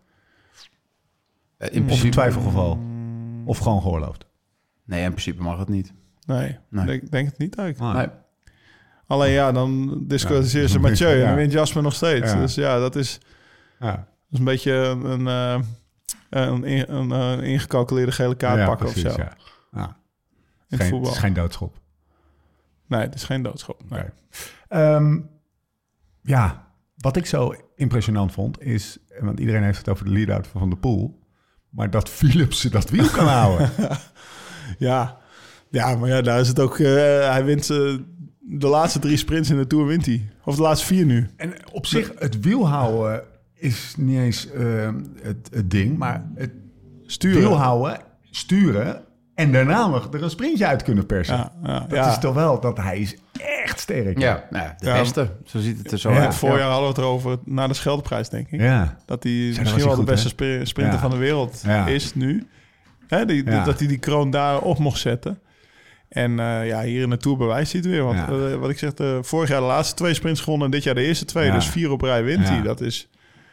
Eh, 1.58 1.68
In 1.68 1.72
Of 1.74 1.76
een 1.78 1.84
principe, 1.84 2.10
twijfelgeval? 2.10 2.78
Of 3.44 3.58
gewoon 3.58 3.82
geoorloofd? 3.82 4.26
nee, 4.84 5.02
in 5.02 5.10
principe 5.10 5.42
mag 5.42 5.58
het 5.58 5.68
niet. 5.68 5.92
Nee, 6.26 6.58
Nee. 6.70 6.86
Denk, 6.86 7.10
denk 7.10 7.28
het 7.28 7.38
niet 7.38 7.54
eigenlijk. 7.56 7.96
Nee. 7.96 8.06
Alleen 9.06 9.32
ja, 9.32 9.52
dan 9.52 10.00
discussieert 10.06 10.70
ze 10.70 10.76
Ja. 10.76 10.88
Mathieu 10.88 11.08
en 11.22 11.28
Ja. 11.28 11.34
wint 11.34 11.52
Jasper 11.52 11.82
nog 11.82 11.94
steeds. 11.94 12.32
Ja. 12.32 12.40
Dus 12.40 12.54
ja, 12.54 12.78
dat 12.78 12.96
is, 12.96 13.18
Ja. 13.78 13.90
dat 13.96 14.04
is 14.30 14.38
een 14.38 14.44
beetje 14.44 14.72
een, 14.72 15.26
eh, 15.28 15.60
een, 16.30 16.64
in- 16.64 16.84
een, 16.88 17.12
eh, 17.12 17.48
ingecalculeerde 17.50 18.12
gele 18.12 18.34
kaart 18.36 18.58
Ja, 18.58 18.66
pakken 18.66 18.86
precies, 18.86 19.04
of 19.04 19.12
zo. 19.12 19.20
Ja. 19.20 19.32
Ja. 19.72 19.86
In 19.86 19.96
het 20.68 20.80
Geen, 20.80 20.88
voetbal. 20.88 21.08
het 21.08 21.16
is 21.18 21.24
geen 21.24 21.32
doodschop. 21.34 21.80
Nee, 22.86 23.00
het 23.00 23.14
is 23.14 23.24
geen 23.24 23.42
doodschop. 23.42 23.82
Nee. 23.90 24.04
Ehm, 24.68 25.18
ja, 26.22 26.66
wat 26.96 27.16
ik 27.16 27.26
zo 27.26 27.54
impressionant 27.74 28.32
vond 28.32 28.60
is... 28.62 28.98
Want 29.20 29.40
iedereen 29.40 29.62
heeft 29.62 29.78
het 29.78 29.88
over 29.88 30.04
de 30.04 30.10
lead-out 30.10 30.46
van 30.46 30.60
Van 30.60 30.70
der 30.70 30.78
Poel. 30.78 31.24
Maar 31.76 31.90
dat 31.90 32.08
Philips 32.08 32.62
dat 32.62 32.90
wiel 32.90 33.08
kan 33.08 33.26
houden. 33.26 33.70
Ja. 34.78 35.18
ja, 35.68 35.96
maar 35.96 36.08
ja, 36.08 36.22
daar 36.22 36.40
is 36.40 36.48
het 36.48 36.60
ook... 36.60 36.78
eh, 36.78 36.86
hij 37.30 37.44
wint 37.44 37.70
eh, 37.70 37.94
de 38.40 38.66
laatste 38.66 38.98
drie 38.98 39.16
sprints 39.16 39.50
in 39.50 39.56
de 39.56 39.66
Tour 39.66 39.86
wint 39.86 40.06
hij. 40.06 40.28
Of 40.44 40.56
de 40.56 40.62
laatste 40.62 40.86
vier 40.86 41.04
nu. 41.04 41.28
En 41.36 41.52
op 41.72 41.86
zich, 41.86 42.12
het 42.18 42.40
wiel 42.40 42.68
houden 42.68 43.22
is 43.54 43.94
niet 43.96 44.18
eens 44.18 44.50
ehm, 44.50 45.00
het, 45.22 45.48
het 45.52 45.70
ding. 45.70 45.98
Maar 45.98 46.30
het 46.34 46.50
Sturen. 47.06 47.38
wiel 47.40 47.56
houden, 47.56 48.00
sturen... 48.30 49.04
En 49.36 49.52
daarna 49.52 49.86
nog 49.86 50.08
er 50.14 50.22
een 50.22 50.30
sprintje 50.30 50.66
uit 50.66 50.82
kunnen 50.82 51.06
persen. 51.06 51.36
Ja, 51.36 51.52
ja, 51.64 51.78
Dat 51.80 51.90
ja. 51.98 52.08
is 52.10 52.18
toch 52.18 52.34
wel 52.34 52.60
dat 52.60 52.76
hij 52.76 52.98
is 52.98 53.16
echt 53.62 53.80
sterk. 53.80 54.18
Ja, 54.18 54.44
nou, 54.50 54.68
de 54.78 54.86
Ja. 54.86 54.98
beste. 55.00 55.30
Zo 55.44 55.58
ziet 55.58 55.78
het 55.78 55.92
er 55.92 55.98
zo 55.98 56.10
uit. 56.10 56.24
het 56.24 56.34
voorjaar 56.34 56.68
hadden 56.70 56.82
we 56.82 56.88
het 56.88 56.98
erover 56.98 57.38
na 57.44 57.66
de 57.66 57.74
Scheldeprijs, 57.74 58.28
denk 58.28 58.50
ik. 58.50 58.60
Ja. 58.60 58.96
Dat 59.06 59.22
hij 59.22 59.32
misschien 59.32 59.66
hij 59.66 59.84
wel 59.84 59.96
de 59.96 60.02
beste 60.02 60.44
hè? 60.44 60.64
sprinter 60.64 60.94
Ja. 60.94 61.00
van 61.00 61.10
de 61.10 61.16
wereld 61.16 61.62
Ja. 61.64 61.86
is 61.86 62.14
nu. 62.14 62.46
Hè, 63.08 63.24
die, 63.24 63.44
Ja. 63.50 63.64
Dat 63.64 63.78
hij 63.78 63.88
die 63.88 63.98
kroon 63.98 64.30
daar 64.30 64.60
op 64.60 64.78
mocht 64.78 64.98
zetten. 65.00 65.38
En 66.08 66.40
eh, 66.40 66.66
ja, 66.66 66.82
hier 66.82 67.02
in 67.02 67.10
de 67.10 67.16
Tour 67.16 67.38
bewijst 67.38 67.72
hij 67.72 67.80
het 67.80 67.90
weer. 67.90 68.02
Want 68.04 68.18
Ja. 68.18 68.26
eh, 68.50 68.54
wat 68.54 68.70
ik 68.70 68.78
zeg, 68.78 68.94
de, 68.94 69.18
vorig 69.22 69.48
jaar 69.48 69.60
de 69.60 69.66
laatste 69.66 69.94
twee 69.94 70.14
sprints 70.14 70.40
gewonnen... 70.40 70.66
en 70.66 70.72
dit 70.72 70.82
jaar 70.82 70.94
de 70.94 71.02
eerste 71.02 71.24
twee. 71.24 71.46
Ja. 71.46 71.54
Dus 71.54 71.66
vier 71.68 71.90
op 71.90 72.00
rij 72.00 72.24
wint 72.24 72.46
Ja. 72.48 72.52
hij. 72.54 72.62
Dat 72.62 72.80
is 72.80 73.08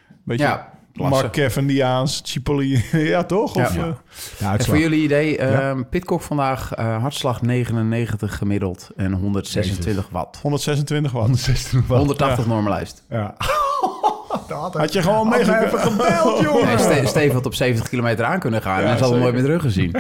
een 0.10 0.16
beetje. 0.24 0.60
Mark 0.94 1.32
Cavendiaans, 1.32 2.22
Cipolli. 2.24 2.84
ja, 3.14 3.24
toch? 3.24 3.56
Of, 3.56 3.76
Ja. 3.76 3.82
eh, 3.82 3.88
En 3.88 4.48
uitslag. 4.48 4.66
voor 4.66 4.78
jullie 4.78 5.04
idee, 5.04 5.32
Ja. 5.32 5.38
ehm 5.70 5.84
Pitcock 5.90 6.22
vandaag 6.22 6.74
eh, 6.74 7.02
hartslag 7.02 7.42
99 7.42 8.38
gemiddeld 8.38 8.90
en 8.96 9.14
126 9.14 10.08
watt. 10.12 10.38
126 10.42 11.12
watt. 11.12 11.26
116 11.26 11.84
watt. 11.88 12.00
180 12.00 12.46
normalized. 12.46 13.04
Ja. 13.10 13.36
Dat 14.48 14.74
Had 14.74 14.94
je 14.94 15.02
gewoon 15.02 15.28
Had 15.28 15.38
meege- 15.38 15.66
even 15.66 15.80
gebeld, 15.80 16.40
jongen. 16.42 16.66
Nee, 17.16 17.32
had 17.32 17.46
op 17.46 17.54
70 17.54 17.90
kilometer 17.90 18.26
aan 18.26 18.40
kunnen 18.40 18.62
gaan 18.62 18.76
en 18.78 18.82
Ja, 18.84 18.88
hij 18.90 18.98
zal 18.98 19.12
hem 19.12 19.20
nooit 19.20 19.34
meer 19.34 19.44
teruggezien. 19.44 19.96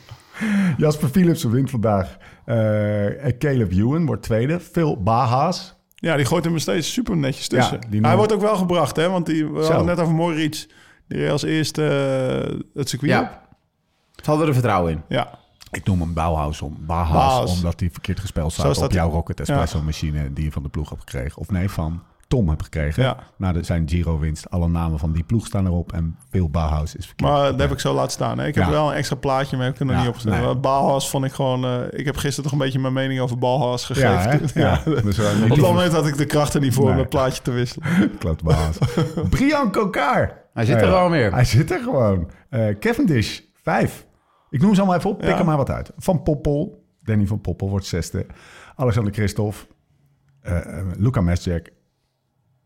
Jasper 0.76 1.08
Philipsen 1.08 1.50
wint 1.50 1.70
vandaag. 1.70 2.16
Eh, 2.44 2.56
Caleb 3.38 3.72
Ewan 3.72 4.06
wordt 4.06 4.22
tweede. 4.22 4.60
Phil 4.60 5.02
Baha's. 5.02 5.74
Ja, 6.02 6.16
die 6.16 6.24
gooit 6.26 6.44
hem 6.44 6.58
steeds 6.58 6.92
super 6.92 7.16
netjes 7.16 7.48
tussen. 7.48 7.78
Ja, 7.90 8.00
Hij 8.00 8.16
wordt 8.16 8.32
ook 8.32 8.40
wel 8.40 8.56
gebracht, 8.56 8.96
hè? 8.96 9.08
Want 9.10 9.26
die, 9.26 9.46
we 9.46 9.62
Zo. 9.64 9.68
hadden 9.68 9.86
net 9.86 10.00
over 10.00 10.14
Moritz. 10.14 10.66
Die 11.08 11.18
reed 11.18 11.30
als 11.30 11.42
eerste 11.42 11.82
eh, 11.86 12.60
het 12.74 12.88
circuit 12.88 13.12
op. 13.12 13.18
Ja, 13.18 13.42
ze 14.22 14.30
hadden 14.30 14.46
er 14.46 14.52
vertrouwen 14.52 14.92
in. 14.92 15.02
Ja, 15.08 15.38
Ik 15.70 15.84
noem 15.84 16.00
hem 16.00 16.14
Bauhaus 16.14 16.62
om. 16.62 16.76
Baha's. 16.80 17.52
omdat 17.56 17.80
hij 17.80 17.88
verkeerd 17.90 18.20
gespeeld 18.20 18.52
staat 18.52 18.82
op 18.82 18.92
jouw 18.92 19.10
Rocket 19.10 19.40
Espresso 19.40 19.82
machine 19.82 20.32
die 20.32 20.44
je 20.44 20.52
van 20.52 20.62
de 20.62 20.68
ploeg 20.68 20.88
hebt 20.88 21.00
gekregen. 21.10 21.38
Of 21.40 21.50
nee, 21.50 21.68
van 21.68 22.02
Tom 22.32 22.48
hebt 22.48 22.62
gekregen. 22.62 23.02
Ja. 23.02 23.16
Na 23.36 23.52
de, 23.52 23.62
zijn 23.62 23.88
Giro-winst. 23.88 24.50
Alle 24.50 24.68
namen 24.68 24.98
van 24.98 25.12
die 25.12 25.22
ploeg 25.22 25.46
staan 25.46 25.66
erop. 25.66 25.92
En 25.92 26.16
Phil 26.30 26.50
Bauhaus 26.50 26.94
is 26.96 27.06
verkeerd. 27.06 27.30
maar 27.30 27.50
dat 27.50 27.60
heb 27.60 27.70
ik 27.72 27.78
zo 27.78 27.94
laten 27.94 28.10
staan. 28.12 28.38
Hè? 28.38 28.46
Ik 28.46 28.54
heb 28.54 28.64
Ja. 28.64 28.70
wel 28.70 28.88
een 28.90 28.94
extra 28.96 29.16
plaatje, 29.16 29.56
maar 29.56 29.64
heb 29.64 29.74
ik 29.74 29.80
er 29.80 29.86
nog 29.86 29.94
Ja, 29.94 30.00
niet 30.00 30.10
opgezet. 30.10 30.32
nee. 30.40 30.56
Bauhaus 30.56 31.08
vond 31.10 31.24
ik 31.24 31.32
gewoon... 31.32 31.64
eh, 31.64 31.98
ik 31.98 32.04
heb 32.04 32.16
gisteren 32.16 32.42
toch 32.50 32.52
een 32.52 32.64
beetje 32.64 32.78
mijn 32.78 32.92
mening 32.92 33.20
over 33.20 33.38
Bauhaus 33.38 33.84
gegeven. 33.84 34.48
Ja. 34.54 34.82
Dus, 35.02 35.18
uh, 35.18 35.42
Op 35.42 35.48
dat 35.48 35.58
moment 35.58 35.92
had 35.92 36.06
ik 36.06 36.16
de 36.16 36.24
krachten 36.26 36.60
niet 36.60 36.74
voor 36.74 36.84
Nee. 36.84 36.92
om 36.92 36.98
het 36.98 37.08
plaatje 37.08 37.42
te 37.42 37.50
wisselen. 37.50 37.88
Klopt, 38.18 38.42
Bauhaus. 38.42 38.78
Brian 39.30 39.70
Kokaar. 39.70 40.40
Hij 40.54 40.64
zit 40.64 40.76
er 40.76 40.84
Ja, 40.84 40.90
wel 40.90 41.10
weer. 41.10 41.32
Hij 41.32 41.44
zit 41.44 41.70
er 41.70 41.80
gewoon. 41.80 42.30
Eh, 42.48 42.68
Cavendish, 42.78 43.40
vijf. 43.62 44.06
Ik 44.50 44.60
noem 44.60 44.74
ze 44.74 44.80
allemaal 44.80 44.98
even 44.98 45.10
op, 45.10 45.18
pik 45.18 45.28
Ja. 45.28 45.38
er 45.38 45.44
maar 45.44 45.56
wat 45.56 45.70
uit. 45.70 45.90
Van 45.96 46.22
Poppel, 46.22 46.84
Danny 47.02 47.26
van 47.26 47.40
Poppel 47.40 47.68
wordt 47.70 47.86
zesde. 47.86 48.26
Alexander 48.76 49.12
Christophe, 49.12 49.56
eh, 50.40 50.56
eh, 50.78 50.86
Luca 50.96 51.20
Mesjek, 51.20 51.72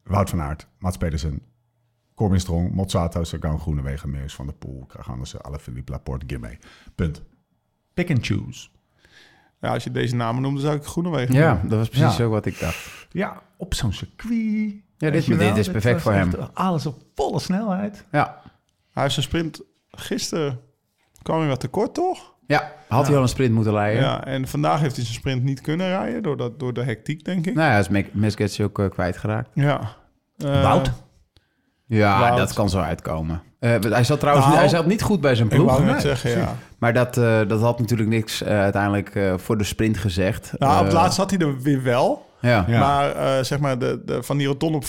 Wout 0.06 0.30
van 0.30 0.40
Aert, 0.40 0.66
Mats 0.78 0.96
Pedersen, 0.96 1.40
Corbin 2.14 2.40
Strong, 2.40 2.74
Mozzato, 2.74 3.24
Sagan, 3.24 3.58
Groenewegen, 3.60 4.10
Meus 4.10 4.34
van 4.34 4.46
der 4.46 4.54
Poel, 4.54 4.84
Krag 4.86 5.10
Andersen, 5.10 5.40
Alaphilippe, 5.42 5.92
Laporte, 5.92 6.24
Girmay. 6.28 6.58
Punt. 6.94 7.22
Pick 7.94 8.10
and 8.10 8.26
choose. 8.26 8.68
Ja, 9.60 9.72
als 9.72 9.84
je 9.84 9.90
deze 9.90 10.14
namen 10.16 10.42
noemde, 10.42 10.60
zou 10.60 10.76
ik 10.76 10.84
Groenewegen 10.84 11.34
Ja, 11.34 11.50
noemen. 11.52 11.68
dat 11.68 11.78
was 11.78 11.88
precies 11.88 12.16
Ja. 12.16 12.24
ook 12.24 12.30
wat 12.30 12.46
ik 12.46 12.58
dacht. 12.58 13.06
Ja, 13.10 13.42
op 13.56 13.74
zo'n 13.74 13.92
circuit. 13.92 14.74
Ja, 14.98 15.10
dit- 15.10 15.28
is 15.56 15.70
perfect 15.70 16.00
voor 16.02 16.12
hem. 16.12 16.30
Alles 16.54 16.86
op 16.86 17.02
volle 17.14 17.38
snelheid. 17.40 18.04
Ja, 18.12 18.42
Hij 18.90 19.02
heeft 19.02 19.14
zijn 19.14 19.26
sprint... 19.26 19.60
Gisteren 19.90 20.60
kwam 21.22 21.38
hij 21.38 21.48
wat 21.48 21.60
tekort, 21.60 21.94
toch? 21.94 22.34
Ja 22.46 22.72
had 22.88 23.06
hij 23.06 23.16
al 23.16 23.22
een 23.22 23.28
sprint 23.28 23.54
moeten 23.54 23.72
leiden. 23.72 24.02
Ja, 24.02 24.24
en 24.24 24.48
vandaag 24.48 24.80
heeft 24.80 24.94
hij 24.96 25.04
zijn 25.04 25.16
sprint 25.16 25.42
niet 25.42 25.60
kunnen 25.60 25.88
rijden... 25.88 26.22
door, 26.22 26.36
dat, 26.36 26.58
door 26.58 26.72
de 26.72 26.82
hectiek, 26.84 27.24
denk 27.24 27.46
ik. 27.46 27.54
Nou 27.54 27.70
ja, 27.72 27.78
is 27.78 27.88
Mes- 27.88 28.04
Mesgets 28.12 28.60
ook 28.60 28.78
eh, 28.78 28.88
kwijtgeraakt. 28.90 29.50
Ja. 29.54 29.80
Eh, 30.38 30.62
Wout? 30.62 30.90
Ja, 31.86 32.18
Wout. 32.20 32.36
dat 32.38 32.52
kan 32.52 32.68
zo 32.70 32.78
uitkomen. 32.78 33.42
Eh, 33.58 33.74
hij 33.80 34.04
zat 34.04 34.20
trouwens 34.20 34.46
Nou, 34.46 34.58
hij 34.58 34.68
zat 34.68 34.86
niet 34.86 35.02
goed 35.02 35.20
bij 35.20 35.34
zijn 35.34 35.48
Ik 35.48 35.54
ploeg. 35.54 35.66
wou 35.70 35.84
net 35.84 35.92
nee, 35.92 36.00
zeggen, 36.00 36.30
ja. 36.30 36.54
Maar 36.78 36.92
dat, 36.92 37.16
eh, 37.16 37.40
dat 37.48 37.60
had 37.60 37.78
natuurlijk 37.78 38.08
niks 38.08 38.42
eh, 38.42 38.60
uiteindelijk 38.60 39.14
eh, 39.14 39.34
voor 39.36 39.58
de 39.58 39.64
sprint 39.64 39.98
gezegd. 39.98 40.52
Nou, 40.58 40.78
op 40.78 40.84
het 40.84 40.92
laatst 40.92 41.18
had 41.18 41.30
hij 41.30 41.38
er 41.38 41.60
weer 41.60 41.82
wel. 41.82 42.24
Ja. 42.40 42.64
Maar 42.68 43.10
eh, 43.16 43.44
zeg 43.44 43.58
maar 43.58 43.78
de, 43.78 44.02
de, 44.04 44.22
van 44.22 44.36
die 44.36 44.46
rotonde 44.46 44.76
op 44.76 44.84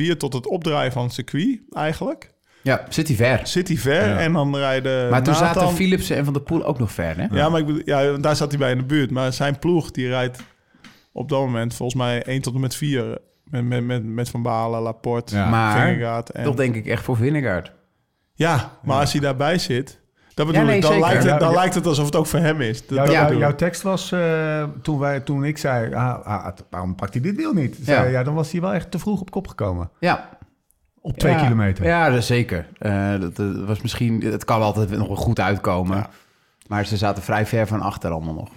5,4 0.00 0.16
tot 0.16 0.32
het 0.32 0.46
opdraaien 0.48 0.92
van 0.92 1.02
het 1.04 1.12
circuit 1.12 1.60
eigenlijk... 1.72 2.34
ja, 2.66 2.84
zit 2.88 3.06
hij 3.08 3.16
ver. 3.16 3.40
zit 3.46 3.68
hij 3.68 3.76
ver 3.76 4.08
Ja. 4.08 4.18
en 4.18 4.32
dan 4.32 4.56
rijden 4.56 5.10
Maar 5.10 5.22
toen 5.22 5.32
Nathan- 5.34 5.54
zaten 5.54 5.74
Philipsen 5.74 6.16
en 6.16 6.24
Van 6.24 6.32
der 6.32 6.42
Poel 6.42 6.64
ook 6.64 6.78
nog 6.78 6.92
ver, 6.92 7.16
hè? 7.16 7.26
Ja, 7.30 7.48
maar 7.48 7.60
ik 7.60 7.66
bedoel, 7.66 7.82
ja, 7.84 8.12
daar 8.16 8.36
zat 8.36 8.50
hij 8.50 8.58
bij 8.58 8.70
in 8.70 8.78
de 8.78 8.84
buurt. 8.84 9.10
Maar 9.10 9.32
zijn 9.32 9.58
ploeg 9.58 9.90
die 9.90 10.08
rijdt 10.08 10.38
op 11.12 11.28
dat 11.28 11.38
moment 11.40 11.74
volgens 11.74 11.98
mij 12.02 12.22
1 12.26 12.42
tot 12.42 12.54
en 12.54 12.60
met 12.60 12.74
4. 12.74 13.18
Met, 13.44 13.64
met, 13.64 13.84
met, 13.84 14.04
met 14.04 14.28
Van 14.30 14.42
Balen, 14.42 14.80
Laporte, 14.80 15.36
Ja. 15.36 15.48
Maar 15.48 15.86
Vingegaard. 15.86 16.30
En... 16.30 16.44
toch 16.44 16.54
denk 16.54 16.74
ik 16.74 16.86
echt 16.86 17.02
voor 17.04 17.16
Vingegaard. 17.16 17.72
Ja, 18.34 18.70
maar 18.82 19.00
als 19.00 19.12
hij 19.12 19.20
daarbij 19.20 19.58
zit... 19.58 20.00
Dat 20.34 20.46
bedoel 20.46 20.60
Ja, 20.62 20.66
nee, 20.66 20.76
ik, 20.76 20.82
dan, 20.82 20.92
zeker. 20.92 21.06
lijkt 21.08 21.24
het, 21.24 21.40
dan 21.40 21.48
ja. 21.50 21.54
lijkt 21.54 21.74
het 21.74 21.86
alsof 21.86 22.04
het 22.04 22.16
ook 22.16 22.26
voor 22.26 22.38
hem 22.38 22.60
is. 22.60 22.86
Dat, 22.86 23.10
Jouw, 23.10 23.38
dat 23.38 23.58
tekst 23.58 23.82
was 23.82 24.12
eh, 24.12 24.64
toen, 24.82 24.98
wij, 24.98 25.20
toen 25.20 25.44
ik 25.44 25.58
zei, 25.58 25.94
ah, 25.94 26.26
ah, 26.26 26.46
waarom 26.70 26.94
pakt 26.94 27.12
hij 27.12 27.22
dit 27.22 27.36
wiel 27.36 27.52
niet? 27.52 27.78
Zei, 27.82 28.04
Ja. 28.04 28.10
ja. 28.18 28.22
dan 28.22 28.34
was 28.34 28.52
hij 28.52 28.60
wel 28.60 28.72
echt 28.72 28.90
te 28.90 28.98
vroeg 28.98 29.20
op 29.20 29.30
kop 29.30 29.48
gekomen. 29.48 29.90
Ja. 30.00 30.28
Op 31.06 31.18
twee 31.18 31.32
Ja. 31.32 31.42
kilometer. 31.42 31.84
Ja, 31.84 32.10
dat 32.10 32.24
zeker. 32.24 32.66
Eh, 32.78 33.20
dat, 33.20 33.36
dat 33.36 33.64
was 33.66 33.80
misschien, 33.82 34.20
het 34.24 34.44
kan 34.44 34.60
altijd 34.62 34.90
nog 34.90 35.06
wel 35.06 35.16
goed 35.16 35.40
uitkomen. 35.40 35.96
Ja. 35.96 36.10
Maar 36.66 36.86
ze 36.86 36.96
zaten 36.96 37.22
vrij 37.22 37.46
ver 37.46 37.66
van 37.66 37.80
achter 37.80 38.10
allemaal 38.10 38.34
nog. 38.34 38.48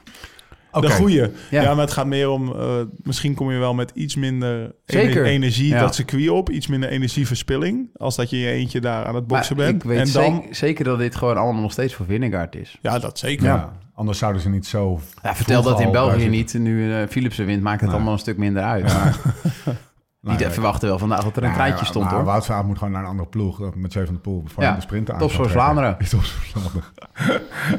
Oké. 0.71 0.88
De 0.88 0.93
goeie. 0.93 1.21
Ja. 1.21 1.27
Ja. 1.62 1.73
maar 1.73 1.83
het 1.83 1.93
gaat 1.93 2.05
meer 2.05 2.29
om... 2.29 2.51
eh, 2.55 2.73
misschien 3.03 3.33
kom 3.33 3.51
je 3.51 3.57
wel 3.57 3.73
met 3.73 3.91
iets 3.93 4.15
minder 4.15 4.71
Zeker. 4.85 5.09
ener- 5.12 5.25
energie 5.25 5.67
Ja. 5.67 5.79
dat 5.79 5.95
circuit 5.95 6.29
op. 6.29 6.49
Iets 6.49 6.67
minder 6.67 6.89
energieverspilling. 6.89 7.89
Als 7.95 8.15
dat 8.15 8.29
je 8.29 8.39
je 8.39 8.49
eentje 8.51 8.79
daar 8.81 9.05
aan 9.05 9.15
het 9.15 9.27
boksen 9.27 9.55
Maar 9.57 9.65
bent. 9.65 9.83
ik 9.83 9.89
weet 9.89 9.97
en 10.07 10.12
dan... 10.13 10.33
zeker, 10.35 10.55
zeker 10.55 10.83
dat 10.85 10.97
dit 10.99 11.15
gewoon 11.15 11.38
allemaal 11.38 11.62
nog 11.62 11.71
steeds 11.71 11.93
voor 11.93 12.05
Vingegaard 12.05 12.55
is. 12.55 12.77
Ja, 12.81 12.99
dat 12.99 13.19
zeker. 13.19 13.45
Ja. 13.45 13.71
Anders 13.93 14.17
zouden 14.17 14.41
ze 14.41 14.49
niet 14.49 14.65
zo... 14.67 14.99
Ja, 15.23 15.35
vertel 15.35 15.62
dat 15.62 15.79
in 15.79 15.91
België 15.91 16.27
niet. 16.29 16.53
Nu 16.53 16.88
uh, 16.88 17.07
Philipsen 17.09 17.45
wint, 17.45 17.62
maakt 17.62 17.75
het 17.79 17.85
Nee. 17.85 17.95
allemaal 17.95 18.13
een 18.13 18.19
stuk 18.19 18.38
minder 18.38 18.63
uit. 18.63 18.83
Maar 18.83 19.17
Nou, 20.21 20.38
Die 20.38 20.45
ja, 20.47 20.51
verwachten 20.53 20.88
wel 20.89 20.97
vandaag 20.99 21.23
dat 21.23 21.38
er 21.38 21.43
een 21.43 21.49
ja, 21.49 21.55
treintje 21.55 21.86
stond 21.86 22.05
maar 22.05 22.13
hoor. 22.13 22.23
Wout 22.23 22.45
van 22.45 22.55
Aert 22.55 22.65
moet 22.65 22.77
gewoon 22.77 22.93
naar 22.93 23.03
een 23.03 23.10
andere 23.10 23.29
ploeg 23.29 23.62
eh, 23.62 23.73
met 23.73 23.91
7 23.91 24.13
de 24.13 24.19
Poel 24.19 24.43
voor 24.45 24.63
Ja, 24.63 24.75
de 24.75 24.82
sprint 24.82 25.12
aan. 25.12 25.19
Tops 25.19 25.36
kan 25.36 25.41
voor. 25.43 25.51
Vlaanderen. 25.53 25.97
Tops 25.97 26.32
voor 26.32 26.62
Vlaanderen. 26.62 26.84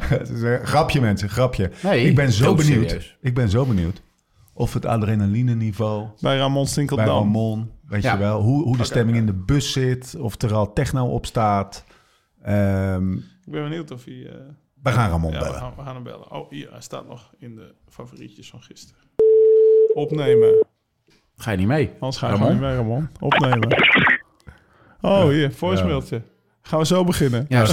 Het 0.09 0.29
is 0.29 0.43
een 0.43 0.67
grapje 0.67 1.01
mensen, 1.01 1.29
grapje. 1.29 1.71
Nee, 1.83 2.05
ik 2.09 2.15
ben 2.15 2.33
zo 2.33 2.55
benieuwd. 2.55 2.85
serieus. 2.91 3.17
Ik 3.21 3.35
ben 3.35 3.49
zo 3.49 3.67
benieuwd 3.67 4.03
of 4.53 4.73
het 4.75 4.87
adrenaline 4.87 5.55
niveau 5.55 6.07
Bij 6.21 6.37
Ramon 6.39 6.63
bij 6.63 6.71
Stinkeldam. 6.73 7.07
Ramon, 7.07 7.71
weet 7.87 8.03
Ja. 8.03 8.13
je 8.13 8.19
wel, 8.19 8.41
hoe, 8.41 8.63
hoe 8.63 8.77
de 8.77 8.85
stemming 8.85 9.17
in 9.17 9.27
de 9.27 9.35
bus 9.35 9.73
zit, 9.73 10.17
of 10.19 10.43
er 10.43 10.55
al 10.55 10.73
techno 10.73 11.07
op 11.07 11.27
staat. 11.27 11.85
Ehm 12.43 13.13
Ik 13.15 13.23
ben 13.53 13.63
benieuwd 13.63 13.91
of 13.91 14.05
hij... 14.05 14.27
eh, 14.31 14.35
we 14.83 14.91
gaan 14.91 15.11
Ramon 15.11 15.33
ja, 15.33 15.39
we 15.39 15.45
bellen. 15.45 15.59
gaan, 15.61 15.73
we 15.77 15.83
gaan 15.83 15.95
hem 15.95 16.03
bellen. 16.05 16.31
Oh, 16.31 16.51
hier, 16.51 16.71
hij 16.71 16.81
staat 16.81 17.09
nog 17.09 17.33
in 17.39 17.55
de 17.55 17.75
favorietjes 17.89 18.51
van 18.51 18.63
gisteren. 18.63 19.03
Opnemen. 19.95 20.67
Ga 21.41 21.51
je 21.51 21.57
niet 21.57 21.67
mee? 21.67 21.91
Anders 22.01 22.17
ga 22.17 22.27
je 22.27 22.33
Ramon? 22.33 22.49
gewoon 22.49 22.61
niet 22.61 22.71
mee, 22.71 22.77
Ramon. 22.77 23.09
Opnemen. 23.21 23.69
Oh, 25.01 25.25
hier, 25.29 25.53
voicemailtje. 25.53 26.23
Gaan 26.63 26.79
we 26.79 26.87
zo 26.87 27.05
beginnen. 27.05 27.47
Ja, 27.49 27.67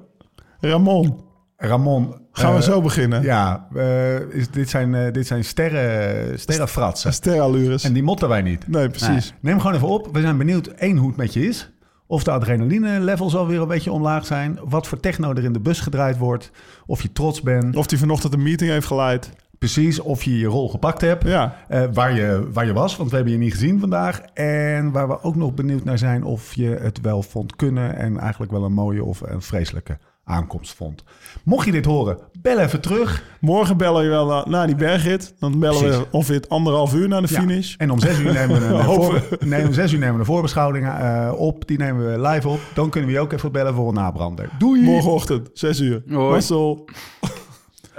Ramon, 0.60 1.20
Ramon. 1.56 2.14
gaan 2.32 2.52
we 2.52 2.58
eh, 2.58 2.64
zo 2.64 2.80
beginnen. 2.80 3.22
Ja, 3.22 3.66
eh, 3.74 4.20
is, 4.20 4.50
dit 4.50 4.68
zijn, 4.70 4.94
eh, 4.94 5.12
dit 5.12 5.26
zijn 5.26 5.44
sterren, 5.44 6.38
sterrenfratsen. 6.38 7.12
Sterallures. 7.12 7.84
En 7.84 7.92
die 7.92 8.02
motten 8.02 8.28
wij 8.28 8.42
niet. 8.42 8.68
Nee, 8.68 8.88
precies. 8.88 9.34
Neem 9.40 9.60
gewoon 9.60 9.74
even 9.74 9.88
op. 9.88 10.08
We 10.12 10.20
zijn 10.20 10.36
benieuwd, 10.36 10.66
één, 10.66 10.96
hoe 10.96 11.08
het 11.08 11.16
met 11.16 11.32
je 11.32 11.46
is. 11.46 11.70
Of 12.06 12.24
de 12.24 12.30
adrenaline 12.30 13.00
levels 13.00 13.36
alweer 13.36 13.60
een 13.60 13.68
beetje 13.68 13.92
omlaag 13.92 14.26
zijn. 14.26 14.58
Wat 14.64 14.86
voor 14.86 15.00
techno 15.00 15.30
er 15.30 15.44
in 15.44 15.52
de 15.52 15.60
bus 15.60 15.80
gedraaid 15.80 16.18
wordt. 16.18 16.50
Of 16.86 17.02
je 17.02 17.12
trots 17.12 17.42
bent. 17.42 17.76
Of 17.76 17.90
hij 17.90 17.98
vanochtend 17.98 18.32
een 18.32 18.42
meeting 18.42 18.70
heeft 18.70 18.86
geleid. 18.86 19.30
Precies, 19.64 20.00
of 20.00 20.22
je 20.22 20.38
je 20.38 20.46
rol 20.46 20.68
gepakt 20.68 21.00
hebt. 21.00 21.24
Ja. 21.24 21.56
Eh, 21.68 21.82
waar, 21.92 22.14
je, 22.14 22.48
waar 22.52 22.66
je 22.66 22.72
was, 22.72 22.96
want 22.96 23.10
we 23.10 23.14
hebben 23.16 23.32
je 23.34 23.38
niet 23.38 23.52
gezien 23.52 23.80
vandaag. 23.80 24.20
En 24.34 24.92
waar 24.92 25.08
we 25.08 25.22
ook 25.22 25.36
nog 25.36 25.54
benieuwd 25.54 25.84
naar 25.84 25.98
zijn 25.98 26.24
of 26.24 26.54
je 26.54 26.68
het 26.80 27.00
wel 27.00 27.22
vond 27.22 27.56
kunnen. 27.56 27.96
En 27.96 28.18
eigenlijk 28.18 28.52
wel 28.52 28.64
een 28.64 28.72
mooie 28.72 29.04
of 29.04 29.20
een 29.20 29.42
vreselijke 29.42 29.98
aankomst 30.24 30.74
vond. 30.74 31.04
Mocht 31.44 31.66
je 31.66 31.72
dit 31.72 31.84
horen, 31.84 32.18
bel 32.42 32.58
even 32.58 32.80
terug. 32.80 33.24
Morgen 33.40 33.76
bellen 33.76 34.02
we 34.02 34.08
wel 34.08 34.26
naar, 34.26 34.48
naar 34.48 34.66
die 34.66 34.76
bergrit. 34.76 35.34
Dan 35.38 35.58
bellen 35.58 35.78
Precies. 35.78 35.98
we 35.98 36.06
ongeveer 36.10 36.34
het 36.34 36.48
anderhalf 36.48 36.94
uur 36.94 37.08
naar 37.08 37.22
de 37.22 37.28
Ja. 37.30 37.40
finish. 37.40 37.74
En 37.76 37.90
om 37.90 37.98
zes 38.00 38.18
uur 38.18 38.32
nemen 38.32 38.60
we 38.60 38.66
een, 38.66 38.84
voor, 38.94 39.22
nee, 39.40 39.66
om 39.66 39.72
zes 39.72 39.92
uur 39.92 39.98
nemen 39.98 40.14
we 40.14 40.20
een 40.20 40.26
voorbeschouwing 40.26 40.86
eh, 40.86 41.32
op. 41.36 41.66
Die 41.66 41.78
nemen 41.78 42.10
we 42.12 42.28
live 42.28 42.48
op. 42.48 42.60
Dan 42.74 42.90
kunnen 42.90 43.10
we 43.10 43.14
je 43.16 43.22
ook 43.22 43.32
even 43.32 43.52
bellen 43.52 43.74
voor 43.74 43.88
een 43.88 43.94
nabrander. 43.94 44.48
Doei! 44.58 44.82
Morgenochtend, 44.82 45.50
6 45.52 45.80
uur. 45.80 46.02
Hoi. 46.08 46.40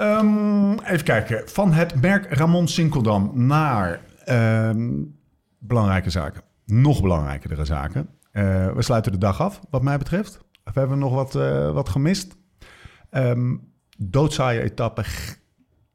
Ehm, 0.02 0.72
even 0.72 1.04
kijken. 1.04 1.50
Van 1.50 1.74
het 1.74 2.02
merk 2.02 2.34
Ramon 2.34 2.68
Sinkeldam 2.68 3.32
naar 3.34 4.00
ehm, 4.26 4.90
belangrijke 5.60 6.10
zaken. 6.10 6.42
Nog 6.66 7.02
belangrijkere 7.02 7.66
zaken. 7.66 8.10
Eh, 8.32 8.72
we 8.72 8.82
sluiten 8.82 9.12
de 9.12 9.18
dag 9.18 9.42
af, 9.42 9.60
wat 9.70 9.82
mij 9.82 9.98
betreft. 9.98 10.40
We 10.64 10.80
hebben 10.80 11.00
nog 11.00 11.14
wat, 11.14 11.36
eh, 11.36 11.72
wat 11.72 11.90
gemist. 11.90 12.38
Ehm 13.10 13.56
doodzaaie 13.98 14.62
etappe. 14.62 15.04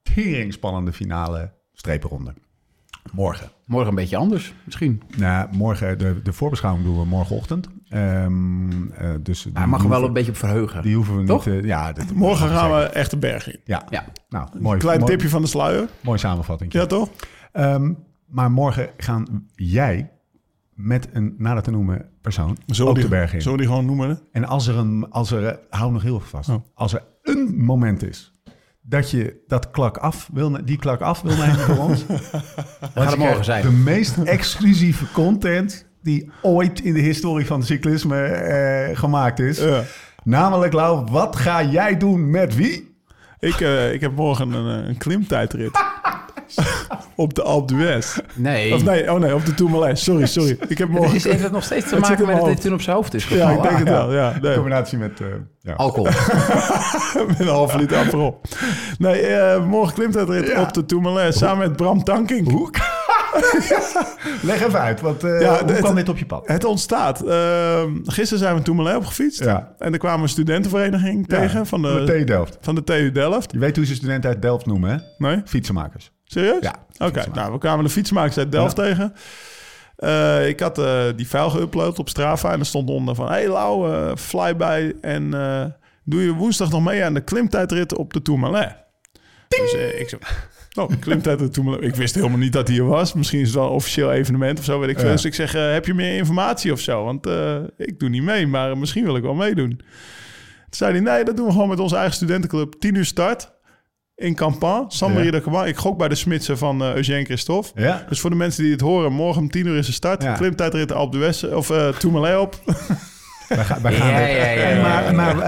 Tering 0.03 0.53
spannende 0.53 0.93
finale 0.93 1.53
strepenronde. 1.73 2.35
Morgen. 3.13 3.51
Morgen 3.65 3.89
een 3.89 3.95
beetje 3.95 4.17
anders, 4.17 4.55
misschien. 4.65 5.03
Nou, 5.17 5.49
morgen, 5.53 5.99
de, 5.99 6.23
de 6.23 6.33
voorbeschouwing 6.33 6.85
doen 6.85 6.99
we 6.99 7.05
morgenochtend. 7.05 7.69
Ehm, 7.89 8.91
eh, 8.93 9.11
dus 9.21 9.47
hij 9.53 9.67
mag 9.67 9.83
er 9.83 9.89
wel 9.89 10.05
een 10.05 10.13
beetje 10.13 10.31
op 10.31 10.37
verheugen. 10.37 10.83
Die 10.83 10.95
hoeven 10.95 11.17
we 11.21 11.25
Toch? 11.25 11.47
niet... 11.47 11.55
eh, 11.55 11.65
ja, 11.65 11.93
Morgen 12.15 12.49
gaan 12.49 12.71
we 12.71 12.81
echt 12.83 13.11
de 13.11 13.17
berg 13.17 13.53
in. 13.53 13.61
Ja, 13.65 13.85
Ja. 13.91 14.05
nou, 14.29 14.49
mooi. 14.61 14.79
Klein 14.79 14.99
mooi, 15.01 15.11
tipje 15.13 15.29
van 15.29 15.43
de 15.43 15.49
sluier. 15.49 15.89
Mooi 16.01 16.19
samenvatting. 16.19 16.73
Ja, 16.73 16.87
toch? 16.87 17.11
Ehm, 17.53 17.93
maar 18.27 18.51
morgen 18.51 18.89
gaan 18.97 19.47
jij 19.55 20.11
met 20.75 21.09
een 21.13 21.35
nader 21.39 21.63
te 21.63 21.71
noemen 21.71 22.09
persoon 22.21 22.57
Zullen 22.67 22.91
ook 22.91 23.01
de 23.01 23.09
berg 23.09 23.35
in. 23.35 23.43
Zullen 23.43 23.59
we 23.59 23.65
die 23.65 23.73
gewoon 23.73 23.87
noemen? 23.87 24.21
En 24.33 24.45
als 24.45 24.67
er 24.67 24.77
een, 24.77 25.11
als 25.11 25.31
er, 25.31 25.59
hou 25.71 25.93
nog 25.93 26.03
heel 26.03 26.17
even 26.17 26.29
vast. 26.29 26.49
Oh. 26.49 26.57
Als 26.75 26.95
er 26.95 27.03
een 27.23 27.65
moment 27.65 28.03
is 28.03 28.35
dat 28.89 29.11
je 29.11 29.45
dat 29.47 29.71
klak 29.71 29.97
af 29.97 30.31
wil, 30.33 30.65
die 30.65 30.77
klak 30.79 31.01
af 31.01 31.21
wil 31.21 31.37
nemen 31.37 31.59
voor 31.59 31.77
ons. 31.79 32.07
dan 32.07 32.21
gaat 32.95 33.11
het 33.11 33.19
morgen 33.19 33.45
zijn. 33.45 33.63
De 33.63 33.71
meest 33.71 34.17
exclusieve 34.39 35.13
content 35.13 35.86
die 36.07 36.31
ooit 36.43 36.81
in 36.81 36.95
de 36.95 37.01
historie 37.01 37.47
van 37.47 37.59
het 37.59 37.67
cyclisme 37.69 38.23
eh, 38.27 38.97
gemaakt 38.99 39.39
is. 39.39 39.59
Ja. 39.59 39.83
Namelijk, 40.25 40.73
Lau, 40.73 41.07
wat 41.11 41.37
ga 41.37 41.63
jij 41.65 41.97
doen 41.97 42.31
met 42.31 42.55
wie? 42.55 42.95
Ik, 43.39 43.61
eh, 43.61 43.93
ik 43.93 44.01
heb 44.01 44.17
morgen 44.17 44.53
een, 44.53 44.83
eh, 44.83 44.89
een 44.89 44.97
klimtijdrit. 44.99 45.71
op 47.17 47.35
de 47.35 47.43
Alpe 47.43 47.75
d'Huez. 47.75 48.19
Nee. 48.35 48.75
Of 48.75 48.85
nee, 48.85 49.13
oh 49.13 49.21
nee, 49.21 49.35
op 49.35 49.45
de 49.47 49.55
Tourmalet. 49.55 49.99
Sorry, 49.99 50.27
sorry. 50.27 50.59
Ik 50.69 50.79
heb 50.79 50.89
morgen... 50.89 51.15
is, 51.15 51.25
heeft 51.25 51.43
het 51.43 51.53
nog 51.53 51.65
steeds 51.65 51.89
te 51.89 51.99
maken 51.99 52.19
in 52.21 52.27
met 52.27 52.37
dat 52.37 52.47
dit 52.47 52.61
toen 52.61 52.73
op 52.73 52.81
zijn 52.81 52.97
hoofd 52.97 53.15
is 53.15 53.29
Ja, 53.29 53.51
ik 53.51 53.63
denk 53.63 53.79
het 53.79 53.89
wel. 53.89 54.13
Ja, 54.15 54.33
In 54.35 54.41
nee. 54.43 54.55
combinatie 54.55 54.99
met... 54.99 55.21
eh, 55.21 55.27
ja. 55.61 55.73
Alcohol. 55.75 56.05
met 57.29 57.41
een 57.41 57.47
halve 57.49 57.79
liter 57.79 57.99
Aperol. 57.99 58.41
Nee, 58.99 59.21
eh, 59.27 59.65
morgen 59.67 59.95
klimt 59.95 60.15
Ja. 60.49 60.61
op 60.63 60.73
de 60.73 60.85
Tourmalet 60.87 61.37
samen 61.37 61.69
met 61.69 61.77
Bram 61.77 62.05
Tankink. 62.05 62.51
Hoe? 62.51 62.71
Leg 64.43 64.63
even 64.67 64.81
uit, 64.81 65.01
want 65.01 65.23
Ja, 65.23 65.29
hoe 65.29 65.49
het- 65.71 65.79
kwam 65.79 65.95
dit 65.95 66.09
op 66.09 66.19
je 66.19 66.27
pad? 66.27 66.47
Het 66.49 66.65
ontstaat. 66.65 67.21
Ehm, 67.25 67.91
gisteren 68.03 68.39
zijn 68.39 68.55
we 68.57 68.63
Tourmalet 68.63 68.97
opgefietst. 68.97 69.45
Ja. 69.45 69.75
En 69.79 69.93
er 69.93 69.99
kwam 69.99 70.23
een 70.23 70.29
studentenvereniging 70.29 71.27
tegen 71.29 71.67
van 71.67 71.83
de, 71.83 72.03
TU 72.07 72.25
Delft. 72.25 72.59
van 72.61 72.75
de 72.75 72.85
TU 72.85 73.13
Delft. 73.13 73.53
Je 73.53 73.59
weet 73.59 73.77
hoe 73.77 73.87
ze 73.87 73.95
studenten 73.95 74.31
uit 74.31 74.43
Delft 74.43 74.67
noemen, 74.67 74.91
hè? 74.91 74.97
Nee? 75.27 75.41
Fietsenmakers. 75.45 76.11
Serieus? 76.25 76.63
Ja, 76.63 76.71
Oké, 76.71 76.79
fietsenmakers. 76.95 77.37
nou, 77.37 77.53
we 77.53 77.59
kwamen 77.59 77.85
de 77.85 77.91
fietsmakers 77.91 78.39
uit 78.39 78.53
Delft 78.53 78.77
tegen. 78.77 79.13
Eh, 79.97 80.49
ik 80.49 80.61
had 80.61 80.79
eh, 80.79 81.03
die 81.17 81.27
file 81.27 81.51
geüpload 81.51 81.95
op 81.99 82.09
Strava 82.09 82.53
en 82.53 82.59
er 82.61 82.67
stond 82.67 82.89
onder 82.91 83.15
van... 83.15 83.29
Hey 83.29 83.49
Lau, 83.49 84.17
flyby 84.17 84.93
en 85.01 85.31
doe 86.05 86.23
je 86.25 86.33
woensdag 86.33 86.71
nog 86.71 86.85
mee 86.85 87.05
aan 87.05 87.15
de 87.15 87.21
klimtijdrit 87.21 87.95
op 87.97 88.13
de 88.13 88.23
Tourmalet? 88.23 88.77
Dus 89.49 89.73
ik 89.99 90.09
zo... 90.09 90.17
Oh, 90.77 90.91
klimtijdrit 91.01 91.53
Tourmalet. 91.53 91.83
Ik 91.83 91.95
wist 91.95 92.15
helemaal 92.15 92.39
niet 92.39 92.53
dat 92.53 92.69
hij 92.69 92.77
er 92.77 92.87
was. 92.87 93.13
Misschien 93.15 93.41
is 93.41 93.47
het 93.47 93.57
wel 93.57 93.67
een 93.67 93.73
officieel 93.73 94.13
evenement 94.13 94.59
of 94.59 94.65
zo, 94.65 94.79
weet 94.81 94.89
ik 94.91 94.97
veel. 94.99 95.07
Ja. 95.07 95.13
Dus 95.13 95.25
ik 95.25 95.35
zeg, 95.35 95.55
eh, 95.55 95.73
heb 95.73 95.87
je 95.87 95.95
meer 95.95 96.17
informatie 96.17 96.73
of 96.73 96.81
zo? 96.81 97.05
Want 97.05 97.27
eh, 97.27 97.57
ik 97.77 97.99
doe 97.99 98.09
niet 98.09 98.23
mee, 98.23 98.47
maar 98.47 98.79
misschien 98.79 99.05
wil 99.05 99.17
ik 99.17 99.23
wel 99.23 99.35
meedoen. 99.35 99.69
Toen 99.77 99.81
zei 100.71 100.93
hij, 100.93 101.01
nee, 101.01 101.25
dat 101.25 101.37
doen 101.37 101.47
we 101.47 101.53
gewoon 101.53 101.69
met 101.69 101.81
onze 101.81 101.97
eigen 101.97 102.15
studentenclub. 102.15 102.75
10 102.79 102.95
uur 102.95 103.05
start 103.05 103.55
in 104.15 104.35
Campan. 104.35 104.91
San-Marie 104.91 105.25
Ja. 105.25 105.31
de 105.31 105.41
Campan. 105.41 105.67
Ik 105.67 105.77
gok 105.77 105.99
bij 105.99 106.09
de 106.09 106.15
Smitsen 106.15 106.59
van 106.59 106.83
eh 106.83 106.95
Eugène 106.95 107.25
Christophe. 107.25 107.81
Ja. 107.83 108.05
Dus 108.09 108.21
voor 108.21 108.31
de 108.31 108.37
mensen 108.37 108.63
die 108.63 108.73
het 108.73 108.81
horen, 108.81 109.13
morgen 109.13 109.43
om 109.43 109.51
10 109.51 109.67
uur 109.67 109.77
is 109.77 109.87
de 109.87 109.93
start. 109.93 110.23
Ja. 110.23 110.33
Klimtijdrit 110.35 110.93
op 110.93 111.13
de 111.13 111.19
West 111.19 111.53
of 111.55 111.71
eh 111.71 111.89
Tourmalet 111.89 112.39
op. 112.39 112.61
Wij, 113.49 113.65
gaan- 113.65 113.83
wij 113.83 113.93
gaan 113.93 114.09
Ja, 114.11 114.19
ja, 114.19 114.51
ja, 114.51 114.83
maar 114.83 115.05
ja. 115.05 115.13
maar 115.13 115.43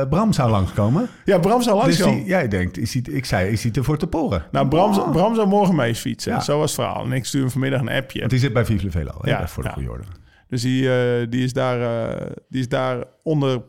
eh, 0.00 0.08
Bram 0.08 0.32
zou 0.32 0.50
langskomen. 0.50 1.08
ja, 1.24 1.38
Bram 1.38 1.62
zou 1.62 1.76
Dus 1.76 1.84
langskomen. 1.84 2.16
die, 2.18 2.26
jij 2.26 2.48
denkt, 2.48 2.78
is 2.78 2.92
hij, 2.94 3.02
ik 3.10 3.24
zei, 3.24 3.50
is 3.50 3.62
hij 3.62 3.72
ervoor 3.72 3.98
te 3.98 4.06
poren? 4.06 4.44
Nou, 4.50 4.68
Bram, 4.68 5.12
Bram 5.12 5.34
zou 5.34 5.48
morgen 5.48 5.74
mee 5.74 5.94
fietsen. 5.94 6.32
Ja. 6.32 6.40
Zo 6.40 6.58
was 6.58 6.76
het 6.76 6.80
verhaal. 6.80 7.04
En 7.04 7.12
ik 7.12 7.24
stuur 7.24 7.40
hem 7.40 7.50
vanmiddag 7.50 7.80
een 7.80 7.88
appje. 7.90 8.18
Want 8.18 8.30
die 8.30 8.40
zit 8.40 8.52
bij 8.52 8.64
Vive 8.64 8.84
le 8.84 8.90
Velo, 8.90 9.14
hè, 9.20 9.30
Ja, 9.30 9.48
voor 9.48 9.62
de 9.62 9.68
ja. 9.68 9.74
goede 9.74 9.90
orde. 9.90 10.04
Dus 10.48 10.62
die, 10.62 10.90
eh, 10.96 11.26
die, 11.30 11.44
is 11.44 11.52
daar, 11.52 12.08
eh, 12.10 12.26
die 12.48 12.60
is 12.60 12.68
daar 12.68 13.04
onder, 13.22 13.62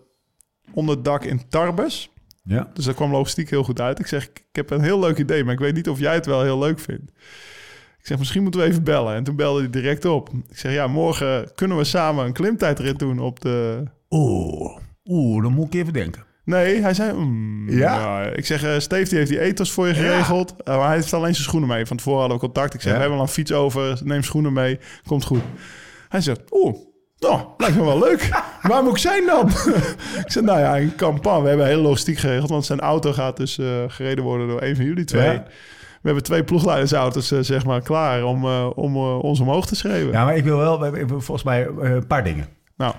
onder 0.73 0.95
het 0.95 1.05
dak 1.05 1.23
in 1.23 1.41
Tarbes. 1.49 2.09
Ja. 2.43 2.67
Dus 2.73 2.85
dat 2.85 2.95
kwam 2.95 3.11
logistiek 3.11 3.49
heel 3.49 3.63
goed 3.63 3.81
uit. 3.81 3.99
Ik 3.99 4.07
zeg, 4.07 4.23
ik 4.23 4.41
heb 4.51 4.69
een 4.69 4.81
heel 4.81 4.99
leuk 4.99 5.17
idee, 5.17 5.43
maar 5.43 5.53
ik 5.53 5.59
weet 5.59 5.75
niet 5.75 5.89
of 5.89 5.99
jij 5.99 6.13
het 6.13 6.25
wel 6.25 6.41
heel 6.43 6.59
leuk 6.59 6.79
vindt. 6.79 7.11
Ik 7.99 8.05
zeg, 8.05 8.17
misschien 8.17 8.43
moeten 8.43 8.61
we 8.61 8.67
even 8.67 8.83
bellen. 8.83 9.15
En 9.15 9.23
toen 9.23 9.35
belde 9.35 9.59
hij 9.59 9.69
direct 9.69 10.05
op. 10.05 10.29
Ik 10.49 10.57
zeg, 10.57 10.73
ja, 10.73 10.87
morgen 10.87 11.51
kunnen 11.55 11.77
we 11.77 11.83
samen 11.83 12.25
een 12.25 12.33
klimtijdrit 12.33 12.99
doen 12.99 13.19
op 13.19 13.39
de... 13.39 13.83
Oeh, 14.09 14.77
oeh, 15.09 15.43
dan 15.43 15.53
moet 15.53 15.73
ik 15.73 15.81
even 15.81 15.93
denken. 15.93 16.23
Nee, 16.45 16.81
hij 16.81 16.93
zei... 16.93 17.13
mm, 17.13 17.69
Ja? 17.69 18.21
Ik 18.23 18.45
zeg, 18.45 18.63
eh, 18.63 18.79
Steve 18.79 19.09
die 19.09 19.17
heeft 19.17 19.29
die 19.29 19.39
ethos 19.39 19.71
voor 19.71 19.87
je 19.87 19.93
geregeld. 19.93 20.55
Eh, 20.63 20.77
maar 20.77 20.85
hij 20.87 20.95
heeft 20.95 21.13
alleen 21.13 21.33
zijn 21.33 21.43
schoenen 21.47 21.69
mee. 21.69 21.85
Van 21.85 21.97
tevoren 21.97 22.19
hadden 22.19 22.37
we 22.37 22.43
contact. 22.43 22.73
Ik 22.73 22.81
zeg, 22.81 22.89
Ja. 22.91 22.93
we 22.95 22.99
hebben 23.01 23.19
al 23.19 23.25
een 23.25 23.31
fiets 23.31 23.51
over. 23.53 23.99
Neem 24.03 24.23
schoenen 24.23 24.53
mee. 24.53 24.79
Komt 25.07 25.25
goed. 25.25 25.41
Hij 26.09 26.21
zegt, 26.21 26.39
oeh, 26.51 26.75
nou, 27.19 27.41
lijkt 27.57 27.75
me 27.75 27.83
wel 27.83 27.99
leuk. 27.99 28.29
Waar 28.61 28.83
moet 28.83 28.91
ik 28.91 28.97
zijn 28.97 29.25
dan? 29.25 29.47
ik 30.25 30.31
zeg, 30.31 30.43
nou 30.43 30.59
ja, 30.59 30.75
in 30.75 30.95
Campan. 30.95 31.41
We 31.41 31.47
hebben 31.47 31.65
hele 31.67 31.81
logistiek 31.81 32.17
geregeld. 32.17 32.49
Want 32.49 32.65
zijn 32.65 32.79
auto 32.79 33.13
gaat 33.13 33.37
dus 33.37 33.57
eh, 33.57 33.65
gereden 33.87 34.23
worden 34.23 34.47
door 34.47 34.61
een 34.61 34.75
van 34.75 34.85
jullie 34.85 35.05
twee. 35.05 35.31
Ja. 35.33 35.43
We 36.01 36.05
hebben 36.05 36.23
twee 36.23 36.43
ploegleidersauto's, 36.43 37.31
eh, 37.31 37.39
zeg 37.41 37.65
maar, 37.65 37.81
klaar 37.81 38.23
om, 38.23 38.45
eh, 38.45 38.69
om 38.75 38.95
eh, 38.95 39.23
ons 39.23 39.39
omhoog 39.39 39.65
te 39.67 39.75
schreeuwen. 39.75 40.11
Ja, 40.13 40.25
maar 40.25 40.35
ik 40.37 40.43
wil 40.43 40.57
wel, 40.57 40.79
we 40.79 40.85
hebben 40.85 41.07
volgens 41.21 41.43
mij 41.43 41.67
eh, 41.81 41.89
een 41.91 42.07
paar 42.07 42.23
dingen. 42.23 42.47
Nou, 42.79 42.95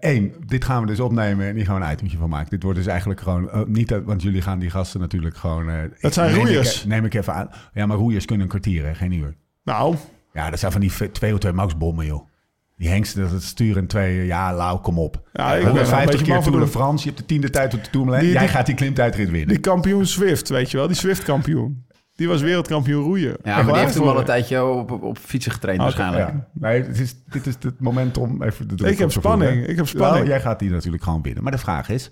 Eén, 0.00 0.34
dit 0.46 0.64
gaan 0.64 0.80
we 0.80 0.86
dus 0.86 1.00
opnemen 1.00 1.46
en 1.46 1.54
hier 1.56 1.64
gaan 1.64 1.80
we 1.80 1.86
een 1.86 1.92
itemje 1.92 2.16
van 2.18 2.28
maken. 2.28 2.50
Dit 2.50 2.62
wordt 2.62 2.78
dus 2.78 2.86
eigenlijk 2.86 3.20
gewoon, 3.20 3.50
eh, 3.50 3.60
niet, 3.66 3.88
dat- 3.88 4.04
want 4.04 4.22
jullie 4.22 4.42
gaan 4.42 4.58
die 4.58 4.70
gasten 4.70 5.00
natuurlijk 5.00 5.36
gewoon... 5.36 5.70
eh, 5.70 5.76
Dat 6.00 6.12
zijn 6.14 6.30
neem 6.32 6.40
roeiers. 6.40 6.80
Ik, 6.82 6.88
neem 6.88 7.04
ik 7.04 7.14
even 7.14 7.34
aan. 7.34 7.50
Ja, 7.74 7.86
maar 7.86 7.96
roeiers 7.96 8.24
kunnen 8.24 8.44
een 8.44 8.50
kwartier, 8.50 8.84
hè, 8.86 8.94
geen 8.94 9.12
uur. 9.12 9.34
nou, 9.64 9.96
Ja, 10.32 10.50
dat 10.50 10.58
zijn 10.58 10.72
van 10.72 10.80
die 10.80 10.92
v- 10.92 11.10
twee 11.12 11.32
of 11.32 11.38
twee 11.38 11.52
max 11.52 11.76
bommen, 11.76 12.06
joh. 12.06 12.28
Die 12.76 12.88
hengsten, 12.88 13.22
dat 13.22 13.30
het 13.30 13.42
sturen 13.42 13.82
in 13.82 13.88
twee, 13.88 14.26
ja, 14.26 14.54
lauw, 14.54 14.78
kom 14.78 14.98
op. 14.98 15.28
Ja, 15.32 15.44
ik 15.44 15.50
ben 15.50 15.50
er 15.52 15.58
een 15.60 15.64
150 15.66 16.10
beetje 16.20 16.32
keer 16.32 16.42
Tour 16.42 16.60
de 16.60 16.68
France, 16.68 17.04
je 17.04 17.10
hebt 17.10 17.20
de 17.20 17.26
tiende 17.28 17.50
tijd 17.50 17.74
op 17.74 17.84
de 17.84 17.90
Tourmalet. 17.90 18.22
Jij 18.22 18.38
die- 18.38 18.48
gaat 18.48 18.66
die 18.66 18.74
klimtijdrit 18.74 19.30
winnen. 19.30 19.48
die 19.48 19.58
kampioen 19.58 20.06
Swift, 20.06 20.48
weet 20.48 20.70
je 20.70 20.76
wel? 20.76 20.86
Die 20.86 20.96
Swift 20.96 21.22
kampioen. 21.22 21.84
Die 22.22 22.30
was 22.30 22.42
wereldkampioen 22.42 23.02
roeien. 23.02 23.36
Ja, 23.42 23.56
maar 23.56 23.72
die 23.72 23.82
heeft 23.82 23.92
toen 23.92 24.04
Voor- 24.04 24.18
een 24.18 24.24
tijdje 24.24 24.64
op, 24.64 24.90
op, 24.90 25.02
op 25.02 25.18
fietsen 25.18 25.52
getraind 25.52 25.80
waarschijnlijk. 25.82 26.28
Ja. 26.28 26.48
Nee, 26.52 26.82
het 26.82 27.00
is, 27.00 27.14
dit 27.24 27.46
is 27.46 27.54
het 27.60 27.80
moment 27.80 28.18
om 28.18 28.42
even 28.42 28.68
de 28.68 28.74
druk 28.74 28.90
Ik 28.90 28.98
heb 28.98 29.10
spanning, 29.10 29.66
ik 29.66 29.76
heb 29.76 29.86
spanning. 29.86 30.16
Nou, 30.16 30.28
jij 30.28 30.40
gaat 30.40 30.58
die 30.58 30.70
natuurlijk 30.70 31.02
gewoon 31.02 31.22
winnen. 31.22 31.42
Maar 31.42 31.52
de 31.52 31.58
vraag 31.58 31.88
is... 31.88 32.10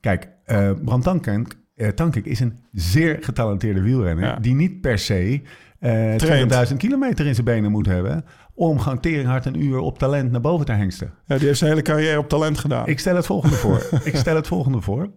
Kijk, 0.00 0.28
eh 0.44 0.70
Bram 0.84 1.00
Tankink, 1.00 1.54
eh, 1.74 1.88
Tankink 1.88 2.24
is 2.24 2.40
een 2.40 2.58
zeer 2.72 3.18
getalenteerde 3.20 3.82
wielrenner... 3.82 4.24
Ja. 4.24 4.36
die 4.36 4.54
niet 4.54 4.80
per 4.80 4.98
se 4.98 5.42
eh 5.78 6.66
20.000 6.70 6.76
kilometer 6.76 7.26
in 7.26 7.34
zijn 7.34 7.46
benen 7.46 7.70
moet 7.70 7.86
hebben... 7.86 8.24
om 8.54 8.78
gewoon 8.78 9.00
teringhard 9.00 9.46
een 9.46 9.62
uur 9.62 9.78
op 9.78 9.98
talent 9.98 10.30
naar 10.30 10.40
boven 10.40 10.66
te 10.66 10.72
hengsten. 10.72 11.14
Ja, 11.26 11.36
die 11.36 11.46
heeft 11.46 11.58
zijn 11.58 11.70
hele 11.70 11.82
carrière 11.82 12.18
op 12.18 12.28
talent 12.28 12.58
gedaan. 12.58 12.86
Ik 12.86 12.98
stel 12.98 13.16
het 13.16 13.26
volgende 13.26 13.56
voor. 13.56 13.86
Ik 14.04 14.16
stel 14.16 14.36
het 14.36 14.46
volgende 14.46 14.80
voor. 14.80 15.10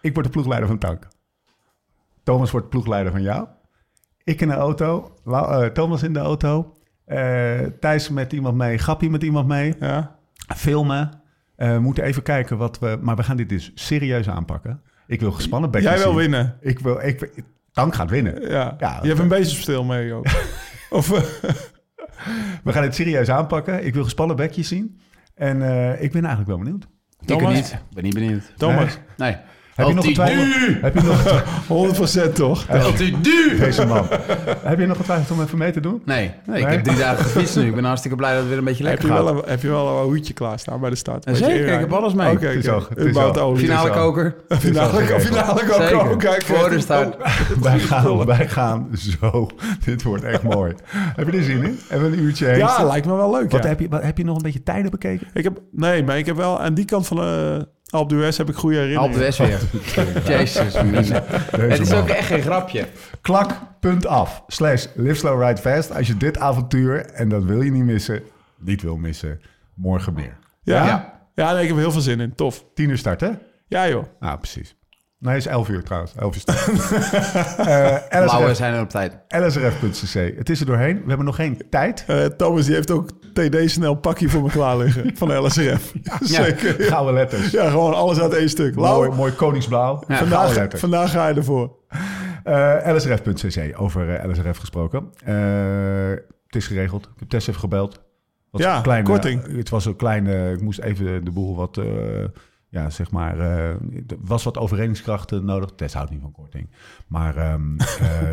Ik 0.00 0.14
word 0.14 0.26
de 0.26 0.32
ploegleider 0.32 0.68
van 0.68 0.78
Tank. 0.78 1.08
Thomas 2.28 2.50
wordt 2.50 2.68
ploegleider 2.68 3.12
van 3.12 3.22
jou. 3.22 3.46
Ik 4.24 4.40
in 4.40 4.48
de 4.48 4.54
auto. 4.54 5.12
Eh, 5.24 5.64
Thomas 5.64 6.02
in 6.02 6.12
de 6.12 6.18
auto. 6.18 6.74
eh, 7.04 7.60
Thijs 7.80 8.08
met 8.08 8.32
iemand 8.32 8.56
mee. 8.56 8.78
Gappie 8.78 9.10
met 9.10 9.22
iemand 9.22 9.46
mee. 9.46 9.74
Ja. 9.80 10.16
Filmen. 10.56 11.20
Eh, 11.56 11.72
we 11.72 11.78
moeten 11.78 12.04
even 12.04 12.22
kijken 12.22 12.56
wat 12.58 12.78
we... 12.78 12.98
Maar 13.00 13.16
we 13.16 13.22
gaan 13.22 13.36
dit 13.36 13.48
dus 13.48 13.72
serieus 13.74 14.28
aanpakken. 14.28 14.82
Ik 15.06 15.20
wil 15.20 15.32
gespannen 15.32 15.70
bekjes 15.70 15.90
Jij 15.92 16.00
wil 16.02 16.08
zien. 16.12 16.20
winnen. 16.20 16.56
Ik 16.60 16.78
wil... 16.78 17.00
Ik, 17.00 17.42
Tank 17.72 17.94
gaat 17.94 18.10
winnen. 18.10 18.48
Ja. 18.50 18.74
Ja, 18.78 18.98
je 19.02 19.08
hebt 19.08 19.20
een 19.20 19.28
bezemstil 19.28 19.84
mee 19.84 20.12
ook. 20.12 20.26
of, 20.90 21.08
We 22.64 22.72
gaan 22.72 22.82
het 22.82 22.94
serieus 22.94 23.28
aanpakken. 23.30 23.84
Ik 23.86 23.94
wil 23.94 24.04
gespannen 24.04 24.36
bekjes 24.36 24.68
zien. 24.68 25.00
En 25.34 25.62
eh, 25.62 26.02
ik 26.02 26.12
ben 26.12 26.24
eigenlijk 26.24 26.48
wel 26.48 26.58
benieuwd. 26.58 26.88
Ik 27.20 27.26
Thomas? 27.26 27.54
niet. 27.54 27.78
ben 27.94 28.04
niet 28.04 28.14
benieuwd. 28.14 28.52
Thomas, 28.56 28.98
Nee. 29.16 29.36
Heb 29.78 29.86
je 29.86 29.94
nog 29.94 30.06
een 30.06 30.14
twijfel? 30.14 30.74
Heb 30.80 30.94
je 30.94 31.02
nog 31.02 32.28
100% 32.30 32.32
toch? 32.32 32.70
Altidu! 32.70 33.58
Deze 33.58 33.86
man. 33.86 34.06
Heb 34.62 34.78
je 34.78 34.86
nog 34.86 34.96
getwijfeld 34.96 35.38
om 35.38 35.44
even 35.44 35.58
mee 35.58 35.72
te 35.72 35.80
doen? 35.80 36.02
Nee, 36.04 36.30
nee, 36.46 36.60
ik 36.60 36.68
heb 36.68 36.84
drie 36.84 36.98
dagen 36.98 37.24
gefietst 37.24 37.56
nu. 37.56 37.66
Ik 37.66 37.74
ben 37.74 37.84
hartstikke 37.84 38.16
blij 38.16 38.30
dat 38.30 38.38
het 38.38 38.48
weer 38.48 38.58
een 38.58 38.64
beetje 38.64 38.84
Heb 38.84 38.92
lekker 38.92 39.08
je, 39.08 39.14
gaat. 39.14 39.24
wel 39.24 39.42
een, 39.42 39.50
heb 39.50 39.62
je 39.62 39.68
wel 39.68 39.98
een 39.98 40.04
hoedje 40.04 40.32
klaarstaan 40.32 40.80
bij 40.80 40.90
de 40.90 40.96
start? 40.96 41.24
Ja, 41.24 41.34
zeker, 41.34 41.72
ik 41.72 41.80
heb 41.80 41.92
alles 41.92 42.14
mee. 42.14 42.30
Oké, 42.30 42.46
olie. 43.40 43.58
Finale 43.58 43.90
koker. 43.90 44.34
Finale, 44.48 45.20
finale. 45.20 45.60
Oh, 45.94 46.16
kijk, 46.16 46.42
Voor 46.42 46.70
de 46.70 46.80
start. 46.80 47.16
Wij 47.62 47.78
gaan, 47.78 48.24
wij 48.24 48.48
gaan 48.48 48.88
zo. 48.96 49.46
Dit 49.84 50.02
wordt 50.02 50.24
echt 50.24 50.42
mooi. 50.42 50.74
Heb 50.90 51.30
je 51.30 51.38
er 51.38 51.44
zin 51.44 51.62
in? 51.62 51.78
Hebben 51.88 52.10
we 52.10 52.16
een 52.16 52.22
uurtje 52.22 52.46
heen? 52.46 52.58
Ja, 52.58 52.84
lijkt 52.84 53.06
me 53.06 53.14
wel 53.14 53.30
leuk. 53.30 53.50
Wat 53.50 53.62
ja. 53.62 53.68
heb, 53.68 53.80
je, 53.80 53.88
wat, 53.88 54.02
heb 54.02 54.18
je 54.18 54.24
nog 54.24 54.36
een 54.36 54.42
beetje 54.42 54.62
tijden 54.62 54.90
bekeken? 54.90 55.26
Ik 55.32 55.44
heb, 55.44 55.60
nee, 55.72 56.04
maar 56.04 56.18
ik 56.18 56.26
heb 56.26 56.36
wel 56.36 56.60
aan 56.60 56.74
die 56.74 56.84
kant 56.84 57.06
van 57.06 57.16
de 57.16 57.66
Alpe 57.90 58.14
d'Huez 58.14 58.36
heb 58.36 58.48
ik 58.48 58.54
goede 58.54 58.76
herinneringen. 58.76 59.18
Alpe 59.18 59.30
d'Huez 59.32 59.38
weer. 59.38 60.28
Jezus, 60.38 60.82
mine. 60.82 61.22
Het 61.56 61.80
is 61.80 61.92
ook 61.92 62.08
echt 62.08 62.26
geen 62.26 62.42
grapje. 62.42 62.86
Klak.af 63.20 64.42
slash 64.46 64.86
live 64.94 65.14
slow 65.14 65.42
ride 65.42 65.60
fast. 65.60 65.94
Als 65.94 66.06
je 66.06 66.16
dit 66.16 66.38
avontuur, 66.38 67.04
en 67.06 67.28
dat 67.28 67.44
wil 67.44 67.62
je 67.62 67.70
niet 67.70 67.84
missen, 67.84 68.22
niet 68.58 68.82
wil 68.82 68.96
missen, 68.96 69.40
morgen 69.74 70.14
meer. 70.14 70.36
Ja, 70.62 70.84
Ja. 70.86 71.20
ja. 71.34 71.52
nee, 71.52 71.62
ik 71.62 71.66
heb 71.68 71.76
er 71.76 71.82
heel 71.82 71.92
veel 71.92 72.00
zin 72.00 72.20
in. 72.20 72.34
Tof. 72.34 72.64
Tien 72.74 72.90
uur 72.90 72.98
start, 72.98 73.20
hè? 73.20 73.30
Ja, 73.66 73.88
joh. 73.88 74.04
Nou, 74.20 74.38
precies. 74.38 74.74
Nee, 75.20 75.34
het 75.34 75.44
is 75.44 75.50
11 75.50 75.68
uur 75.68 75.82
trouwens. 75.82 76.14
11 76.14 76.34
uur 76.34 76.40
start. 76.40 76.66
Eh, 77.58 78.24
Blauwe 78.24 78.44
LSRF 78.44 78.56
zijn 78.56 78.74
er 78.74 78.80
op 78.80 78.88
tijd. 78.88 79.18
lsrf.cc. 79.28 80.36
Het 80.38 80.50
is 80.50 80.60
er 80.60 80.66
doorheen. 80.66 80.96
We 80.96 81.08
hebben 81.08 81.26
nog 81.26 81.36
geen 81.36 81.62
tijd. 81.70 82.04
Eh, 82.06 82.24
Thomas 82.24 82.64
die 82.64 82.74
heeft 82.74 82.90
ook 82.90 83.10
TD-snel 83.32 83.94
pakje 83.94 84.28
voor 84.28 84.42
me 84.42 84.50
klaar 84.50 84.76
liggen. 84.76 85.10
van 85.18 85.46
LSRF. 85.46 85.92
Zeker. 86.20 86.82
Gouden 86.82 87.14
letters. 87.14 87.50
Ja, 87.50 87.70
gewoon 87.70 87.94
alles 87.94 88.20
uit 88.20 88.34
één 88.34 88.48
stuk. 88.48 88.74
Mooi, 88.74 89.10
mooi 89.10 89.32
koningsblauw. 89.32 90.02
Ja. 90.08 90.16
Vandaag, 90.16 90.68
vandaag 90.68 91.10
ga 91.10 91.28
je 91.28 91.34
ervoor. 91.34 91.76
Eh, 92.44 92.94
lsrf.cc, 92.94 93.80
over 93.80 94.30
LSRF 94.30 94.56
gesproken. 94.56 95.10
Eh, 95.24 96.10
het 96.46 96.56
is 96.56 96.66
geregeld. 96.66 97.04
Ik 97.04 97.18
heb 97.18 97.28
Tess 97.28 97.46
even 97.46 97.60
gebeld. 97.60 98.00
Wat 98.50 98.60
Ja, 98.60 98.76
een 98.76 98.82
kleine, 98.82 99.08
korting. 99.08 99.56
Het 99.56 99.68
was 99.68 99.84
een 99.84 99.96
kleine... 99.96 100.52
Ik 100.52 100.60
moest 100.60 100.80
even 100.80 101.24
de 101.24 101.30
boel 101.30 101.56
wat... 101.56 101.80
eh, 102.70 102.82
ja, 102.82 102.90
zeg 102.90 103.10
maar... 103.10 103.38
eh, 103.38 103.68
er 103.70 104.16
was 104.18 104.44
wat 104.44 104.58
overredingskrachten 104.58 105.44
nodig. 105.44 105.70
Tess 105.76 105.94
houdt 105.94 106.10
niet 106.10 106.20
van 106.20 106.32
korting. 106.32 106.70
Maar 107.06 107.36
ehm 107.36 107.78
eh 107.80 108.30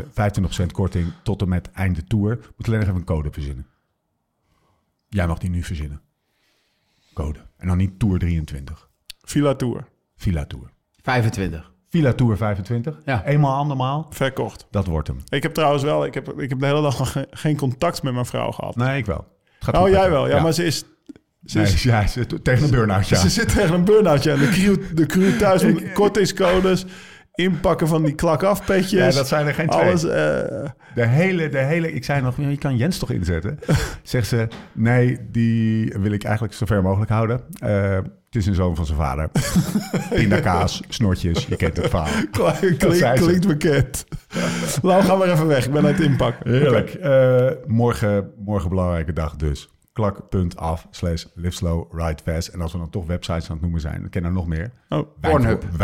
25% 0.63 0.65
korting 0.71 1.11
tot 1.23 1.41
en 1.41 1.49
met 1.49 1.71
einde 1.71 2.03
tour. 2.03 2.39
Moet 2.57 2.67
alleen 2.67 2.79
nog 2.79 2.87
even 2.87 2.99
een 2.99 3.05
code 3.05 3.31
verzinnen. 3.31 3.67
Jij 5.09 5.27
mag 5.27 5.37
die 5.37 5.49
nu 5.49 5.63
verzinnen. 5.63 6.01
Code. 7.13 7.39
En 7.57 7.67
dan 7.67 7.77
niet 7.77 7.99
Tour 7.99 8.19
23. 8.19 8.89
Villa 9.21 9.55
Tour. 9.55 9.87
Villa 10.15 10.45
Tour. 10.45 10.69
25. 11.01 11.71
Villa 11.89 12.13
Tour 12.13 12.37
25. 12.37 12.97
Ja. 13.05 13.25
Eenmaal, 13.25 13.55
andermaal. 13.55 14.07
Verkocht. 14.09 14.67
Dat 14.71 14.85
wordt 14.85 15.07
hem. 15.07 15.17
Ik 15.29 15.43
heb 15.43 15.53
trouwens 15.53 15.83
wel... 15.83 16.05
Ik 16.05 16.13
heb, 16.13 16.39
ik 16.39 16.49
heb 16.49 16.59
de 16.59 16.65
hele 16.65 16.81
dag 16.81 17.25
geen 17.29 17.57
contact 17.57 18.03
met 18.03 18.13
mijn 18.13 18.25
vrouw 18.25 18.51
gehad. 18.51 18.75
Nee, 18.75 18.97
ik 18.97 19.05
wel. 19.05 19.27
Het 19.43 19.63
gaat 19.63 19.77
oh, 19.77 19.89
jij 19.89 20.09
wel. 20.09 20.27
Ja, 20.27 20.41
maar 20.41 20.53
ze 20.53 20.65
is... 20.65 20.85
Ze, 21.45 21.57
Nee, 21.57 21.67
is, 21.67 21.83
ja, 21.83 22.07
ze 22.07 22.25
zit 22.29 22.43
tegen 22.43 22.63
een 22.63 22.69
burn-out, 22.71 23.07
ja. 23.07 23.15
ze 23.17 23.29
zit 23.29 23.53
tegen 23.55 23.73
een 23.73 23.83
burn-out. 23.85 24.23
Ja. 24.23 24.35
De, 24.35 24.49
crew, 24.49 24.75
de 24.95 25.05
crew 25.05 25.37
thuis 25.37 25.63
met 25.63 25.91
kortingscodes... 25.93 26.85
Inpakken 27.35 27.87
van 27.87 28.03
die 28.03 28.13
klak 28.15 28.43
afpetjes. 28.43 28.91
Ja, 28.91 29.11
dat 29.11 29.27
zijn 29.27 29.47
er 29.47 29.53
geen 29.53 29.67
twee. 29.69 29.83
Alles... 29.83 30.03
eh, 30.03 30.09
De 30.95 31.05
hele, 31.05 31.49
de 31.49 31.57
hele... 31.57 31.93
Ik 31.93 32.03
zei 32.03 32.21
nog, 32.21 32.37
je 32.37 32.57
kan 32.57 32.77
Jens 32.77 32.97
toch 32.97 33.11
inzetten? 33.11 33.59
Zegt 34.03 34.27
ze, 34.27 34.47
nee, 34.73 35.17
die 35.31 35.93
wil 35.99 36.11
ik 36.11 36.23
eigenlijk 36.23 36.53
zo 36.55 36.65
ver 36.65 36.81
mogelijk 36.81 37.11
houden. 37.11 37.41
Eh, 37.59 37.95
het 37.95 38.35
is 38.35 38.45
een 38.45 38.55
zoon 38.55 38.75
van 38.75 38.85
zijn 38.85 38.97
vader. 38.97 39.29
Pindakaas, 40.15 40.81
snortjes, 40.89 41.45
je 41.45 41.55
kent 41.55 41.77
het 41.77 41.89
verhaal. 41.89 42.07
Klink, 42.77 43.15
klinkt 43.15 43.47
bekend. 43.47 44.05
Lau, 44.81 45.03
ga 45.03 45.15
maar 45.15 45.29
even 45.29 45.47
weg. 45.47 45.65
Ik 45.65 45.71
ben 45.71 45.81
aan 45.81 45.87
het 45.93 45.99
inpakken. 45.99 46.51
Heerlijk. 46.51 46.89
Eh, 46.93 47.47
morgen, 47.65 48.31
morgen 48.45 48.69
belangrijke 48.69 49.13
dag 49.13 49.35
dus. 49.35 49.69
Klak.af 49.95 50.87
slash 50.91 51.25
live 51.35 51.55
slow, 51.55 51.99
ride 51.99 52.21
fast. 52.23 52.47
En 52.47 52.61
als 52.61 52.71
we 52.71 52.77
dan 52.77 52.89
toch 52.89 53.05
websites 53.05 53.45
aan 53.45 53.51
het 53.51 53.61
noemen 53.61 53.81
zijn, 53.81 54.01
dan 54.01 54.09
ken 54.09 54.23
er 54.23 54.31
nog 54.31 54.47
meer. 54.47 54.71
Oh, 54.89 55.07
Pornhub. 55.21 55.63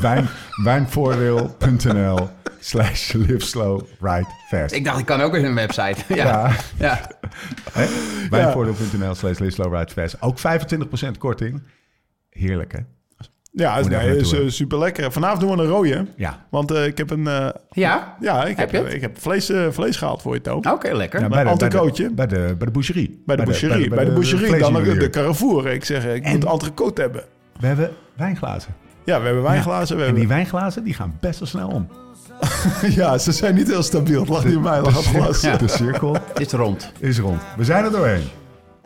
Wijn, 0.00 0.28
wijnvoordeel.nl 0.64 2.28
slash 2.60 3.12
live 3.12 3.46
slow, 3.46 3.80
ride 4.00 4.26
fast. 4.48 4.74
Ik 4.74 4.84
dacht, 4.84 4.98
ik 4.98 5.06
kan 5.06 5.20
ook 5.20 5.34
eens 5.34 5.44
een 5.44 5.54
website. 5.54 5.96
Ja. 6.14 6.24
ja, 6.78 7.08
ja. 7.74 7.88
wijnvoordeel.nl 8.30 9.14
slash 9.14 9.38
live 9.38 9.52
slow, 9.52 9.74
ride 9.74 9.92
fast. 9.92 10.22
Ook 10.22 10.38
25% 10.38 11.18
korting. 11.18 11.62
Heerlijk, 12.30 12.72
hè? 12.72 12.78
Ja, 13.58 13.76
is, 13.76 13.86
nee, 13.86 14.16
eh, 14.42 14.48
super 14.48 14.78
lekker. 14.78 15.12
Vanavond 15.12 15.40
doen 15.40 15.56
we 15.56 15.62
een 15.62 15.68
rode. 15.68 16.06
Ja. 16.16 16.46
Want 16.50 16.70
eh, 16.70 16.86
ik 16.86 16.98
heb 16.98 17.10
een... 17.10 17.26
eh, 17.26 17.48
Ja? 17.70 18.16
ja, 18.20 18.44
ik 18.44 18.56
Heb 18.56 18.72
ik 18.72 19.00
heb 19.00 19.20
vlees, 19.20 19.50
eh, 19.50 19.66
vlees 19.70 19.96
gehaald 19.96 20.22
voor 20.22 20.34
je, 20.34 20.40
Toon. 20.40 20.70
Oké, 20.70 20.92
lekker. 20.92 21.20
ja 21.20 21.28
bij 21.28 21.44
de, 21.44 21.56
bij, 21.58 21.68
de, 21.68 22.10
bij, 22.14 22.26
de, 22.26 22.54
bij 22.58 22.66
de 22.66 22.70
boucherie. 22.72 23.22
Bij 23.26 23.36
de 23.36 23.42
boucherie. 23.42 23.88
Bij 23.88 24.04
de 24.04 24.10
boucherie. 24.12 24.58
Dan 24.58 24.72
de, 24.74 24.96
de 24.96 25.10
Carrefour. 25.10 25.66
Ik 25.66 25.84
zeg, 25.84 26.06
ik 26.06 26.24
En- 26.24 26.32
moet 26.32 26.44
entrecote 26.44 27.00
hebben. 27.00 27.22
We 27.60 27.66
hebben 27.66 27.90
wijnglazen. 28.16 28.74
Ja, 29.04 29.18
we 29.18 29.24
hebben 29.24 29.42
wijnglazen. 29.42 29.96
We 29.96 30.04
En 30.04 30.14
die 30.14 30.28
wijnglazen 30.28 30.84
die 30.84 30.94
gaan 30.94 31.16
best 31.20 31.38
wel 31.38 31.48
snel 31.48 31.68
om. 31.68 31.88
ja, 33.00 33.18
ze 33.18 33.32
zijn 33.32 33.54
niet 33.54 33.68
heel 33.68 33.82
stabiel. 33.82 34.20
Het 34.20 34.28
lag 34.28 34.44
niet 34.44 34.54
in 34.54 34.60
mij, 34.60 34.80
lag 34.80 34.94
het 34.96 35.04
glas. 35.04 35.40
Ja. 35.40 35.56
De 35.56 35.68
cirkel 35.68 36.16
is 36.38 36.52
rond. 36.52 36.92
is 36.98 37.18
rond. 37.18 37.42
We 37.56 37.64
zijn 37.64 37.84
er 37.84 37.90
doorheen. 37.90 38.24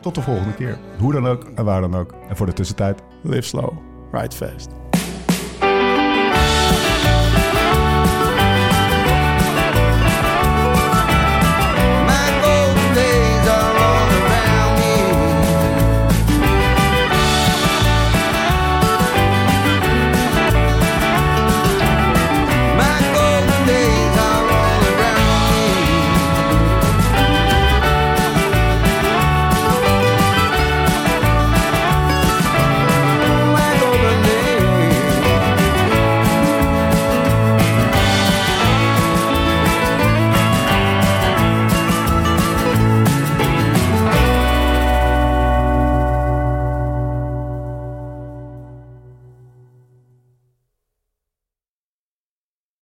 Tot 0.01 0.15
de 0.15 0.21
volgende 0.21 0.53
keer. 0.53 0.77
Hoe 0.99 1.11
dan 1.13 1.27
ook 1.27 1.43
en 1.55 1.63
waar 1.65 1.81
dan 1.81 1.95
ook. 1.95 2.13
En 2.29 2.35
voor 2.35 2.45
de 2.45 2.53
tussentijd. 2.53 2.99
Live 3.23 3.41
slow, 3.41 3.77
ride 4.11 4.33
fast. 4.33 4.80